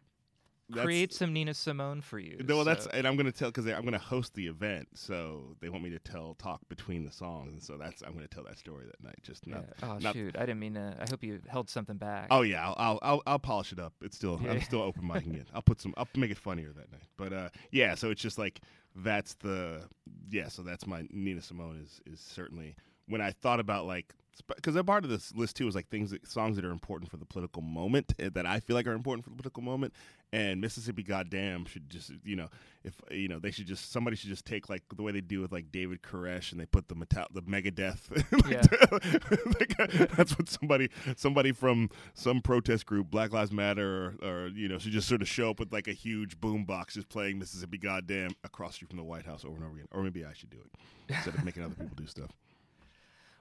create 0.71 1.13
some 1.13 1.33
Nina 1.33 1.53
Simone 1.53 2.01
for 2.01 2.19
you. 2.19 2.37
No, 2.45 2.57
well, 2.57 2.65
that's 2.65 2.85
so- 2.85 2.91
and 2.93 3.07
I'm 3.07 3.15
gonna 3.15 3.31
tell 3.31 3.49
because 3.49 3.65
I'm 3.67 3.83
gonna 3.85 3.97
host 3.97 4.33
the 4.33 4.47
event, 4.47 4.87
so 4.95 5.55
they 5.61 5.69
want 5.69 5.83
me 5.83 5.89
to 5.91 5.99
tell 5.99 6.35
talk 6.35 6.61
between 6.69 7.03
the 7.05 7.11
songs, 7.11 7.51
and 7.53 7.63
so 7.63 7.77
that's 7.77 8.01
I'm 8.01 8.13
gonna 8.13 8.27
tell 8.27 8.43
that 8.43 8.57
story 8.57 8.85
that 8.85 9.03
night. 9.03 9.15
Just 9.23 9.47
not. 9.47 9.63
yeah. 9.81 9.89
Oh 9.89 9.97
not- 9.99 10.13
shoot! 10.13 10.35
I 10.37 10.41
didn't 10.41 10.59
mean 10.59 10.73
to. 10.75 10.95
I 10.99 11.05
hope 11.09 11.23
you 11.23 11.39
held 11.47 11.69
something 11.69 11.97
back. 11.97 12.27
Oh 12.31 12.41
yeah, 12.41 12.65
I'll, 12.67 12.75
I'll 12.77 12.99
I'll 13.01 13.23
I'll 13.27 13.39
polish 13.39 13.71
it 13.71 13.79
up. 13.79 13.93
It's 14.01 14.17
still 14.17 14.39
I'm 14.47 14.61
still 14.61 14.81
open 14.81 15.03
micing 15.03 15.35
it. 15.39 15.47
I'll 15.53 15.61
put 15.61 15.79
some. 15.79 15.93
I'll 15.97 16.07
make 16.15 16.31
it 16.31 16.37
funnier 16.37 16.73
that 16.73 16.91
night. 16.91 17.07
But 17.17 17.33
uh, 17.33 17.49
yeah. 17.71 17.95
So 17.95 18.09
it's 18.11 18.21
just 18.21 18.37
like 18.37 18.59
that's 18.95 19.35
the 19.35 19.83
yeah. 20.29 20.47
So 20.49 20.61
that's 20.63 20.85
my 20.85 21.05
Nina 21.11 21.41
Simone 21.41 21.79
is 21.83 22.01
is 22.11 22.19
certainly 22.19 22.75
when 23.07 23.21
I 23.21 23.31
thought 23.31 23.59
about 23.59 23.85
like 23.85 24.13
because 24.55 24.75
a 24.75 24.83
part 24.83 25.03
of 25.03 25.09
this 25.09 25.33
list 25.33 25.55
too 25.55 25.67
is 25.67 25.75
like 25.75 25.89
things 25.89 26.11
that 26.11 26.27
songs 26.27 26.55
that 26.55 26.65
are 26.65 26.71
important 26.71 27.09
for 27.09 27.17
the 27.17 27.25
political 27.25 27.61
moment 27.61 28.13
eh, 28.19 28.29
that 28.33 28.45
I 28.45 28.59
feel 28.59 28.75
like 28.75 28.87
are 28.87 28.93
important 28.93 29.23
for 29.23 29.29
the 29.31 29.35
political 29.35 29.63
moment. 29.63 29.93
And 30.33 30.59
Mississippi 30.59 31.03
Goddamn 31.03 31.65
should 31.65 31.89
just 31.89 32.11
you 32.23 32.35
know 32.35 32.49
if 32.83 32.95
you 33.09 33.27
know 33.27 33.39
they 33.39 33.51
should 33.51 33.65
just 33.65 33.91
somebody 33.91 34.17
should 34.17 34.29
just 34.29 34.45
take 34.45 34.69
like 34.69 34.83
the 34.95 35.01
way 35.01 35.11
they 35.13 35.21
do 35.21 35.41
with 35.41 35.51
like 35.51 35.71
David 35.71 36.01
Koresh 36.01 36.51
and 36.51 36.59
they 36.59 36.65
put 36.65 36.89
the 36.89 36.95
metal 36.95 37.25
the 37.33 37.41
Megadeth 37.41 38.09
like, 39.59 40.09
that's 40.17 40.37
what 40.37 40.49
somebody 40.49 40.89
somebody 41.15 41.51
from 41.53 41.89
some 42.13 42.41
protest 42.41 42.85
group 42.85 43.09
Black 43.09 43.31
Lives 43.31 43.51
Matter 43.51 44.17
or, 44.21 44.29
or 44.29 44.47
you 44.49 44.67
know 44.67 44.77
should 44.77 44.91
just 44.91 45.07
sort 45.07 45.21
of 45.21 45.29
show 45.29 45.49
up 45.49 45.59
with 45.59 45.71
like 45.71 45.87
a 45.87 45.93
huge 45.93 46.39
boom 46.39 46.65
box 46.65 46.95
just 46.95 47.07
playing 47.07 47.39
Mississippi 47.39 47.77
Goddamn 47.77 48.31
across 48.43 48.75
street 48.75 48.89
from 48.89 48.97
the 48.97 49.03
White 49.03 49.25
House 49.25 49.45
over 49.45 49.55
and 49.55 49.63
over 49.63 49.75
again 49.75 49.87
or 49.91 50.03
maybe 50.03 50.25
I 50.25 50.33
should 50.33 50.49
do 50.49 50.57
it 50.57 50.79
instead 51.07 51.35
of 51.35 51.45
making 51.45 51.63
other 51.63 51.75
people 51.75 51.95
do 51.95 52.05
stuff. 52.05 52.31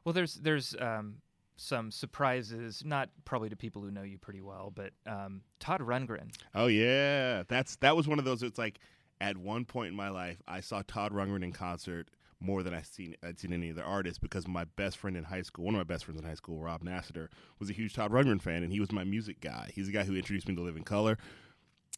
Well, 0.06 0.12
there's 0.12 0.34
there's 0.34 0.76
um, 0.78 1.16
some 1.56 1.90
surprises, 1.90 2.84
not 2.86 3.10
probably 3.24 3.48
to 3.48 3.56
people 3.56 3.82
who 3.82 3.90
know 3.90 4.04
you 4.04 4.18
pretty 4.18 4.40
well, 4.40 4.72
but 4.72 4.92
um, 5.04 5.40
Todd 5.58 5.80
Rundgren. 5.80 6.30
Oh 6.54 6.68
yeah, 6.68 7.42
that's 7.48 7.74
that 7.76 7.96
was 7.96 8.06
one 8.06 8.20
of 8.20 8.24
those. 8.24 8.44
It's 8.44 8.56
like 8.56 8.78
at 9.20 9.36
one 9.36 9.64
point 9.64 9.88
in 9.88 9.96
my 9.96 10.10
life, 10.10 10.40
I 10.46 10.60
saw 10.60 10.82
Todd 10.86 11.10
Rundgren 11.10 11.42
in 11.42 11.50
concert 11.50 12.08
more 12.38 12.62
than 12.62 12.72
I 12.72 12.82
seen 12.82 13.16
I'd 13.24 13.40
seen 13.40 13.52
any 13.52 13.72
other 13.72 13.82
artist 13.82 14.20
because 14.20 14.46
my 14.46 14.62
best 14.76 14.96
friend 14.96 15.16
in 15.16 15.24
high 15.24 15.42
school, 15.42 15.64
one 15.64 15.74
of 15.74 15.80
my 15.80 15.92
best 15.92 16.04
friends 16.04 16.20
in 16.20 16.24
high 16.24 16.34
school, 16.34 16.60
Rob 16.60 16.84
Nassiter, 16.84 17.26
was 17.58 17.68
a 17.68 17.72
huge 17.72 17.94
Todd 17.94 18.12
Rundgren 18.12 18.40
fan, 18.40 18.62
and 18.62 18.70
he 18.70 18.78
was 18.78 18.92
my 18.92 19.02
music 19.02 19.40
guy. 19.40 19.72
He's 19.74 19.86
the 19.86 19.92
guy 19.92 20.04
who 20.04 20.14
introduced 20.14 20.46
me 20.46 20.54
to 20.54 20.62
Living 20.62 20.84
Colour. 20.84 21.18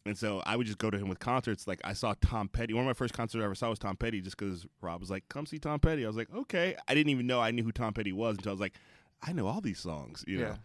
And 0.05 0.17
so 0.17 0.41
I 0.45 0.55
would 0.55 0.65
just 0.65 0.77
go 0.77 0.89
to 0.89 0.97
him 0.97 1.09
with 1.09 1.19
concerts. 1.19 1.67
Like 1.67 1.81
I 1.83 1.93
saw 1.93 2.15
Tom 2.21 2.47
Petty. 2.47 2.73
One 2.73 2.83
of 2.83 2.87
my 2.87 2.93
first 2.93 3.13
concerts 3.13 3.41
I 3.41 3.45
ever 3.45 3.55
saw 3.55 3.69
was 3.69 3.79
Tom 3.79 3.95
Petty, 3.97 4.21
just 4.21 4.37
because 4.37 4.65
Rob 4.81 5.01
was 5.01 5.09
like, 5.09 5.27
"Come 5.29 5.45
see 5.45 5.59
Tom 5.59 5.79
Petty." 5.79 6.03
I 6.03 6.07
was 6.07 6.15
like, 6.15 6.33
"Okay." 6.33 6.75
I 6.87 6.93
didn't 6.93 7.09
even 7.09 7.27
know 7.27 7.41
I 7.41 7.51
knew 7.51 7.63
who 7.63 7.71
Tom 7.71 7.93
Petty 7.93 8.13
was 8.13 8.37
until 8.37 8.51
I 8.51 8.53
was 8.53 8.61
like, 8.61 8.73
"I 9.21 9.33
know 9.33 9.47
all 9.47 9.61
these 9.61 9.79
songs," 9.79 10.23
you 10.27 10.37
know. 10.39 10.47
Yeah. 10.47 10.55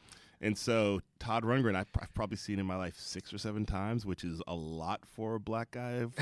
And 0.40 0.58
so 0.58 1.00
Todd 1.18 1.42
Rundgren, 1.42 1.74
I've, 1.74 1.88
I've 2.00 2.12
probably 2.12 2.36
seen 2.36 2.58
in 2.58 2.66
my 2.66 2.76
life 2.76 2.96
six 2.98 3.32
or 3.32 3.38
seven 3.38 3.64
times, 3.64 4.04
which 4.04 4.24
is 4.24 4.42
a 4.46 4.54
lot 4.54 5.00
for 5.06 5.36
a 5.36 5.40
black 5.40 5.70
guy. 5.70 6.04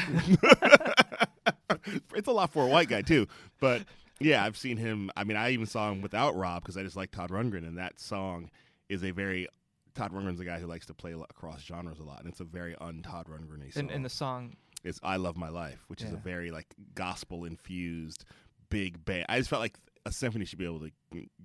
it's 2.14 2.28
a 2.28 2.32
lot 2.32 2.52
for 2.52 2.64
a 2.64 2.68
white 2.68 2.88
guy 2.88 3.02
too, 3.02 3.26
but 3.60 3.82
yeah, 4.20 4.44
I've 4.44 4.56
seen 4.56 4.76
him. 4.76 5.10
I 5.16 5.24
mean, 5.24 5.36
I 5.36 5.50
even 5.50 5.66
saw 5.66 5.90
him 5.90 6.00
without 6.02 6.36
Rob 6.36 6.62
because 6.62 6.76
I 6.76 6.82
just 6.82 6.96
like 6.96 7.10
Todd 7.10 7.30
Rundgren, 7.30 7.66
and 7.66 7.78
that 7.78 7.98
song 7.98 8.50
is 8.88 9.02
a 9.02 9.10
very 9.10 9.48
Todd 9.94 10.12
Rundgren's 10.12 10.40
a 10.40 10.44
guy 10.44 10.58
who 10.58 10.66
likes 10.66 10.86
to 10.86 10.94
play 10.94 11.12
across 11.12 11.62
genres 11.62 11.98
a 11.98 12.02
lot, 12.02 12.20
and 12.20 12.28
it's 12.28 12.40
a 12.40 12.44
very 12.44 12.74
un 12.80 13.02
Todd 13.02 13.26
Rundgren 13.26 13.72
song. 13.72 13.80
And, 13.82 13.90
and 13.90 14.04
the 14.04 14.08
song, 14.10 14.56
is 14.84 14.98
"I 15.02 15.16
Love 15.16 15.36
My 15.36 15.48
Life," 15.48 15.84
which 15.88 16.02
is 16.02 16.12
a 16.12 16.16
very 16.16 16.50
like 16.50 16.66
gospel 16.94 17.44
infused 17.44 18.24
big 18.68 19.04
band. 19.04 19.26
I 19.28 19.38
just 19.38 19.50
felt 19.50 19.60
like 19.60 19.76
a 20.06 20.10
symphony 20.12 20.44
should 20.44 20.58
be 20.58 20.64
able 20.64 20.80
to 20.80 20.90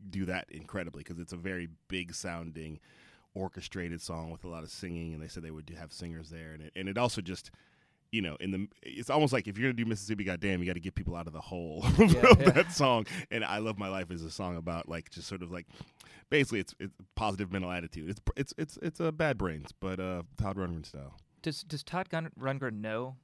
do 0.10 0.26
that 0.26 0.48
incredibly 0.50 1.04
because 1.04 1.20
it's 1.20 1.34
a 1.34 1.38
very 1.38 1.68
big 1.90 2.16
sounding, 2.16 2.80
orchestrated 3.36 4.02
song 4.02 4.32
with 4.32 4.44
a 4.44 4.48
lot 4.48 4.64
of 4.64 4.72
singing. 4.72 5.14
And 5.14 5.22
they 5.22 5.28
said 5.28 5.44
they 5.44 5.52
would 5.52 5.70
have 5.78 5.92
singers 5.92 6.30
there, 6.30 6.54
and 6.54 6.64
it, 6.64 6.74
and 6.76 6.88
it 6.90 6.98
also 6.98 7.22
just. 7.22 7.52
You 8.10 8.22
know, 8.22 8.38
in 8.40 8.52
the 8.52 8.68
it's 8.82 9.10
almost 9.10 9.34
like 9.34 9.50
if 9.50 9.58
you're 9.58 9.68
gonna 9.70 9.74
do 9.74 9.84
Mississippi 9.84 10.24
Goddam, 10.24 10.62
you 10.62 10.66
got 10.66 10.76
to 10.76 10.80
get 10.80 10.96
people 10.96 11.14
out 11.14 11.28
of 11.28 11.34
the 11.34 11.42
hole 11.42 11.84
of 11.86 12.00
Yeah, 12.00 12.22
yeah. 12.40 12.52
that 12.52 12.72
song. 12.72 13.06
And 13.30 13.44
I 13.44 13.58
love 13.58 13.78
my 13.78 13.90
life 13.90 14.12
is 14.12 14.24
a 14.24 14.32
song 14.32 14.56
about 14.56 14.88
like 14.88 15.10
just 15.10 15.28
sort 15.28 15.42
of 15.42 15.52
like 15.52 15.68
basically 16.30 16.60
it's 16.60 16.74
it's 16.80 16.94
positive 17.16 17.52
mental 17.52 17.72
attitude. 17.72 18.10
It's 18.10 18.22
it's 18.36 18.54
it's 18.58 18.78
it's 18.82 19.00
a 19.00 19.12
bad 19.12 19.38
brains, 19.38 19.72
but 19.80 20.00
uh 20.00 20.24
Todd 20.38 20.58
Rundgren 20.58 20.86
style. 20.86 21.16
does 21.42 21.63
does 21.63 21.84
Todd 21.84 22.10
Gun- 22.10 22.32
Rundgren 22.40 22.82
know 22.82 23.16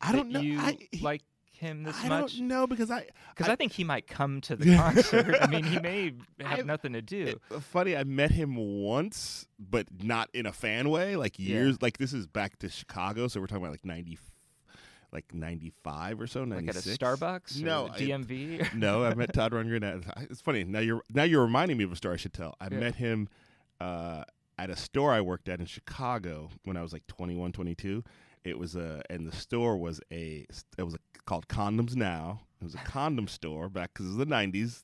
I 0.00 0.12
don't 0.12 0.30
know. 0.30 0.40
you 0.40 0.58
I, 0.60 0.76
he- 0.90 0.98
like 1.00 1.22
him 1.52 1.84
this 1.84 1.96
I 2.02 2.08
much? 2.08 2.36
don't 2.38 2.48
know 2.48 2.66
because 2.66 2.90
I 2.90 3.06
Because 3.36 3.48
I, 3.48 3.54
think 3.54 3.70
he 3.72 3.84
might 3.84 4.08
come 4.08 4.40
to 4.42 4.56
the 4.56 4.74
concert. 4.74 5.36
I 5.40 5.46
mean, 5.46 5.62
he 5.62 5.78
may 5.90 6.12
have 6.40 6.58
I- 6.60 6.62
nothing 6.62 6.94
to 6.94 7.02
do. 7.02 7.22
It- 7.26 7.42
uh, 7.54 7.60
funny, 7.60 7.96
I 7.96 8.02
met 8.02 8.32
him 8.32 8.56
once, 8.56 9.46
but 9.60 9.86
not 10.02 10.28
in 10.34 10.44
a 10.46 10.52
fan 10.52 10.88
way. 10.90 11.14
Like 11.14 11.38
Yeah. 11.38 11.48
years, 11.50 11.80
like 11.80 11.98
this 11.98 12.12
is 12.12 12.26
back 12.26 12.58
to 12.60 12.68
Chicago, 12.68 13.28
so 13.28 13.40
we're 13.40 13.46
talking 13.46 13.62
about 13.62 13.72
like 13.72 13.84
ninety, 13.84 14.18
like 15.12 15.32
ninety 15.34 15.72
five 15.84 16.20
or 16.20 16.26
so, 16.26 16.42
like 16.44 16.68
at 16.68 16.76
a. 16.76 16.78
Starbucks? 16.78 17.60
or 17.60 17.64
No, 17.64 17.88
the 17.88 18.12
I- 18.12 18.16
DMV? 18.18 18.74
no, 18.74 19.04
I 19.04 19.14
met 19.14 19.32
Todd 19.32 19.52
Rundgren. 19.52 19.82
At, 20.06 20.22
it's 20.30 20.40
funny 20.40 20.64
now. 20.64 20.80
You're 20.80 21.02
now 21.12 21.24
you're 21.24 21.42
reminding 21.42 21.76
me 21.76 21.84
of 21.84 21.92
a 21.92 21.96
story 21.96 22.14
I 22.14 22.16
should 22.16 22.32
tell. 22.32 22.56
I 22.60 22.68
Yeah. 22.70 22.78
met 22.80 22.94
him 22.96 23.28
uh, 23.80 24.24
at 24.58 24.70
a 24.70 24.76
store 24.76 25.12
I 25.12 25.20
worked 25.20 25.48
at 25.48 25.60
in 25.60 25.66
Chicago 25.66 26.50
when 26.64 26.76
I 26.76 26.82
was 26.82 26.92
like 26.92 27.06
21, 27.08 27.52
22. 27.52 28.02
It 28.44 28.58
was 28.58 28.74
a 28.76 29.02
and 29.10 29.26
the 29.26 29.34
store 29.36 29.76
was 29.76 30.00
a 30.10 30.46
it 30.78 30.82
was 30.82 30.94
a, 30.94 30.98
called 31.26 31.46
Condoms 31.48 31.94
Now. 31.94 32.40
It 32.60 32.64
was 32.64 32.74
a 32.74 32.78
condom 32.78 33.26
store 33.28 33.68
back 33.68 33.92
because 33.92 34.06
it 34.06 34.08
was 34.10 34.18
the 34.18 34.26
nineties. 34.26 34.82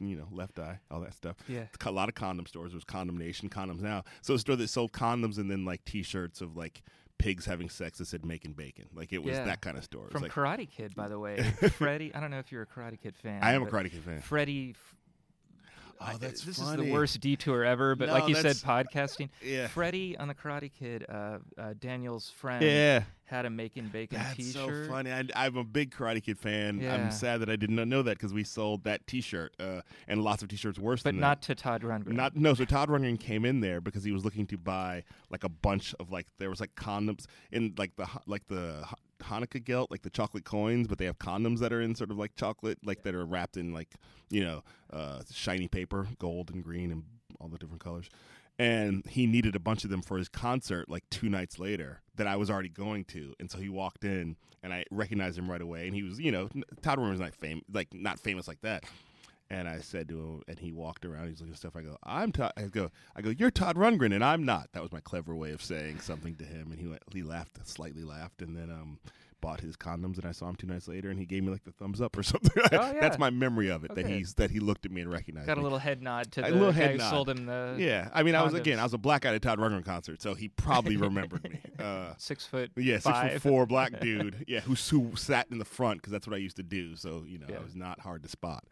You 0.00 0.16
know, 0.16 0.26
left 0.32 0.58
eye, 0.58 0.80
all 0.90 1.00
that 1.02 1.14
stuff. 1.14 1.36
yeah. 1.46 1.64
a 1.84 1.90
lot 1.92 2.08
of 2.08 2.16
condom 2.16 2.46
stores. 2.46 2.72
There 2.72 2.76
was 2.76 2.82
Condom 2.84 3.16
Nation, 3.16 3.48
Condoms 3.48 3.82
Now. 3.82 4.02
So 4.22 4.34
a 4.34 4.38
store 4.38 4.56
that 4.56 4.68
sold 4.68 4.90
condoms 4.92 5.38
and 5.38 5.48
then 5.48 5.64
like 5.64 5.84
T-shirts 5.84 6.40
of 6.40 6.56
like 6.56 6.82
pigs 7.18 7.44
having 7.46 7.68
sex 7.68 7.98
that 7.98 8.06
said 8.06 8.24
"making 8.24 8.52
bacon." 8.54 8.86
Like 8.94 9.12
it 9.12 9.22
was 9.22 9.36
Yeah. 9.36 9.44
that 9.44 9.60
kind 9.60 9.76
of 9.78 9.84
story. 9.84 10.10
From 10.10 10.22
like, 10.22 10.32
Karate 10.32 10.68
Kid, 10.68 10.94
by 10.94 11.08
the 11.08 11.18
way. 11.18 11.42
Freddie, 11.76 12.14
I 12.14 12.20
don't 12.20 12.30
know 12.30 12.38
if 12.38 12.50
you're 12.52 12.62
a 12.62 12.66
Karate 12.66 13.00
Kid 13.00 13.16
fan. 13.16 13.42
I 13.42 13.52
am 13.52 13.62
a 13.62 13.66
Karate 13.66 13.90
Kid 13.90 14.02
fan. 14.02 14.20
Freddie. 14.20 14.74
Oh, 16.00 16.04
I- 16.06 16.16
that's 16.16 16.42
this 16.42 16.58
is 16.58 16.76
the 16.76 16.90
worst 16.90 17.20
detour 17.20 17.64
ever, 17.64 17.94
but 17.94 18.06
No, 18.08 18.14
like 18.14 18.28
you 18.28 18.34
said, 18.34 18.56
podcasting. 18.56 19.28
Yeah, 19.42 19.66
Freddie 19.68 20.16
on 20.16 20.28
the 20.28 20.34
Karate 20.34 20.70
Kid, 20.72 21.04
uh, 21.08 21.38
uh, 21.58 21.74
Daniel's 21.78 22.30
friend, 22.30 22.62
yeah. 22.64 23.02
had 23.24 23.44
a 23.46 23.50
making 23.50 23.88
bacon 23.88 24.18
That's 24.18 24.36
T-shirt. 24.36 24.86
so 24.86 24.90
funny. 24.90 25.12
I, 25.12 25.24
I'm 25.34 25.56
a 25.56 25.64
big 25.64 25.94
Karate 25.94 26.22
Kid 26.22 26.38
fan. 26.38 26.80
Yeah. 26.80 26.94
I'm 26.94 27.10
sad 27.10 27.40
that 27.40 27.48
I 27.50 27.56
did 27.56 27.70
not 27.70 27.88
know 27.88 28.02
that 28.02 28.18
because 28.18 28.32
we 28.32 28.44
sold 28.44 28.84
that 28.84 29.06
T-shirt 29.06 29.54
uh, 29.60 29.80
and 30.08 30.22
lots 30.22 30.42
of 30.42 30.48
T-shirts 30.48 30.78
worse 30.78 31.02
but 31.02 31.14
not 31.14 31.42
to 31.42 31.54
Todd 31.54 31.82
Rundgren. 31.82 32.12
Not 32.12 32.36
no. 32.36 32.54
So 32.54 32.64
Todd 32.64 32.88
Rundgren 32.88 33.18
came 33.18 33.44
in 33.44 33.60
there 33.60 33.80
because 33.80 34.04
he 34.04 34.12
was 34.12 34.24
looking 34.24 34.46
to 34.48 34.56
buy 34.58 35.04
like 35.30 35.44
a 35.44 35.48
bunch 35.48 35.94
of 36.00 36.10
like 36.10 36.26
there 36.38 36.50
was 36.50 36.60
like 36.60 36.74
condoms 36.74 37.26
in 37.50 37.74
like 37.78 37.96
the 37.96 38.08
like 38.26 38.46
the 38.48 38.84
Hanukkah 39.22 39.64
gelt 39.64 39.90
like 39.90 40.02
the 40.02 40.10
chocolate 40.10 40.44
coins, 40.44 40.88
but 40.88 40.98
they 40.98 41.04
have 41.04 41.18
condoms 41.18 41.58
that 41.60 41.72
are 41.72 41.80
in 41.80 41.94
sort 41.94 42.10
of 42.10 42.18
like 42.18 42.34
chocolate 42.36 42.78
like 42.84 43.02
that 43.02 43.14
are 43.14 43.24
wrapped 43.24 43.56
in 43.56 43.72
like 43.72 43.94
you 44.30 44.44
know 44.44 44.62
uh, 44.92 45.22
shiny 45.32 45.68
paper, 45.68 46.08
gold 46.18 46.50
and 46.50 46.62
green 46.62 46.90
and 46.90 47.04
all 47.40 47.48
the 47.48 47.58
different 47.58 47.82
colors. 47.82 48.08
And 48.58 49.04
he 49.06 49.26
needed 49.26 49.56
a 49.56 49.60
bunch 49.60 49.82
of 49.84 49.90
them 49.90 50.02
for 50.02 50.18
his 50.18 50.28
concert 50.28 50.88
like 50.88 51.04
two 51.10 51.28
nights 51.28 51.58
later 51.58 52.02
that 52.16 52.26
I 52.26 52.36
was 52.36 52.50
already 52.50 52.68
going 52.68 53.04
to. 53.06 53.34
And 53.40 53.50
so 53.50 53.58
he 53.58 53.68
walked 53.68 54.04
in 54.04 54.36
and 54.62 54.72
I 54.72 54.84
recognized 54.90 55.38
him 55.38 55.50
right 55.50 55.60
away. 55.60 55.86
And 55.86 55.94
he 55.94 56.02
was, 56.02 56.20
you 56.20 56.30
know, 56.30 56.48
Todd 56.82 56.98
Rundgren's 56.98 57.20
not 57.20 57.34
famous, 57.34 57.64
like 57.72 57.92
not 57.92 58.20
famous 58.20 58.46
like 58.46 58.60
that. 58.60 58.84
And 59.52 59.68
I 59.68 59.78
said 59.80 60.08
to 60.08 60.18
him, 60.18 60.42
and 60.48 60.58
he 60.58 60.72
walked 60.72 61.04
around. 61.04 61.28
He's 61.28 61.40
looking 61.40 61.52
at 61.52 61.58
stuff. 61.58 61.76
I 61.76 61.82
go, 61.82 61.98
I'm 62.04 62.32
Todd. 62.32 62.52
I 62.56 62.62
go, 62.62 62.90
I 63.14 63.20
go, 63.20 63.30
you're 63.30 63.50
Todd 63.50 63.76
Rundgren, 63.76 64.14
and 64.14 64.24
I'm 64.24 64.44
not. 64.44 64.68
That 64.72 64.82
was 64.82 64.92
my 64.92 65.00
clever 65.00 65.36
way 65.36 65.50
of 65.52 65.62
saying 65.62 66.00
something 66.00 66.36
to 66.36 66.44
him. 66.44 66.70
And 66.72 66.80
he 66.80 66.86
went, 66.86 67.02
he 67.12 67.22
laughed, 67.22 67.58
slightly 67.68 68.02
laughed, 68.02 68.40
and 68.40 68.56
then 68.56 68.70
um, 68.70 68.98
bought 69.42 69.60
his 69.60 69.76
condoms. 69.76 70.16
And 70.16 70.24
I 70.24 70.32
saw 70.32 70.48
him 70.48 70.56
two 70.56 70.66
nights 70.66 70.88
later, 70.88 71.10
and 71.10 71.18
he 71.18 71.26
gave 71.26 71.44
me 71.44 71.50
like 71.50 71.64
the 71.64 71.72
thumbs 71.72 72.00
up 72.00 72.16
or 72.16 72.22
something. 72.22 72.50
Oh, 72.56 72.68
yeah. 72.72 72.94
That's 72.98 73.18
my 73.18 73.28
memory 73.28 73.68
of 73.68 73.84
it. 73.84 73.94
That 73.94 74.06
he's 74.06 74.32
that 74.34 74.50
he 74.50 74.58
looked 74.58 74.86
at 74.86 74.92
me 74.92 75.02
and 75.02 75.12
recognized 75.12 75.48
Got 75.48 75.58
a 75.58 75.60
me. 75.60 75.64
little 75.64 75.78
head 75.78 76.00
nod 76.02 76.32
to 76.32 76.46
A 76.46 76.50
the 76.50 76.56
little 76.56 76.72
guy 76.72 76.78
head 76.78 76.90
who 76.92 76.96
nod. 76.98 77.10
sold 77.10 77.28
him 77.28 77.44
the 77.44 77.76
Yeah, 77.78 78.08
I 78.14 78.22
mean, 78.22 78.34
I 78.34 78.42
was 78.42 78.54
again. 78.54 78.78
I 78.78 78.84
was 78.84 78.94
a 78.94 78.98
black 78.98 79.20
guy 79.22 79.34
at 79.34 79.42
Todd 79.42 79.58
Rundgren 79.58 79.84
concert, 79.84 80.22
so 80.22 80.32
he 80.34 80.48
probably 80.48 80.96
remembered 80.96 81.44
me. 81.44 81.58
Uh, 81.82 82.14
six 82.16 82.46
foot. 82.46 82.70
yeah, 82.76 82.94
six 82.94 83.04
five. 83.06 83.32
foot 83.32 83.42
four 83.42 83.66
black 83.66 83.98
dude. 84.00 84.44
Yeah, 84.48 84.60
who 84.60 84.74
who 84.74 85.14
sat 85.16 85.48
in 85.50 85.58
the 85.58 85.64
front 85.64 86.00
because 86.00 86.12
that's 86.12 86.26
what 86.28 86.34
I 86.34 86.38
used 86.38 86.56
to 86.56 86.62
do. 86.62 86.94
So 86.96 87.24
you 87.26 87.38
know, 87.38 87.46
Yeah. 87.50 87.56
I 87.58 87.62
was 87.62 87.74
not 87.74 87.98
hard 88.00 88.22
to 88.22 88.28
spot. 88.28 88.64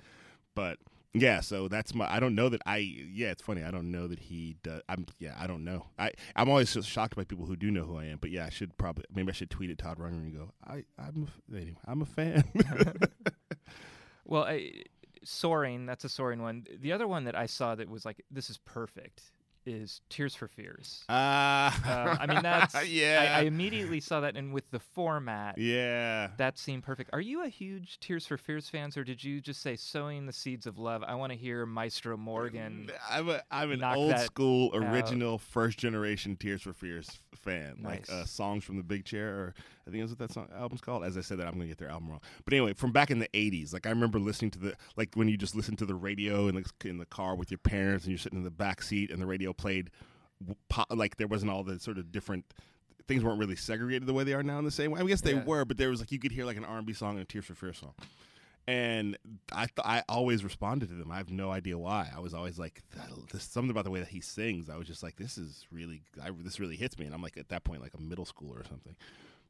But 0.54 0.78
yeah, 1.14 1.40
so 1.40 1.68
that's 1.68 1.94
my. 1.94 2.12
I 2.12 2.20
don't 2.20 2.34
know 2.34 2.48
that 2.48 2.62
I. 2.66 2.78
Yeah, 2.78 3.28
it's 3.28 3.42
funny. 3.42 3.62
I 3.62 3.70
don't 3.70 3.90
know 3.90 4.06
that 4.08 4.18
he 4.18 4.56
does. 4.62 4.82
I'm. 4.88 5.06
Yeah, 5.18 5.34
I 5.38 5.46
don't 5.46 5.64
know. 5.64 5.86
I 5.98 6.12
I'm 6.36 6.48
always 6.48 6.72
just 6.72 6.88
shocked 6.88 7.16
by 7.16 7.24
people 7.24 7.46
who 7.46 7.56
do 7.56 7.70
know 7.70 7.84
who 7.84 7.96
I 7.96 8.04
am. 8.06 8.18
But 8.20 8.30
yeah, 8.30 8.46
I 8.46 8.50
should 8.50 8.76
probably 8.78 9.04
maybe 9.14 9.30
I 9.30 9.32
should 9.32 9.50
tweet 9.50 9.70
at 9.70 9.78
Todd 9.78 9.98
Rundgren 9.98 10.22
and 10.22 10.34
go. 10.34 10.52
I 10.66 10.84
I'm 10.98 11.28
anyway, 11.52 11.76
I'm 11.86 12.02
a 12.02 12.06
fan. 12.06 12.44
Well, 14.30 14.44
I, 14.44 14.84
Soaring, 15.24 15.86
that's 15.86 16.04
a 16.04 16.08
soaring 16.08 16.40
one. 16.40 16.64
The 16.80 16.92
other 16.92 17.06
one 17.06 17.24
that 17.24 17.36
I 17.36 17.46
saw 17.46 17.74
that 17.74 17.90
was 17.90 18.04
like, 18.06 18.24
this 18.30 18.48
is 18.48 18.58
perfect 18.58 19.32
is 19.66 20.00
Tears 20.08 20.34
for 20.34 20.48
Fears. 20.48 21.04
Uh, 21.08 21.70
Uh, 21.90 22.16
I 22.20 22.26
mean, 22.26 22.42
that's 22.42 22.86
yeah, 22.88 23.34
I, 23.36 23.40
I 23.40 23.42
immediately 23.42 24.00
saw 24.00 24.20
that, 24.20 24.36
and 24.36 24.52
with 24.52 24.70
the 24.70 24.78
format, 24.78 25.58
yeah. 25.58 26.30
that 26.36 26.58
seemed 26.58 26.82
perfect. 26.82 27.10
Are 27.12 27.20
you 27.20 27.44
a 27.44 27.48
huge 27.48 27.98
Tears 28.00 28.26
for 28.26 28.36
Fears 28.36 28.68
fans, 28.68 28.96
or 28.96 29.04
did 29.04 29.22
you 29.22 29.40
just 29.40 29.60
say 29.60 29.76
"Sowing 29.76 30.26
the 30.26 30.32
Seeds 30.32 30.66
of 30.66 30.78
Love"? 30.78 31.02
I 31.06 31.14
want 31.14 31.32
to 31.32 31.38
hear 31.38 31.66
Maestro 31.66 32.16
Morgan. 32.16 32.90
I'm 33.10 33.28
a 33.28 33.42
I'm 33.50 33.72
an 33.72 33.82
old 33.82 34.18
school, 34.18 34.72
out. 34.74 34.82
original, 34.82 35.38
first 35.38 35.78
generation 35.78 36.36
Tears 36.36 36.62
for 36.62 36.72
Fears 36.72 37.10
fan. 37.42 37.80
Like 37.82 38.10
uh, 38.10 38.24
songs 38.24 38.64
from 38.64 38.76
the 38.76 38.82
Big 38.82 39.04
Chair, 39.04 39.28
or 39.34 39.54
I 39.86 39.90
think 39.90 40.02
that's 40.02 40.10
what 40.12 40.18
that 40.28 40.32
song 40.32 40.48
album's 40.56 40.80
called. 40.80 41.04
As 41.04 41.16
I 41.16 41.20
said 41.20 41.38
that, 41.38 41.46
I'm 41.46 41.54
gonna 41.54 41.66
get 41.66 41.78
their 41.78 41.90
album 41.90 42.08
wrong. 42.10 42.20
But 42.44 42.54
anyway, 42.54 42.72
from 42.74 42.92
back 42.92 43.10
in 43.10 43.18
the 43.18 43.28
'80s, 43.34 43.72
like 43.72 43.86
I 43.86 43.90
remember 43.90 44.18
listening 44.18 44.50
to 44.52 44.58
the 44.58 44.74
like 44.96 45.14
when 45.14 45.28
you 45.28 45.36
just 45.36 45.54
listen 45.54 45.76
to 45.76 45.86
the 45.86 45.94
radio 45.94 46.48
in 46.48 46.54
the 46.56 46.88
in 46.88 46.98
the 46.98 47.06
car 47.06 47.34
with 47.34 47.50
your 47.50 47.58
parents, 47.58 48.04
and 48.04 48.10
you're 48.12 48.18
sitting 48.18 48.38
in 48.38 48.44
the 48.44 48.50
back 48.50 48.82
seat, 48.82 49.10
and 49.10 49.20
the 49.20 49.26
radio 49.26 49.52
played, 49.52 49.90
pop, 50.68 50.86
like 50.90 51.16
there 51.16 51.26
wasn't 51.28 51.50
all 51.50 51.62
the 51.64 51.78
sort 51.80 51.98
of 51.98 52.10
different. 52.12 52.44
Things 53.08 53.24
weren't 53.24 53.40
really 53.40 53.56
segregated 53.56 54.06
the 54.06 54.14
way 54.14 54.22
they 54.22 54.34
are 54.34 54.42
now 54.42 54.58
in 54.60 54.64
the 54.64 54.70
same 54.70 54.92
way. 54.92 55.00
I 55.00 55.04
guess 55.04 55.20
they 55.20 55.34
Yeah. 55.34 55.44
were, 55.44 55.64
but 55.64 55.76
there 55.78 55.90
was 55.90 55.98
like 56.00 56.12
you 56.12 56.20
could 56.20 56.30
hear 56.30 56.44
like 56.44 56.56
an 56.56 56.64
R&B 56.64 56.92
song 56.92 57.12
and 57.12 57.20
a 57.22 57.24
Tears 57.24 57.44
for 57.46 57.54
Fears 57.56 57.78
song 57.78 57.92
and 58.66 59.16
I 59.52 59.66
th- 59.66 59.84
I 59.84 60.02
always 60.08 60.44
responded 60.44 60.88
to 60.90 60.94
them. 60.94 61.10
I 61.10 61.16
have 61.16 61.30
no 61.30 61.50
idea 61.50 61.76
why. 61.78 62.10
I 62.14 62.20
was 62.20 62.34
always 62.34 62.58
like, 62.58 62.82
there's 63.30 63.42
something 63.42 63.70
about 63.70 63.84
the 63.84 63.90
way 63.90 64.00
that 64.00 64.08
he 64.08 64.20
sings. 64.20 64.68
I 64.70 64.76
was 64.76 64.86
just 64.86 65.02
like, 65.02 65.16
this 65.16 65.36
is 65.38 65.66
really, 65.72 66.02
I, 66.22 66.30
this 66.38 66.60
really 66.60 66.76
hits 66.76 66.98
me. 66.98 67.06
And 67.06 67.14
I'm 67.14 67.22
like 67.22 67.36
at 67.36 67.48
that 67.48 67.64
point 67.64 67.82
like 67.82 67.94
a 67.94 68.00
middle 68.00 68.24
schooler 68.26 68.60
or 68.60 68.64
something. 68.68 68.94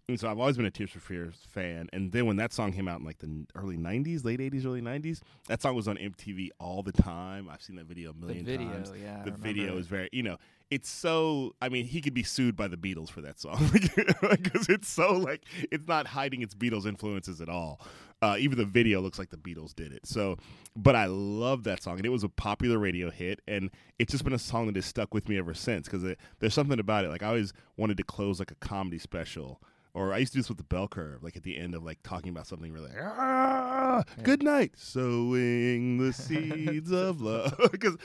And 0.09 0.19
so 0.19 0.29
I've 0.29 0.41
always 0.41 0.57
been 0.57 0.67
a 0.67 0.73
Tears 0.73 0.91
for 0.91 0.99
Fears 0.99 1.37
fan. 1.49 1.89
And 1.93 2.11
then 2.11 2.27
when 2.27 2.35
that 2.37 2.53
song 2.53 2.73
came 2.73 2.89
out 2.89 2.99
in 2.99 3.07
like 3.07 3.19
the 3.19 3.47
early 3.55 3.77
'90s, 3.77 4.25
late 4.25 4.41
'80s, 4.41 4.67
early 4.67 4.81
'90s, 4.81 5.21
that 5.47 5.63
song 5.63 5.77
was 5.77 5.87
on 5.87 5.97
MTV 5.99 6.49
all 6.59 6.83
the 6.83 6.91
time. 6.91 7.49
I've 7.49 7.63
seen 7.63 7.77
that 7.77 7.87
video 7.87 8.11
a 8.11 8.13
The 8.15 8.27
million 8.27 8.45
video, 8.45 8.73
times. 8.73 8.93
yeah. 9.01 9.23
The 9.25 9.31
video 9.31 9.77
is 9.77 9.87
very, 9.87 10.09
you 10.11 10.25
know, 10.25 10.37
it's 10.69 10.89
so. 10.89 11.55
I 11.63 11.69
mean, 11.69 11.85
he 11.85 12.01
could 12.01 12.15
be 12.15 12.25
sued 12.25 12.57
by 12.57 12.67
the 12.67 12.77
Beatles 12.77 13.09
for 13.09 13.21
that 13.21 13.39
song 13.39 13.71
because 13.73 14.69
it's 14.69 14.89
so 14.89 15.13
like 15.13 15.45
it's 15.71 15.87
not 15.87 16.09
hiding 16.09 16.43
its 16.43 16.57
Beatles 16.57 16.87
influences 16.87 17.41
at 17.41 17.49
all. 17.49 17.81
Uh, 18.23 18.37
even 18.39 18.59
the 18.59 18.65
video 18.67 19.01
looks 19.01 19.19
like 19.19 19.31
the 19.31 19.37
Beatles 19.39 19.75
did 19.75 19.93
it. 19.93 20.07
So, 20.07 20.37
but 20.77 20.95
I 20.95 21.07
love 21.07 21.65
that 21.65 21.83
song, 21.83 21.97
and 21.97 22.05
it 22.05 22.11
was 22.11 22.23
a 22.23 22.29
popular 22.29 22.79
radio 22.79 23.11
hit, 23.11 23.41
and 23.49 23.71
it's 23.99 24.13
just 24.13 24.25
been 24.25 24.35
a 24.35 24.39
song 24.39 24.67
that 24.67 24.77
has 24.77 24.85
stuck 24.85 25.15
with 25.15 25.27
me 25.29 25.39
ever 25.39 25.55
since. 25.55 25.89
Because 25.89 26.15
there's 26.39 26.53
something 26.55 26.79
about 26.79 27.05
it. 27.07 27.09
Like 27.09 27.23
I 27.23 27.29
always 27.29 27.53
wanted 27.79 27.97
to 27.97 28.03
close 28.05 28.39
like 28.39 28.51
a 28.51 28.57
comedy 28.57 28.99
special, 28.99 29.63
or 29.95 30.13
I 30.13 30.19
used 30.19 30.33
to 30.33 30.37
do 30.37 30.43
this 30.43 30.49
with 30.51 30.59
the 30.59 30.65
bell 30.65 30.87
curve, 30.87 31.23
like 31.23 31.37
at 31.37 31.45
the 31.45 31.57
end 31.57 31.75
of 31.75 31.83
like 31.83 31.99
talking 32.03 32.29
about 32.29 32.47
something 32.47 32.73
really. 32.73 32.91
Ah, 33.01 34.03
Yeah. 34.19 34.23
Good 34.23 34.43
night, 34.43 34.73
sowing 34.77 35.97
the 35.99 36.13
seeds 36.13 36.93
of 36.93 37.21
love. 37.23 37.59
Because 37.73 37.97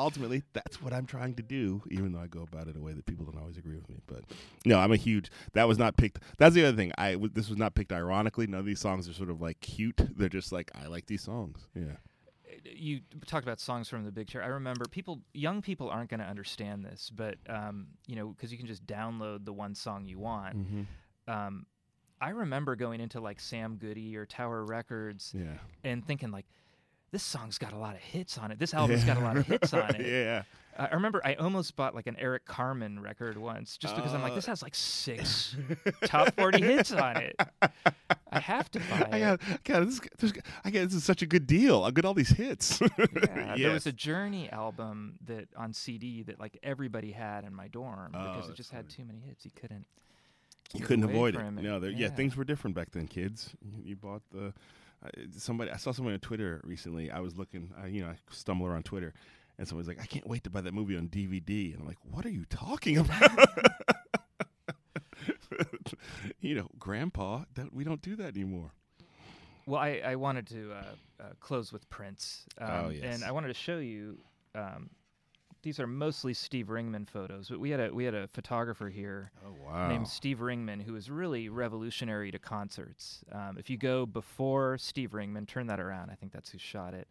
ultimately, 0.00 0.42
that's 0.52 0.82
what 0.82 0.92
I'm 0.92 1.06
trying 1.06 1.34
to 1.34 1.42
do, 1.42 1.82
even 1.90 2.12
though 2.12 2.20
I 2.20 2.26
go 2.26 2.42
about 2.42 2.66
it 2.68 2.74
in 2.74 2.80
a 2.80 2.84
way 2.84 2.92
that 2.92 3.06
people 3.06 3.24
don't 3.24 3.38
always 3.40 3.56
agree 3.56 3.76
with 3.76 3.88
me. 3.88 3.96
But 4.06 4.24
no, 4.64 4.78
I'm 4.78 4.92
a 4.92 4.96
huge. 4.96 5.30
That 5.52 5.68
was 5.68 5.78
not 5.78 5.96
picked. 5.96 6.20
That's 6.38 6.54
the 6.54 6.64
other 6.64 6.76
thing. 6.76 6.92
I 6.98 7.12
w- 7.12 7.30
this 7.32 7.48
was 7.48 7.58
not 7.58 7.74
picked 7.74 7.92
ironically. 7.92 8.46
None 8.46 8.60
of 8.60 8.66
these 8.66 8.80
songs 8.80 9.08
are 9.08 9.12
sort 9.12 9.30
of 9.30 9.40
like 9.40 9.60
cute. 9.60 10.00
They're 10.16 10.28
just 10.28 10.50
like 10.52 10.70
I 10.74 10.86
like 10.88 11.06
these 11.06 11.22
songs. 11.22 11.66
Yeah. 11.74 11.96
you 12.64 13.00
talked 13.26 13.44
about 13.46 13.60
songs 13.60 13.88
from 13.88 14.04
the 14.04 14.10
big 14.12 14.26
chair. 14.26 14.42
I 14.42 14.48
remember 14.48 14.84
people, 14.90 15.20
young 15.34 15.62
people 15.62 15.88
aren't 15.88 16.10
going 16.10 16.20
to 16.20 16.26
understand 16.26 16.84
this, 16.84 17.10
but 17.14 17.36
um, 17.48 17.86
you 18.06 18.16
know, 18.16 18.28
because 18.28 18.50
you 18.52 18.58
can 18.58 18.66
just 18.66 18.84
download 18.86 19.44
the 19.44 19.52
one 19.52 19.74
song 19.74 20.04
you 20.04 20.18
want. 20.18 20.56
Mm-hmm. 20.58 20.82
Um, 21.32 21.66
I 22.20 22.30
remember 22.30 22.76
going 22.76 23.00
into 23.00 23.20
like 23.20 23.40
Sam 23.40 23.76
Goody 23.76 24.16
or 24.16 24.26
Tower 24.26 24.64
Records 24.64 25.32
Yeah. 25.34 25.56
and 25.84 26.04
thinking 26.04 26.30
like, 26.30 26.46
this 27.12 27.22
song's 27.22 27.58
got 27.58 27.72
a 27.72 27.76
lot 27.78 27.94
of 27.94 28.00
hits 28.00 28.38
on 28.38 28.50
it. 28.50 28.58
This 28.58 28.72
album's 28.74 29.04
got 29.04 29.16
a 29.16 29.20
lot 29.20 29.36
of 29.36 29.46
hits 29.46 29.72
on 29.74 29.94
it. 29.96 30.06
yeah. 30.06 30.42
I 30.78 30.86
I 30.86 30.94
remember 30.94 31.20
I 31.24 31.34
almost 31.34 31.74
bought 31.76 31.94
like 31.94 32.06
an 32.06 32.16
Eric 32.18 32.46
Carmen 32.46 33.00
record 33.00 33.36
once 33.36 33.76
just 33.76 33.96
because 33.96 34.14
I'm 34.14 34.22
like, 34.22 34.32
Uh, 34.32 34.36
this 34.36 34.46
has 34.46 34.62
like 34.62 34.74
six 34.74 35.56
top 36.04 36.34
40 36.36 36.62
hits 36.62 36.92
on 36.92 37.16
it. 37.16 37.34
I 38.32 38.38
have 38.40 38.70
to 38.70 38.78
buy 38.78 39.08
I 39.12 39.16
it. 39.32 39.40
God, 39.64 39.88
this, 39.88 40.00
this, 40.18 40.32
I 40.64 40.70
got, 40.70 40.84
this 40.84 40.94
is 40.94 41.04
such 41.04 41.20
a 41.22 41.26
good 41.26 41.46
deal. 41.46 41.82
I 41.82 41.90
get 41.90 42.04
all 42.04 42.14
these 42.14 42.30
hits. 42.30 42.80
Yeah, 42.98 43.56
There 43.56 43.72
was 43.72 43.86
a 43.86 43.92
Journey 43.92 44.48
album 44.50 45.18
that 45.26 45.48
on 45.56 45.72
CD 45.74 46.22
that 46.22 46.38
like 46.38 46.56
everybody 46.62 47.10
had 47.10 47.44
in 47.44 47.52
my 47.54 47.66
dorm 47.68 48.12
Oh, 48.14 48.34
because 48.34 48.48
it 48.48 48.54
just 48.54 48.70
had 48.70 48.88
too 48.88 49.04
many 49.04 49.18
hits. 49.20 49.44
You 49.44 49.50
couldn't. 49.54 49.84
you 50.72 50.84
couldn't 50.84 51.04
avoid 51.04 51.34
it. 51.34 51.50
No, 51.54 51.80
there, 51.80 51.90
yeah. 51.90 51.98
yeah. 52.06 52.08
things 52.10 52.36
were 52.36 52.44
different 52.44 52.76
back 52.76 52.92
then, 52.92 53.06
kids. 53.08 53.50
You, 53.60 53.82
you 53.90 53.96
bought 53.96 54.22
the 54.30 54.46
uh, 54.46 54.50
somebody. 55.36 55.70
I 55.70 55.76
saw 55.76 55.92
someone 55.92 56.14
on 56.14 56.20
Twitter 56.20 56.60
recently. 56.64 57.10
I 57.10 57.20
was 57.20 57.36
looking. 57.36 57.70
I, 57.82 57.86
you 57.86 58.02
know, 58.02 58.08
I 58.08 58.16
stumble 58.30 58.66
around 58.66 58.84
Twitter, 58.84 59.14
and 59.58 59.66
someone's 59.66 59.88
like, 59.88 60.00
"I 60.00 60.06
can't 60.06 60.26
wait 60.26 60.44
to 60.44 60.50
buy 60.50 60.60
that 60.60 60.74
movie 60.74 60.96
on 60.96 61.08
DVD." 61.08 61.72
And 61.72 61.82
I'm 61.82 61.88
like, 61.88 61.98
"What 62.10 62.26
are 62.26 62.30
you 62.30 62.44
talking 62.48 62.98
about?" 62.98 63.30
you 66.40 66.54
know, 66.54 66.68
Grandpa, 66.78 67.44
that 67.54 67.72
we 67.72 67.84
don't 67.84 68.02
do 68.02 68.16
that 68.16 68.36
anymore. 68.36 68.72
Well, 69.66 69.80
I, 69.80 70.00
I 70.04 70.16
wanted 70.16 70.46
to 70.48 70.72
uh, 70.72 71.22
uh, 71.22 71.26
close 71.40 71.72
with 71.72 71.88
Prince. 71.90 72.44
Um, 72.58 72.70
Oh, 72.70 72.88
yes. 72.88 73.02
And 73.04 73.24
I 73.24 73.32
wanted 73.32 73.48
to 73.48 73.54
show 73.54 73.78
you. 73.78 74.18
Um, 74.54 74.90
these 75.62 75.78
are 75.80 75.86
mostly 75.86 76.32
Steve 76.34 76.66
Ringman 76.68 77.08
photos, 77.08 77.48
but 77.48 77.60
we 77.60 77.70
had 77.70 77.80
a 77.80 77.92
we 77.94 78.04
had 78.04 78.14
a 78.14 78.26
photographer 78.28 78.88
here 78.88 79.30
Oh 79.46 79.54
wow! 79.66 79.88
named 79.88 80.08
Steve 80.08 80.38
Ringman, 80.38 80.82
who 80.82 80.96
is 80.96 81.10
really 81.10 81.48
revolutionary 81.48 82.30
to 82.30 82.38
concerts. 82.38 83.22
Um, 83.32 83.56
if 83.58 83.68
you 83.70 83.76
go 83.76 84.06
before 84.06 84.78
Steve 84.78 85.10
Ringman, 85.10 85.46
turn 85.46 85.66
that 85.68 85.80
around. 85.80 86.10
I 86.10 86.14
think 86.14 86.32
that's 86.32 86.50
who 86.50 86.58
shot 86.58 86.94
it. 86.94 87.08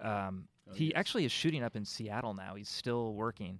Um, 0.00 0.46
Oh, 0.68 0.74
he 0.74 0.84
yes. 0.86 0.92
actually 0.94 1.24
is 1.24 1.32
shooting 1.32 1.64
up 1.64 1.74
in 1.74 1.84
Seattle 1.84 2.32
now. 2.32 2.54
He's 2.54 2.68
still 2.68 3.14
working. 3.14 3.58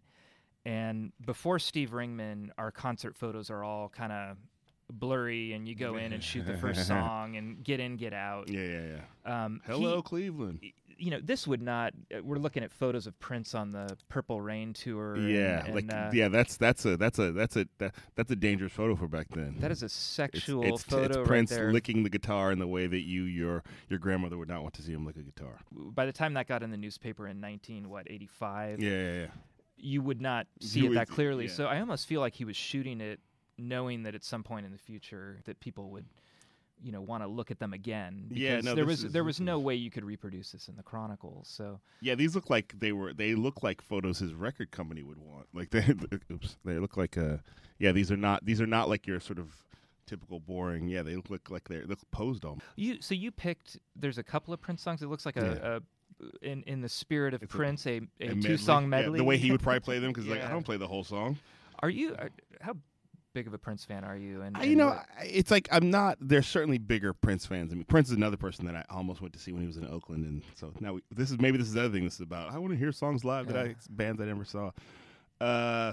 And 0.65 1.11
before 1.27 1.59
Steve 1.59 1.91
Ringman, 1.91 2.51
our 2.57 2.71
concert 2.71 3.17
photos 3.17 3.51
are 3.51 3.65
all 3.65 3.89
kind 3.89 4.13
of 4.13 4.37
blurry, 4.93 5.55
and 5.55 5.67
you 5.67 5.75
go 5.75 5.97
in 5.97 6.13
and 6.13 6.23
shoot 6.23 6.47
the 6.47 6.57
first 6.59 6.87
song 6.87 7.35
and 7.37 7.65
get 7.65 7.81
in, 7.81 7.97
get 7.97 8.13
out. 8.13 8.49
yeah, 8.49 8.61
yeah, 8.61 8.83
yeah. 9.27 9.45
Um, 9.45 9.61
he- 9.67 9.73
Hello, 9.73 10.03
Cleveland. 10.03 10.61
You 11.01 11.11
know, 11.11 11.19
this 11.23 11.47
would 11.47 11.63
not. 11.63 11.93
uh, 12.15 12.23
We're 12.23 12.37
looking 12.37 12.63
at 12.63 12.71
photos 12.71 13.07
of 13.07 13.19
Prince 13.19 13.55
on 13.55 13.71
the 13.71 13.97
Purple 14.09 14.41
Rain 14.41 14.73
tour. 14.73 15.17
Yeah, 15.17 15.65
and, 15.65 15.75
like 15.75 15.93
uh, 15.93 16.11
yeah, 16.13 16.29
that's 16.29 16.57
that's 16.57 16.85
a 16.85 16.97
that's 16.97 17.19
a 17.19 17.33
that's 17.33 17.57
a 17.57 17.67
that, 17.79 17.95
that's 18.15 18.31
a 18.31 18.37
dangerous 18.37 18.73
photo 18.73 18.95
for 18.95 19.09
back 19.09 19.29
then. 19.31 19.57
That 19.61 19.71
is 19.71 19.83
a 19.83 19.89
sexual 19.89 20.63
it's, 20.75 20.83
photo 20.83 21.21
it's 21.21 21.29
Prince 21.29 21.53
licking 21.53 22.03
the 22.03 22.11
guitar 22.11 22.53
in 22.53 22.59
the 22.59 22.67
way 22.69 22.87
that 22.87 23.01
you 23.01 23.23
your 23.25 23.65
your 23.89 23.99
grandmother 23.99 24.37
would 24.37 24.49
not 24.49 24.63
want 24.63 24.75
to 24.75 24.83
see 24.83 24.93
him 24.93 25.07
lick 25.07 25.17
a 25.17 25.23
guitar. 25.23 25.59
By 25.73 26.07
the 26.07 26.13
time 26.13 26.35
that 26.35 26.47
got 26.47 26.63
in 26.63 26.71
the 26.71 26.77
newspaper 26.77 27.27
in 27.27 27.41
19 27.41 27.89
what 27.89 28.07
85, 28.11 28.81
Yeah, 28.81 28.91
yeah, 28.91 29.13
yeah. 29.21 29.27
you 29.77 30.03
would 30.03 30.21
not 30.21 30.47
see 30.61 30.81
You 30.81 30.93
it 30.93 30.95
that 30.95 31.09
clearly. 31.09 31.47
yeah. 31.47 31.53
So 31.53 31.67
I 31.67 31.81
almost 31.81 32.07
feel 32.07 32.21
like 32.21 32.35
he 32.35 32.45
was 32.45 32.57
shooting 32.57 33.01
it 33.01 33.21
knowing 33.59 34.03
that 34.05 34.15
at 34.15 34.25
some 34.25 34.43
point 34.43 34.67
in 34.67 34.73
the 34.73 34.79
future 34.79 35.39
that 35.45 35.61
people 35.61 35.91
would 35.91 36.07
you 36.83 36.93
know 36.93 37.01
want 37.01 37.23
to 37.23 37.27
look 37.29 37.51
at 37.51 37.59
them 37.59 37.73
again 37.73 38.25
because 38.29 38.43
Yeah, 38.43 38.61
no, 38.61 38.75
there 38.75 38.85
was 38.87 39.05
is- 39.05 39.13
there 39.13 39.25
was 39.25 39.41
no 39.41 39.59
way 39.59 39.75
you 39.75 39.91
could 39.91 40.05
reproduce 40.05 40.53
this 40.53 40.69
in 40.69 40.77
the 40.77 40.83
chronicles. 40.83 41.49
So 41.49 41.81
Yeah, 42.01 42.15
these 42.15 42.35
look 42.35 42.49
like 42.51 42.75
they 42.79 42.93
were. 42.93 43.13
They 43.13 43.35
look 43.35 43.63
like 43.63 43.83
photos 43.83 44.19
his 44.19 44.33
record 44.35 44.71
company 44.71 45.03
would 45.03 45.19
want. 45.19 45.47
Like 45.53 45.71
they, 45.71 45.85
oops, 46.33 46.57
they 46.65 46.79
look 46.79 46.97
like. 46.97 47.17
Uh, 47.19 47.39
yeah, 47.79 47.93
these 47.93 48.11
are 48.11 48.17
not. 48.17 48.45
These 48.45 48.61
are 48.61 48.67
not 48.67 48.89
like 48.89 49.07
your 49.07 49.21
sort 49.21 49.39
of 49.39 49.55
typical 50.07 50.41
boring. 50.41 50.89
Yeah, 50.89 51.03
they 51.03 51.17
look 51.17 51.51
like, 51.51 51.69
they're 51.69 51.81
they 51.83 51.87
look 51.87 52.11
posed 52.11 52.45
on. 52.45 52.61
you 52.77 52.99
so 53.01 53.15
you 53.15 53.31
picked 53.31 53.79
there's 53.95 54.19
a 54.19 54.23
couple 54.25 54.53
of 54.55 54.61
Prince 54.61 54.83
songs 54.83 55.03
it 55.03 55.07
looks 55.09 55.25
like 55.27 55.37
a, 55.37 55.83
a 56.23 56.47
in 56.47 56.63
in 56.65 56.81
the 56.81 56.89
spirit 56.89 57.33
of 57.35 57.43
It's 57.43 57.55
Prince 57.55 57.87
a, 57.87 58.01
a, 58.21 58.27
And 58.29 58.43
two 58.43 58.57
song 58.57 58.85
yeah, 58.85 58.89
medley. 58.89 59.19
the 59.19 59.25
way 59.25 59.39
he 59.39 59.51
would 59.53 59.61
probably 59.63 59.81
play 59.81 59.99
them 59.99 60.11
because 60.13 60.27
like 60.27 60.43
I 60.45 60.51
don't 60.51 60.65
play 60.65 60.77
the 60.77 60.89
whole 60.89 61.05
song. 61.05 61.39
Are 61.83 61.89
you 61.91 62.15
are, 62.19 62.31
how 62.61 62.77
big 63.33 63.47
of 63.47 63.55
a 63.55 63.59
Prince 63.59 63.85
fan 63.85 64.05
are 64.05 64.17
you? 64.17 64.43
And, 64.43 64.57
and 64.57 64.67
you 64.67 64.77
know, 64.77 64.89
what- 64.89 65.07
it's 65.25 65.51
like 65.51 65.69
I'm 65.73 65.91
not. 65.91 66.19
There's 66.21 66.47
certainly 66.47 66.79
bigger 66.79 67.13
Prince 67.13 67.47
fans. 67.47 67.73
I 67.73 67.75
mean, 67.77 67.85
Prince 67.85 68.09
is 68.11 68.17
another 68.17 68.37
person 68.37 68.67
that 68.67 68.75
I 68.75 68.85
almost 68.91 69.21
went 69.21 69.33
to 69.35 69.39
see 69.41 69.53
when 69.53 69.61
he 69.63 69.67
was 69.67 69.77
in 69.77 69.87
Oakland, 69.89 70.25
and 70.25 70.43
so 70.57 70.73
now 70.81 70.95
we, 70.95 71.03
this 71.11 71.31
is 71.31 71.39
maybe 71.39 71.59
this 71.59 71.69
is 71.69 71.75
the 71.75 71.81
other 71.85 71.93
thing. 71.93 72.05
This 72.05 72.15
is 72.15 72.21
about. 72.21 72.53
I 72.53 72.59
want 72.59 72.73
to 72.73 72.79
hear 72.79 72.93
songs 72.93 73.25
live 73.25 73.47
that 73.49 73.57
I 73.57 73.75
bands 73.91 74.21
I 74.21 74.25
never 74.27 74.45
saw. 74.45 74.71
Uh, 75.41 75.93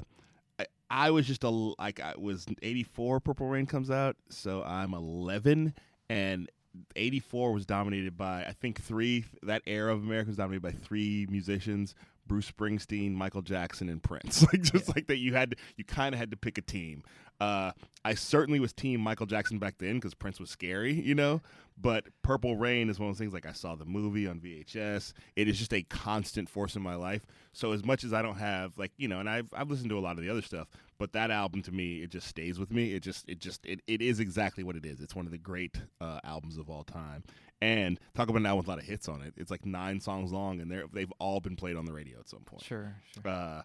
I, 0.60 0.66
I 0.90 1.12
was 1.12 1.26
just 1.28 1.44
a 1.44 1.50
like 1.50 2.00
I 2.00 2.14
was 2.18 2.46
84. 2.62 3.20
Purple 3.20 3.48
Rain 3.48 3.66
comes 3.66 3.90
out, 3.92 4.16
so 4.30 4.64
I'm 4.64 4.94
11, 4.94 5.74
and 6.10 6.50
84 6.96 7.54
was 7.54 7.66
dominated 7.66 8.18
by 8.18 8.44
I 8.46 8.54
think 8.60 8.82
three. 8.82 9.26
That 9.44 9.62
era 9.68 9.94
of 9.94 10.04
America 10.04 10.28
was 10.30 10.38
dominated 10.38 10.62
by 10.64 10.72
three 10.72 11.28
musicians. 11.30 11.96
Bruce 12.28 12.52
Springsteen, 12.52 13.14
Michael 13.14 13.42
Jackson, 13.42 13.90
and 13.90 14.02
Prince. 14.04 14.42
Like 14.54 14.62
just 14.62 14.88
Yeah. 14.88 14.94
like 14.96 15.08
that, 15.08 15.18
you 15.18 15.34
had 15.34 15.56
you 15.78 15.84
kind 15.84 16.14
of 16.14 16.20
had 16.20 16.32
to 16.32 16.38
pick 16.38 16.58
a 16.58 16.62
team. 16.62 17.04
Uh, 17.40 17.72
I 18.04 18.16
certainly 18.16 18.60
was 18.60 18.74
team 18.74 19.00
Michael 19.00 19.28
Jackson 19.28 19.60
back 19.60 19.76
then 19.78 19.96
because 19.96 20.16
Prince 20.16 20.40
was 20.40 20.50
scary, 20.50 20.94
you 20.94 21.14
know. 21.14 21.42
But 21.80 22.06
Purple 22.24 22.56
Rain 22.58 22.90
is 22.90 22.98
one 23.00 23.10
of 23.10 23.16
those 23.16 23.20
things 23.20 23.34
like 23.34 23.46
I 23.46 23.52
saw 23.52 23.76
the 23.76 23.86
movie 23.86 24.28
on 24.28 24.40
VHS. 24.40 25.14
It 25.36 25.48
is 25.48 25.60
just 25.60 25.72
a 25.72 25.84
constant 25.84 26.50
force 26.50 26.76
in 26.76 26.82
my 26.82 26.96
life. 26.96 27.28
So 27.54 27.74
as 27.74 27.86
much 27.86 28.04
as 28.04 28.12
I 28.14 28.24
don't 28.24 28.38
have 28.38 28.72
like 28.78 28.92
you 28.98 29.08
know, 29.08 29.20
and 29.20 29.30
I've 29.30 29.50
I've 29.54 29.70
listened 29.70 29.90
to 29.92 29.98
a 29.98 30.02
lot 30.02 30.18
of 30.18 30.24
the 30.24 30.30
other 30.32 30.42
stuff, 30.42 30.68
but 30.98 31.14
that 31.14 31.30
album 31.30 31.62
to 31.64 31.72
me 31.72 31.98
it 32.02 32.10
just 32.10 32.28
stays 32.28 32.58
with 32.58 32.72
me. 32.72 32.94
It 32.94 33.04
just 33.04 33.30
it 33.30 33.38
just 33.40 33.64
it, 33.68 33.82
it 33.86 34.02
is 34.02 34.20
exactly 34.20 34.64
what 34.64 34.76
it 34.76 34.86
is. 34.86 35.00
It's 35.00 35.14
one 35.16 35.28
of 35.28 35.32
the 35.32 35.38
great 35.38 35.78
uh, 36.02 36.20
albums 36.24 36.58
of 36.58 36.72
all 36.72 36.84
time. 36.84 37.24
And 37.62 38.00
talk 38.14 38.30
about 38.30 38.46
album 38.46 38.58
with 38.58 38.68
a 38.68 38.70
lot 38.70 38.78
of 38.80 38.86
hits 38.86 39.10
on 39.10 39.22
it. 39.24 39.34
It's 39.36 39.50
like 39.50 39.66
nine 39.66 40.00
songs 40.00 40.32
long, 40.32 40.60
and 40.62 40.70
they're 40.72 40.86
they've 40.94 41.12
all 41.20 41.40
been 41.40 41.56
played 41.56 41.76
on 41.76 41.86
the 41.86 41.94
radio 41.94 42.20
at 42.20 42.30
some 42.30 42.42
point. 42.42 42.64
Sure, 42.64 42.96
sure. 43.14 43.32
Uh, 43.32 43.62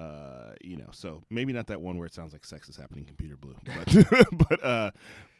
uh, 0.00 0.52
you 0.62 0.76
know, 0.76 0.88
so 0.92 1.22
maybe 1.30 1.52
not 1.52 1.68
that 1.68 1.80
one 1.80 1.96
where 1.96 2.06
it 2.06 2.12
sounds 2.14 2.32
like 2.32 2.44
sex 2.44 2.68
is 2.68 2.76
happening, 2.76 3.04
computer 3.04 3.36
blue, 3.36 3.54
but 3.64 4.26
but 4.48 4.64
uh, 4.64 4.90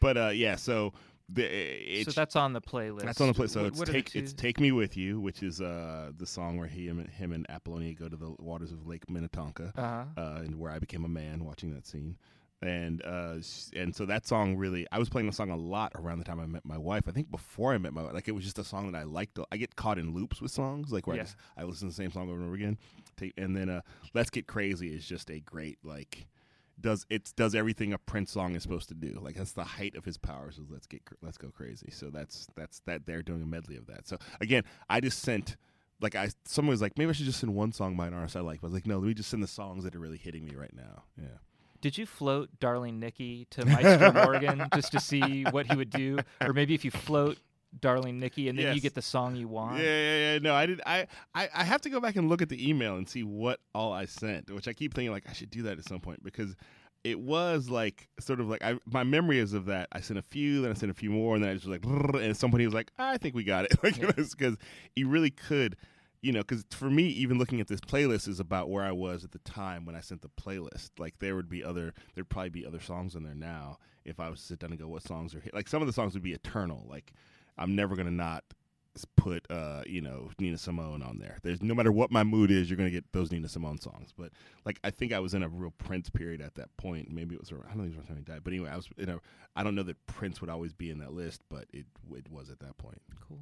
but 0.00 0.16
uh, 0.16 0.28
yeah. 0.28 0.54
So 0.56 0.92
the 1.28 1.42
it's, 1.44 2.14
so 2.14 2.20
that's 2.20 2.36
on 2.36 2.52
the 2.52 2.60
playlist. 2.60 3.02
that's 3.02 3.20
on 3.20 3.26
the 3.28 3.34
play. 3.34 3.48
So 3.48 3.62
What- 3.62 3.68
it's 3.70 3.78
what 3.80 3.88
take 3.88 4.14
it's 4.14 4.32
take 4.32 4.60
me 4.60 4.70
with 4.72 4.96
you, 4.96 5.20
which 5.20 5.42
is 5.42 5.60
uh 5.60 6.12
the 6.16 6.26
song 6.26 6.56
where 6.56 6.68
he 6.68 6.88
and 6.88 7.06
him 7.08 7.32
and 7.32 7.44
Apollonia 7.50 7.92
go 7.94 8.08
to 8.08 8.16
the 8.16 8.34
waters 8.38 8.70
of 8.70 8.86
Lake 8.86 9.10
Minnetonka, 9.10 9.72
Uh-huh. 9.76 10.04
uh, 10.16 10.42
and 10.44 10.54
where 10.58 10.70
I 10.70 10.78
became 10.78 11.04
a 11.04 11.08
man 11.08 11.44
watching 11.44 11.74
that 11.74 11.86
scene. 11.86 12.16
And 12.62 13.02
uh, 13.04 13.36
and 13.74 13.94
so 13.94 14.06
that 14.06 14.26
song 14.26 14.56
really, 14.56 14.86
I 14.90 14.98
was 14.98 15.10
playing 15.10 15.26
the 15.26 15.32
song 15.32 15.50
a 15.50 15.56
lot 15.56 15.92
around 15.94 16.18
the 16.18 16.24
time 16.24 16.40
I 16.40 16.46
met 16.46 16.64
my 16.64 16.78
wife. 16.78 17.02
I 17.06 17.10
think 17.10 17.30
before 17.30 17.74
I 17.74 17.78
met 17.78 17.92
my 17.92 18.02
wife, 18.02 18.14
like 18.14 18.28
it 18.28 18.32
was 18.32 18.44
just 18.44 18.58
a 18.58 18.64
song 18.64 18.90
that 18.90 18.98
I 18.98 19.02
liked. 19.02 19.38
I 19.52 19.58
get 19.58 19.76
caught 19.76 19.98
in 19.98 20.14
loops 20.14 20.40
with 20.40 20.50
songs, 20.50 20.90
like 20.90 21.06
where 21.06 21.16
Yeah. 21.16 21.22
I 21.22 21.24
just 21.24 21.36
I 21.58 21.64
listen 21.64 21.88
to 21.88 21.94
the 21.94 22.02
same 22.02 22.10
song 22.10 22.30
over 22.30 22.38
and 22.38 22.46
over 22.46 22.54
again. 22.54 22.78
And 23.36 23.54
then 23.54 23.68
uh, 23.68 23.82
Let's 24.14 24.30
Get 24.30 24.46
Crazy 24.46 24.88
is 24.94 25.06
just 25.06 25.30
a 25.30 25.40
great 25.40 25.78
like 25.84 26.26
does 26.80 27.06
it 27.10 27.32
does 27.36 27.54
everything 27.54 27.92
a 27.92 27.98
Prince 27.98 28.32
song 28.32 28.54
is 28.54 28.62
supposed 28.62 28.88
to 28.88 28.94
do. 28.94 29.18
Like 29.22 29.34
that's 29.36 29.52
the 29.52 29.64
height 29.64 29.94
of 29.94 30.04
his 30.06 30.16
powers. 30.16 30.58
Is 30.58 30.70
let's 30.70 30.86
get 30.86 31.02
let's 31.22 31.38
go 31.38 31.50
crazy. 31.50 31.90
So 31.90 32.10
that's 32.10 32.46
that's 32.54 32.80
that 32.86 33.04
they're 33.06 33.22
doing 33.22 33.42
a 33.42 33.46
medley 33.46 33.76
of 33.76 33.86
that. 33.86 34.08
So 34.08 34.16
again, 34.40 34.62
I 34.88 35.00
just 35.00 35.20
sent 35.20 35.56
like 36.00 36.14
I 36.14 36.30
someone 36.46 36.70
was 36.70 36.82
like 36.82 36.96
maybe 36.96 37.10
I 37.10 37.12
should 37.12 37.26
just 37.26 37.40
send 37.40 37.54
one 37.54 37.72
song 37.72 37.96
by 37.96 38.06
an 38.06 38.14
artist 38.14 38.36
I 38.36 38.40
like. 38.40 38.60
But 38.60 38.68
I 38.68 38.70
was 38.70 38.74
like 38.74 38.86
no, 38.86 38.98
let 38.98 39.08
me 39.08 39.14
just 39.14 39.30
send 39.30 39.42
the 39.42 39.46
songs 39.48 39.84
that 39.84 39.94
are 39.94 40.00
really 40.00 40.18
hitting 40.18 40.44
me 40.44 40.54
right 40.54 40.74
now. 40.74 41.04
Yeah. 41.20 41.38
Did 41.80 41.98
you 41.98 42.06
float 42.06 42.48
Darling 42.60 42.98
Nikki 43.00 43.46
to 43.50 43.64
Maestro 43.64 44.12
Morgan 44.24 44.66
just 44.74 44.92
to 44.92 45.00
see 45.00 45.44
what 45.44 45.66
he 45.66 45.76
would 45.76 45.90
do? 45.90 46.18
Or 46.40 46.52
maybe 46.52 46.74
if 46.74 46.84
you 46.84 46.90
float 46.90 47.38
Darling 47.80 48.18
Nikki 48.18 48.48
and 48.48 48.58
then 48.58 48.74
you 48.74 48.80
get 48.80 48.94
the 48.94 49.02
song 49.02 49.36
you 49.36 49.48
want? 49.48 49.78
Yeah, 49.78 49.84
yeah, 49.84 50.32
yeah. 50.32 50.38
No, 50.38 50.54
I 50.54 50.66
did. 50.66 50.80
I, 50.86 51.06
I, 51.34 51.48
I 51.54 51.64
have 51.64 51.80
to 51.82 51.90
go 51.90 52.00
back 52.00 52.16
and 52.16 52.28
look 52.28 52.40
at 52.42 52.48
the 52.48 52.68
email 52.68 52.96
and 52.96 53.08
see 53.08 53.22
what 53.22 53.60
all 53.74 53.92
I 53.92 54.06
sent, 54.06 54.50
which 54.50 54.66
I 54.68 54.72
keep 54.72 54.94
thinking 54.94 55.12
like 55.12 55.28
I 55.28 55.32
should 55.32 55.50
do 55.50 55.62
that 55.64 55.78
at 55.78 55.84
some 55.84 56.00
point 56.00 56.22
because 56.22 56.54
it 57.04 57.20
was 57.20 57.68
like 57.68 58.08
sort 58.18 58.40
of 58.40 58.48
like 58.48 58.64
I 58.64 58.78
my 58.86 59.04
memory 59.04 59.38
is 59.38 59.52
of 59.52 59.66
that. 59.66 59.88
I 59.92 60.00
sent 60.00 60.18
a 60.18 60.22
few, 60.22 60.62
then 60.62 60.70
I 60.70 60.74
sent 60.74 60.90
a 60.90 60.94
few 60.94 61.10
more, 61.10 61.34
and 61.34 61.44
then 61.44 61.50
I 61.50 61.54
just 61.54 61.66
was 61.66 61.78
like, 61.78 61.84
and 62.22 62.36
somebody 62.36 62.64
was 62.64 62.74
like, 62.74 62.90
I 62.98 63.18
think 63.18 63.34
we 63.34 63.44
got 63.44 63.64
it. 63.66 63.74
Like 63.82 63.98
Yeah. 63.98 64.10
because 64.16 64.56
you 64.96 65.08
really 65.08 65.30
could. 65.30 65.76
You 66.26 66.32
know, 66.32 66.40
because 66.40 66.64
for 66.70 66.90
me, 66.90 67.04
even 67.04 67.38
looking 67.38 67.60
at 67.60 67.68
this 67.68 67.80
playlist 67.80 68.26
is 68.26 68.40
about 68.40 68.68
where 68.68 68.82
I 68.82 68.90
was 68.90 69.22
at 69.22 69.30
the 69.30 69.38
time 69.38 69.84
when 69.84 69.94
I 69.94 70.00
sent 70.00 70.22
the 70.22 70.28
playlist. 70.28 70.90
Like, 70.98 71.20
there 71.20 71.36
would 71.36 71.48
be 71.48 71.62
other, 71.62 71.94
there'd 72.14 72.28
probably 72.28 72.48
be 72.50 72.66
other 72.66 72.80
songs 72.80 73.14
in 73.14 73.22
there 73.22 73.34
now 73.36 73.78
if 74.04 74.18
I 74.18 74.28
was 74.28 74.40
to 74.40 74.46
sit 74.46 74.58
down 74.58 74.72
and 74.72 74.80
go, 74.80 74.88
what 74.88 75.04
songs 75.04 75.36
are 75.36 75.40
hit? 75.40 75.54
Like, 75.54 75.68
some 75.68 75.82
of 75.82 75.86
the 75.86 75.92
songs 75.92 76.14
would 76.14 76.24
be 76.24 76.32
eternal. 76.32 76.84
Like, 76.88 77.12
I'm 77.56 77.76
never 77.76 77.94
gonna 77.94 78.10
not 78.10 78.42
put 79.16 79.44
uh 79.50 79.82
you 79.86 80.00
know 80.00 80.30
Nina 80.38 80.56
Simone 80.56 81.02
on 81.02 81.18
there. 81.18 81.38
There's 81.42 81.62
no 81.62 81.74
matter 81.74 81.92
what 81.92 82.10
my 82.10 82.24
mood 82.24 82.50
is, 82.50 82.70
you're 82.70 82.78
gonna 82.78 82.90
get 82.90 83.04
those 83.12 83.30
Nina 83.30 83.48
Simone 83.48 83.78
songs. 83.78 84.12
But 84.16 84.30
like 84.64 84.80
I 84.84 84.90
think 84.90 85.12
I 85.12 85.20
was 85.20 85.34
in 85.34 85.42
a 85.42 85.48
real 85.48 85.72
Prince 85.78 86.08
period 86.08 86.40
at 86.40 86.54
that 86.54 86.74
point. 86.76 87.10
Maybe 87.10 87.34
it 87.34 87.40
was 87.40 87.52
around, 87.52 87.66
I 87.70 87.74
don't 87.74 87.84
was 87.86 87.94
around 87.94 88.06
time 88.06 88.16
he 88.16 88.24
died. 88.24 88.42
But 88.42 88.52
anyway, 88.52 88.70
I 88.70 88.76
was 88.76 88.88
in 88.96 89.10
a 89.10 89.20
I 89.54 89.62
don't 89.62 89.74
know 89.74 89.82
that 89.82 90.06
Prince 90.06 90.40
would 90.40 90.50
always 90.50 90.72
be 90.72 90.90
in 90.90 90.98
that 91.00 91.12
list, 91.12 91.42
but 91.50 91.66
it 91.72 91.86
it 92.10 92.30
was 92.30 92.50
at 92.50 92.60
that 92.60 92.78
point. 92.78 93.02
Cool. 93.28 93.40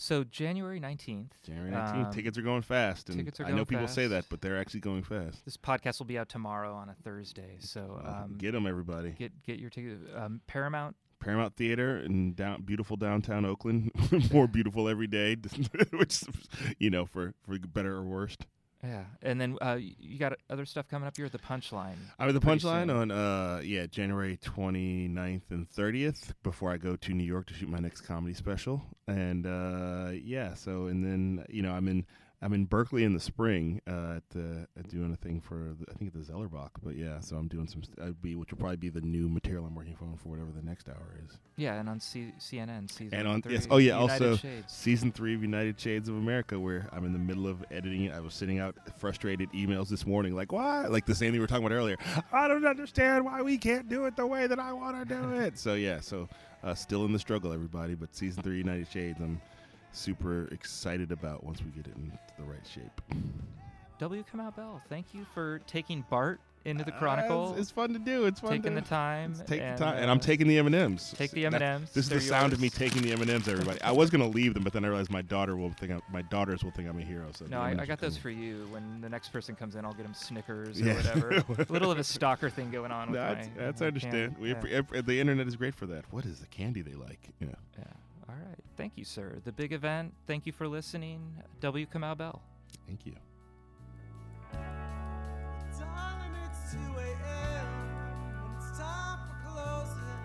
So 0.00 0.24
January 0.24 0.80
19th. 0.80 1.32
January 1.44 1.70
19th, 1.70 2.06
um, 2.06 2.10
tickets 2.10 2.38
are 2.38 2.42
going 2.42 2.62
fast, 2.62 3.10
and 3.10 3.18
tickets 3.18 3.38
are 3.38 3.42
going 3.42 3.54
I 3.54 3.58
know 3.58 3.66
people 3.66 3.86
say 3.86 4.06
that, 4.06 4.24
but 4.30 4.40
they're 4.40 4.58
actually 4.58 4.80
going 4.80 5.02
fast. 5.02 5.44
This 5.44 5.58
podcast 5.58 5.98
will 5.98 6.06
be 6.06 6.16
out 6.16 6.30
tomorrow 6.30 6.72
on 6.72 6.88
a 6.88 6.94
Thursday. 7.04 7.58
So 7.60 8.00
um, 8.02 8.36
get 8.38 8.52
them, 8.52 8.66
everybody. 8.66 9.10
get 9.10 9.42
get 9.42 9.58
your 9.58 9.68
ticket. 9.68 9.98
Um, 10.16 10.40
Paramount. 10.46 10.96
Paramount 11.18 11.54
Theater 11.54 11.98
in 11.98 12.32
down 12.32 12.62
beautiful 12.62 12.96
downtown 12.96 13.44
Oakland, 13.44 13.92
more 14.32 14.46
beautiful 14.46 14.88
every 14.88 15.06
day, 15.06 15.36
which 15.90 16.24
you 16.78 16.88
know 16.88 17.04
for 17.04 17.34
for 17.42 17.58
better 17.58 17.94
or 17.96 18.02
worse. 18.02 18.38
Yeah, 18.82 19.04
and 19.22 19.38
then 19.38 19.58
uh, 19.60 19.78
you 19.78 20.18
got 20.18 20.32
other 20.48 20.64
stuff 20.64 20.88
coming 20.88 21.06
up 21.06 21.14
here 21.16 21.26
at 21.26 21.32
the 21.32 21.38
Punchline. 21.38 21.96
I 22.18 22.24
mean, 22.24 22.34
the 22.34 22.40
punchline 22.40 22.94
on 22.94 23.10
uh 23.10 23.60
yeah 23.62 23.84
January 23.86 24.38
29th 24.42 25.42
and 25.50 25.68
30th 25.68 26.32
before 26.42 26.70
I 26.72 26.78
go 26.78 26.96
to 26.96 27.12
New 27.12 27.24
York 27.24 27.46
to 27.48 27.54
shoot 27.54 27.68
my 27.68 27.78
next 27.78 28.02
comedy 28.02 28.32
special, 28.32 28.82
and 29.06 29.46
uh 29.46 30.12
yeah, 30.12 30.54
so 30.54 30.86
and 30.86 31.04
then 31.04 31.44
you 31.50 31.60
know 31.62 31.72
I'm 31.72 31.88
in 31.88 32.06
I'm 32.42 32.54
in 32.54 32.64
Berkeley 32.64 33.04
in 33.04 33.12
the 33.12 33.20
spring 33.20 33.82
uh, 33.86 34.14
at 34.16 34.22
the 34.30 34.66
at 34.78 34.88
doing 34.88 35.12
a 35.12 35.16
thing 35.16 35.42
for 35.42 35.74
the, 35.78 35.84
I 35.90 35.94
think 35.94 36.14
at 36.14 36.26
the 36.26 36.32
Zellerbach, 36.32 36.70
but 36.82 36.96
yeah, 36.96 37.20
so 37.20 37.36
I'm 37.36 37.48
doing 37.48 37.66
some 37.68 37.82
st- 37.82 37.98
I'd 38.00 38.22
be 38.22 38.34
which 38.34 38.50
will 38.50 38.58
probably 38.58 38.76
be 38.78 38.88
the 38.88 39.02
new 39.02 39.28
material 39.28 39.66
I'm 39.66 39.74
working 39.74 39.94
on 40.00 40.16
for 40.16 40.30
whatever 40.30 40.50
the 40.50 40.62
next 40.62 40.88
hour 40.88 41.16
is. 41.28 41.36
Yeah, 41.56 41.74
and 41.78 41.86
on 41.86 42.00
C- 42.00 42.32
CNN 42.38 42.90
season. 42.90 43.12
And 43.18 43.28
on 43.28 43.42
three, 43.42 43.52
yes, 43.52 43.66
oh 43.70 43.76
yeah, 43.76 44.00
United 44.00 44.24
also 44.30 44.36
Shades. 44.36 44.72
season 44.72 45.12
three 45.12 45.34
of 45.34 45.42
United 45.42 45.78
Shades 45.78 46.08
of 46.08 46.14
America, 46.16 46.58
where 46.58 46.88
I'm 46.92 47.04
in 47.04 47.12
the 47.12 47.18
middle 47.18 47.46
of 47.46 47.62
editing 47.70 48.04
it. 48.04 48.14
I 48.14 48.20
was 48.20 48.32
sending 48.32 48.58
out 48.58 48.74
frustrated 48.98 49.50
emails 49.52 49.88
this 49.90 50.06
morning, 50.06 50.34
like 50.34 50.50
why, 50.50 50.86
like 50.86 51.04
the 51.04 51.14
same 51.14 51.26
thing 51.32 51.34
we 51.34 51.40
were 51.40 51.46
talking 51.46 51.66
about 51.66 51.74
earlier. 51.74 51.98
I 52.32 52.48
don't 52.48 52.64
understand 52.64 53.26
why 53.26 53.42
we 53.42 53.58
can't 53.58 53.86
do 53.88 54.06
it 54.06 54.16
the 54.16 54.26
way 54.26 54.46
that 54.46 54.58
I 54.58 54.72
want 54.72 54.98
to 54.98 55.04
do 55.14 55.32
it. 55.34 55.58
so 55.58 55.74
yeah, 55.74 56.00
so 56.00 56.26
uh, 56.64 56.74
still 56.74 57.04
in 57.04 57.12
the 57.12 57.18
struggle, 57.18 57.52
everybody. 57.52 57.94
But 57.94 58.16
season 58.16 58.42
three 58.42 58.56
United 58.56 58.88
Shades, 58.90 59.20
I'm 59.20 59.42
super 59.92 60.46
excited 60.52 61.12
about 61.12 61.44
once 61.44 61.60
we 61.62 61.70
get 61.70 61.86
it 61.86 61.96
into 61.96 62.18
the 62.38 62.44
right 62.44 62.66
shape. 62.66 63.00
W. 63.98 64.24
Kamau 64.32 64.54
Bell, 64.54 64.80
thank 64.88 65.12
you 65.12 65.26
for 65.34 65.60
taking 65.66 66.04
BART 66.08 66.40
into 66.64 66.84
the 66.84 66.92
Uh, 66.94 67.50
it's, 67.52 67.60
it's 67.60 67.70
fun 67.70 67.92
to 67.94 67.98
do. 67.98 68.26
It's 68.26 68.40
fun 68.40 68.50
taking 68.50 68.74
to 68.74 68.80
the 68.82 68.86
time. 68.86 69.34
Take 69.46 69.60
and, 69.62 69.78
the 69.78 69.84
time, 69.84 69.96
and 69.96 70.06
uh, 70.10 70.12
I'm 70.12 70.20
taking 70.20 70.46
the 70.46 70.58
M 70.58 70.66
and 70.66 70.74
M's. 70.74 71.14
take 71.16 71.30
the 71.30 71.46
M&Ms. 71.46 71.90
This 71.92 72.04
is 72.04 72.08
the 72.10 72.20
sound 72.20 72.52
of 72.52 72.60
me 72.60 72.68
taking 72.68 73.02
the 73.02 73.12
M 73.12 73.22
and 73.22 73.30
M's. 73.30 73.48
Everybody, 73.48 73.80
I 73.80 73.92
was 73.92 74.10
gonna 74.10 74.26
leave 74.26 74.52
them, 74.54 74.62
but 74.62 74.72
then 74.72 74.84
I 74.84 74.88
realized 74.88 75.10
my 75.10 75.22
daughter 75.22 75.56
will 75.56 75.70
think 75.70 75.92
I'm, 75.92 76.02
my 76.12 76.22
daughters 76.22 76.62
will 76.62 76.70
think 76.70 76.88
I'm 76.88 76.98
a 76.98 77.02
hero. 77.02 77.28
So 77.34 77.46
No, 77.46 77.60
I, 77.60 77.70
I 77.78 77.86
got 77.86 77.98
those 77.98 78.16
for 78.18 78.30
you. 78.30 78.66
When 78.70 79.00
the 79.00 79.08
next 79.08 79.28
person 79.30 79.54
comes 79.54 79.74
in, 79.74 79.84
I'll 79.84 79.94
get 79.94 80.02
them 80.02 80.14
Snickers 80.14 80.80
or 80.80 80.84
Yeah. 80.84 80.94
whatever. 80.96 81.30
a 81.68 81.72
little 81.72 81.90
of 81.90 81.98
a 81.98 82.04
stalker 82.04 82.50
thing 82.50 82.70
going 82.70 82.92
on 82.92 83.10
with 83.10 83.20
That's, 83.20 83.48
my. 83.48 83.52
that's 83.56 83.80
my 83.80 83.86
I 83.86 83.88
understand. 83.88 84.34
can- 84.34 84.42
We 84.42 84.50
yeah. 84.50 85.00
the 85.02 85.18
internet 85.20 85.46
is 85.46 85.56
great 85.56 85.74
for 85.74 85.86
that. 85.86 86.04
What 86.10 86.26
is 86.26 86.40
the 86.40 86.46
candy 86.46 86.82
they 86.82 86.94
like? 86.94 87.20
You 87.40 87.46
know. 87.48 87.58
yeah. 87.78 87.84
All 88.30 88.36
right. 88.46 88.58
Thank 88.76 88.92
you, 88.96 89.04
sir. 89.04 89.38
The 89.44 89.50
big 89.50 89.72
event. 89.72 90.14
Thank 90.28 90.46
you 90.46 90.52
for 90.52 90.68
listening. 90.68 91.20
W. 91.60 91.86
Kamau 91.86 92.16
Bell. 92.16 92.40
Thank 92.86 93.04
you. 93.04 93.14
Darling, 94.52 96.34
it's 96.44 96.72
2 96.72 96.78
a.m. 96.78 97.66
and 98.44 98.56
it's 98.56 98.78
time 98.78 99.18
for 99.26 99.50
closing. 99.50 100.20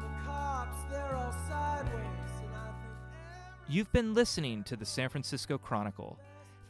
The 0.00 0.24
cops, 0.24 0.76
they're 0.90 1.14
all 1.16 1.32
sideways, 1.48 2.32
and 2.44 2.54
I 2.54 2.70
think 2.82 2.94
every 3.64 3.74
You've 3.74 3.90
been 3.92 4.14
listening 4.14 4.62
to 4.64 4.76
the 4.76 4.86
San 4.86 5.08
Francisco 5.08 5.58
Chronicle. 5.58 6.18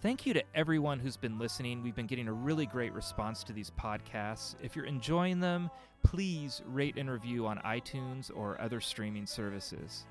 Thank 0.03 0.26
you 0.26 0.34
to 0.34 0.42
everyone 0.55 0.99
who's 0.99 1.16
been 1.16 1.38
listening. 1.38 1.82
We've 1.82 1.94
been 1.94 2.07
getting 2.07 2.28
a 2.28 2.32
really 2.32 2.66
great 2.66 2.92
response 2.92 3.42
to 3.44 3.55
these 3.55 3.72
podcasts. 3.80 4.55
If 4.62 4.76
you're 4.76 4.84
enjoying 4.84 5.40
them, 5.40 5.70
please 6.03 6.61
rate 6.66 6.99
and 6.99 7.11
review 7.11 7.47
on 7.47 7.59
iTunes 7.61 8.30
or 8.34 8.61
other 8.61 8.78
streaming 8.78 9.24
services. 9.24 10.05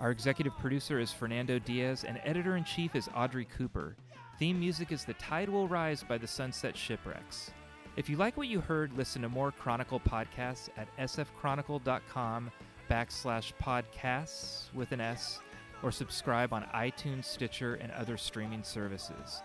Our 0.00 0.10
executive 0.10 0.56
producer 0.58 0.98
is 0.98 1.12
Fernando 1.12 1.58
Diaz, 1.58 2.04
and 2.04 2.18
editor 2.24 2.56
in 2.56 2.64
chief 2.64 2.96
is 2.96 3.10
Audrey 3.14 3.44
Cooper. 3.44 3.94
Theme 4.38 4.58
music 4.58 4.90
is 4.90 5.04
The 5.04 5.14
Tide 5.14 5.50
Will 5.50 5.68
Rise 5.68 6.02
by 6.02 6.16
the 6.16 6.26
Sunset 6.26 6.74
Shipwrecks. 6.74 7.50
If 7.96 8.08
you 8.08 8.16
like 8.16 8.38
what 8.38 8.48
you 8.48 8.60
heard, 8.60 8.96
listen 8.96 9.20
to 9.22 9.28
more 9.28 9.52
Chronicle 9.52 10.00
podcasts 10.00 10.70
at 10.78 10.88
sfchronicle.com 10.96 12.50
backslash 12.88 13.52
podcasts 13.62 14.72
with 14.72 14.92
an 14.92 15.00
S 15.00 15.40
or 15.82 15.92
subscribe 15.92 16.52
on 16.52 16.64
iTunes, 16.74 17.24
Stitcher, 17.24 17.74
and 17.76 17.92
other 17.92 18.16
streaming 18.16 18.62
services. 18.62 19.42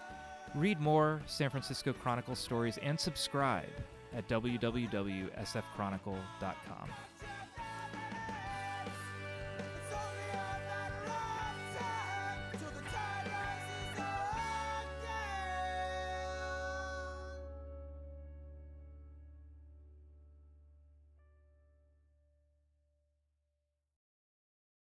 Read 0.56 0.80
more 0.80 1.22
San 1.26 1.50
Francisco 1.50 1.94
Chronicle 1.94 2.36
stories 2.36 2.78
and 2.82 3.00
subscribe 3.00 3.70
at 4.16 4.28
www.sfchronicle.com. 4.28 6.90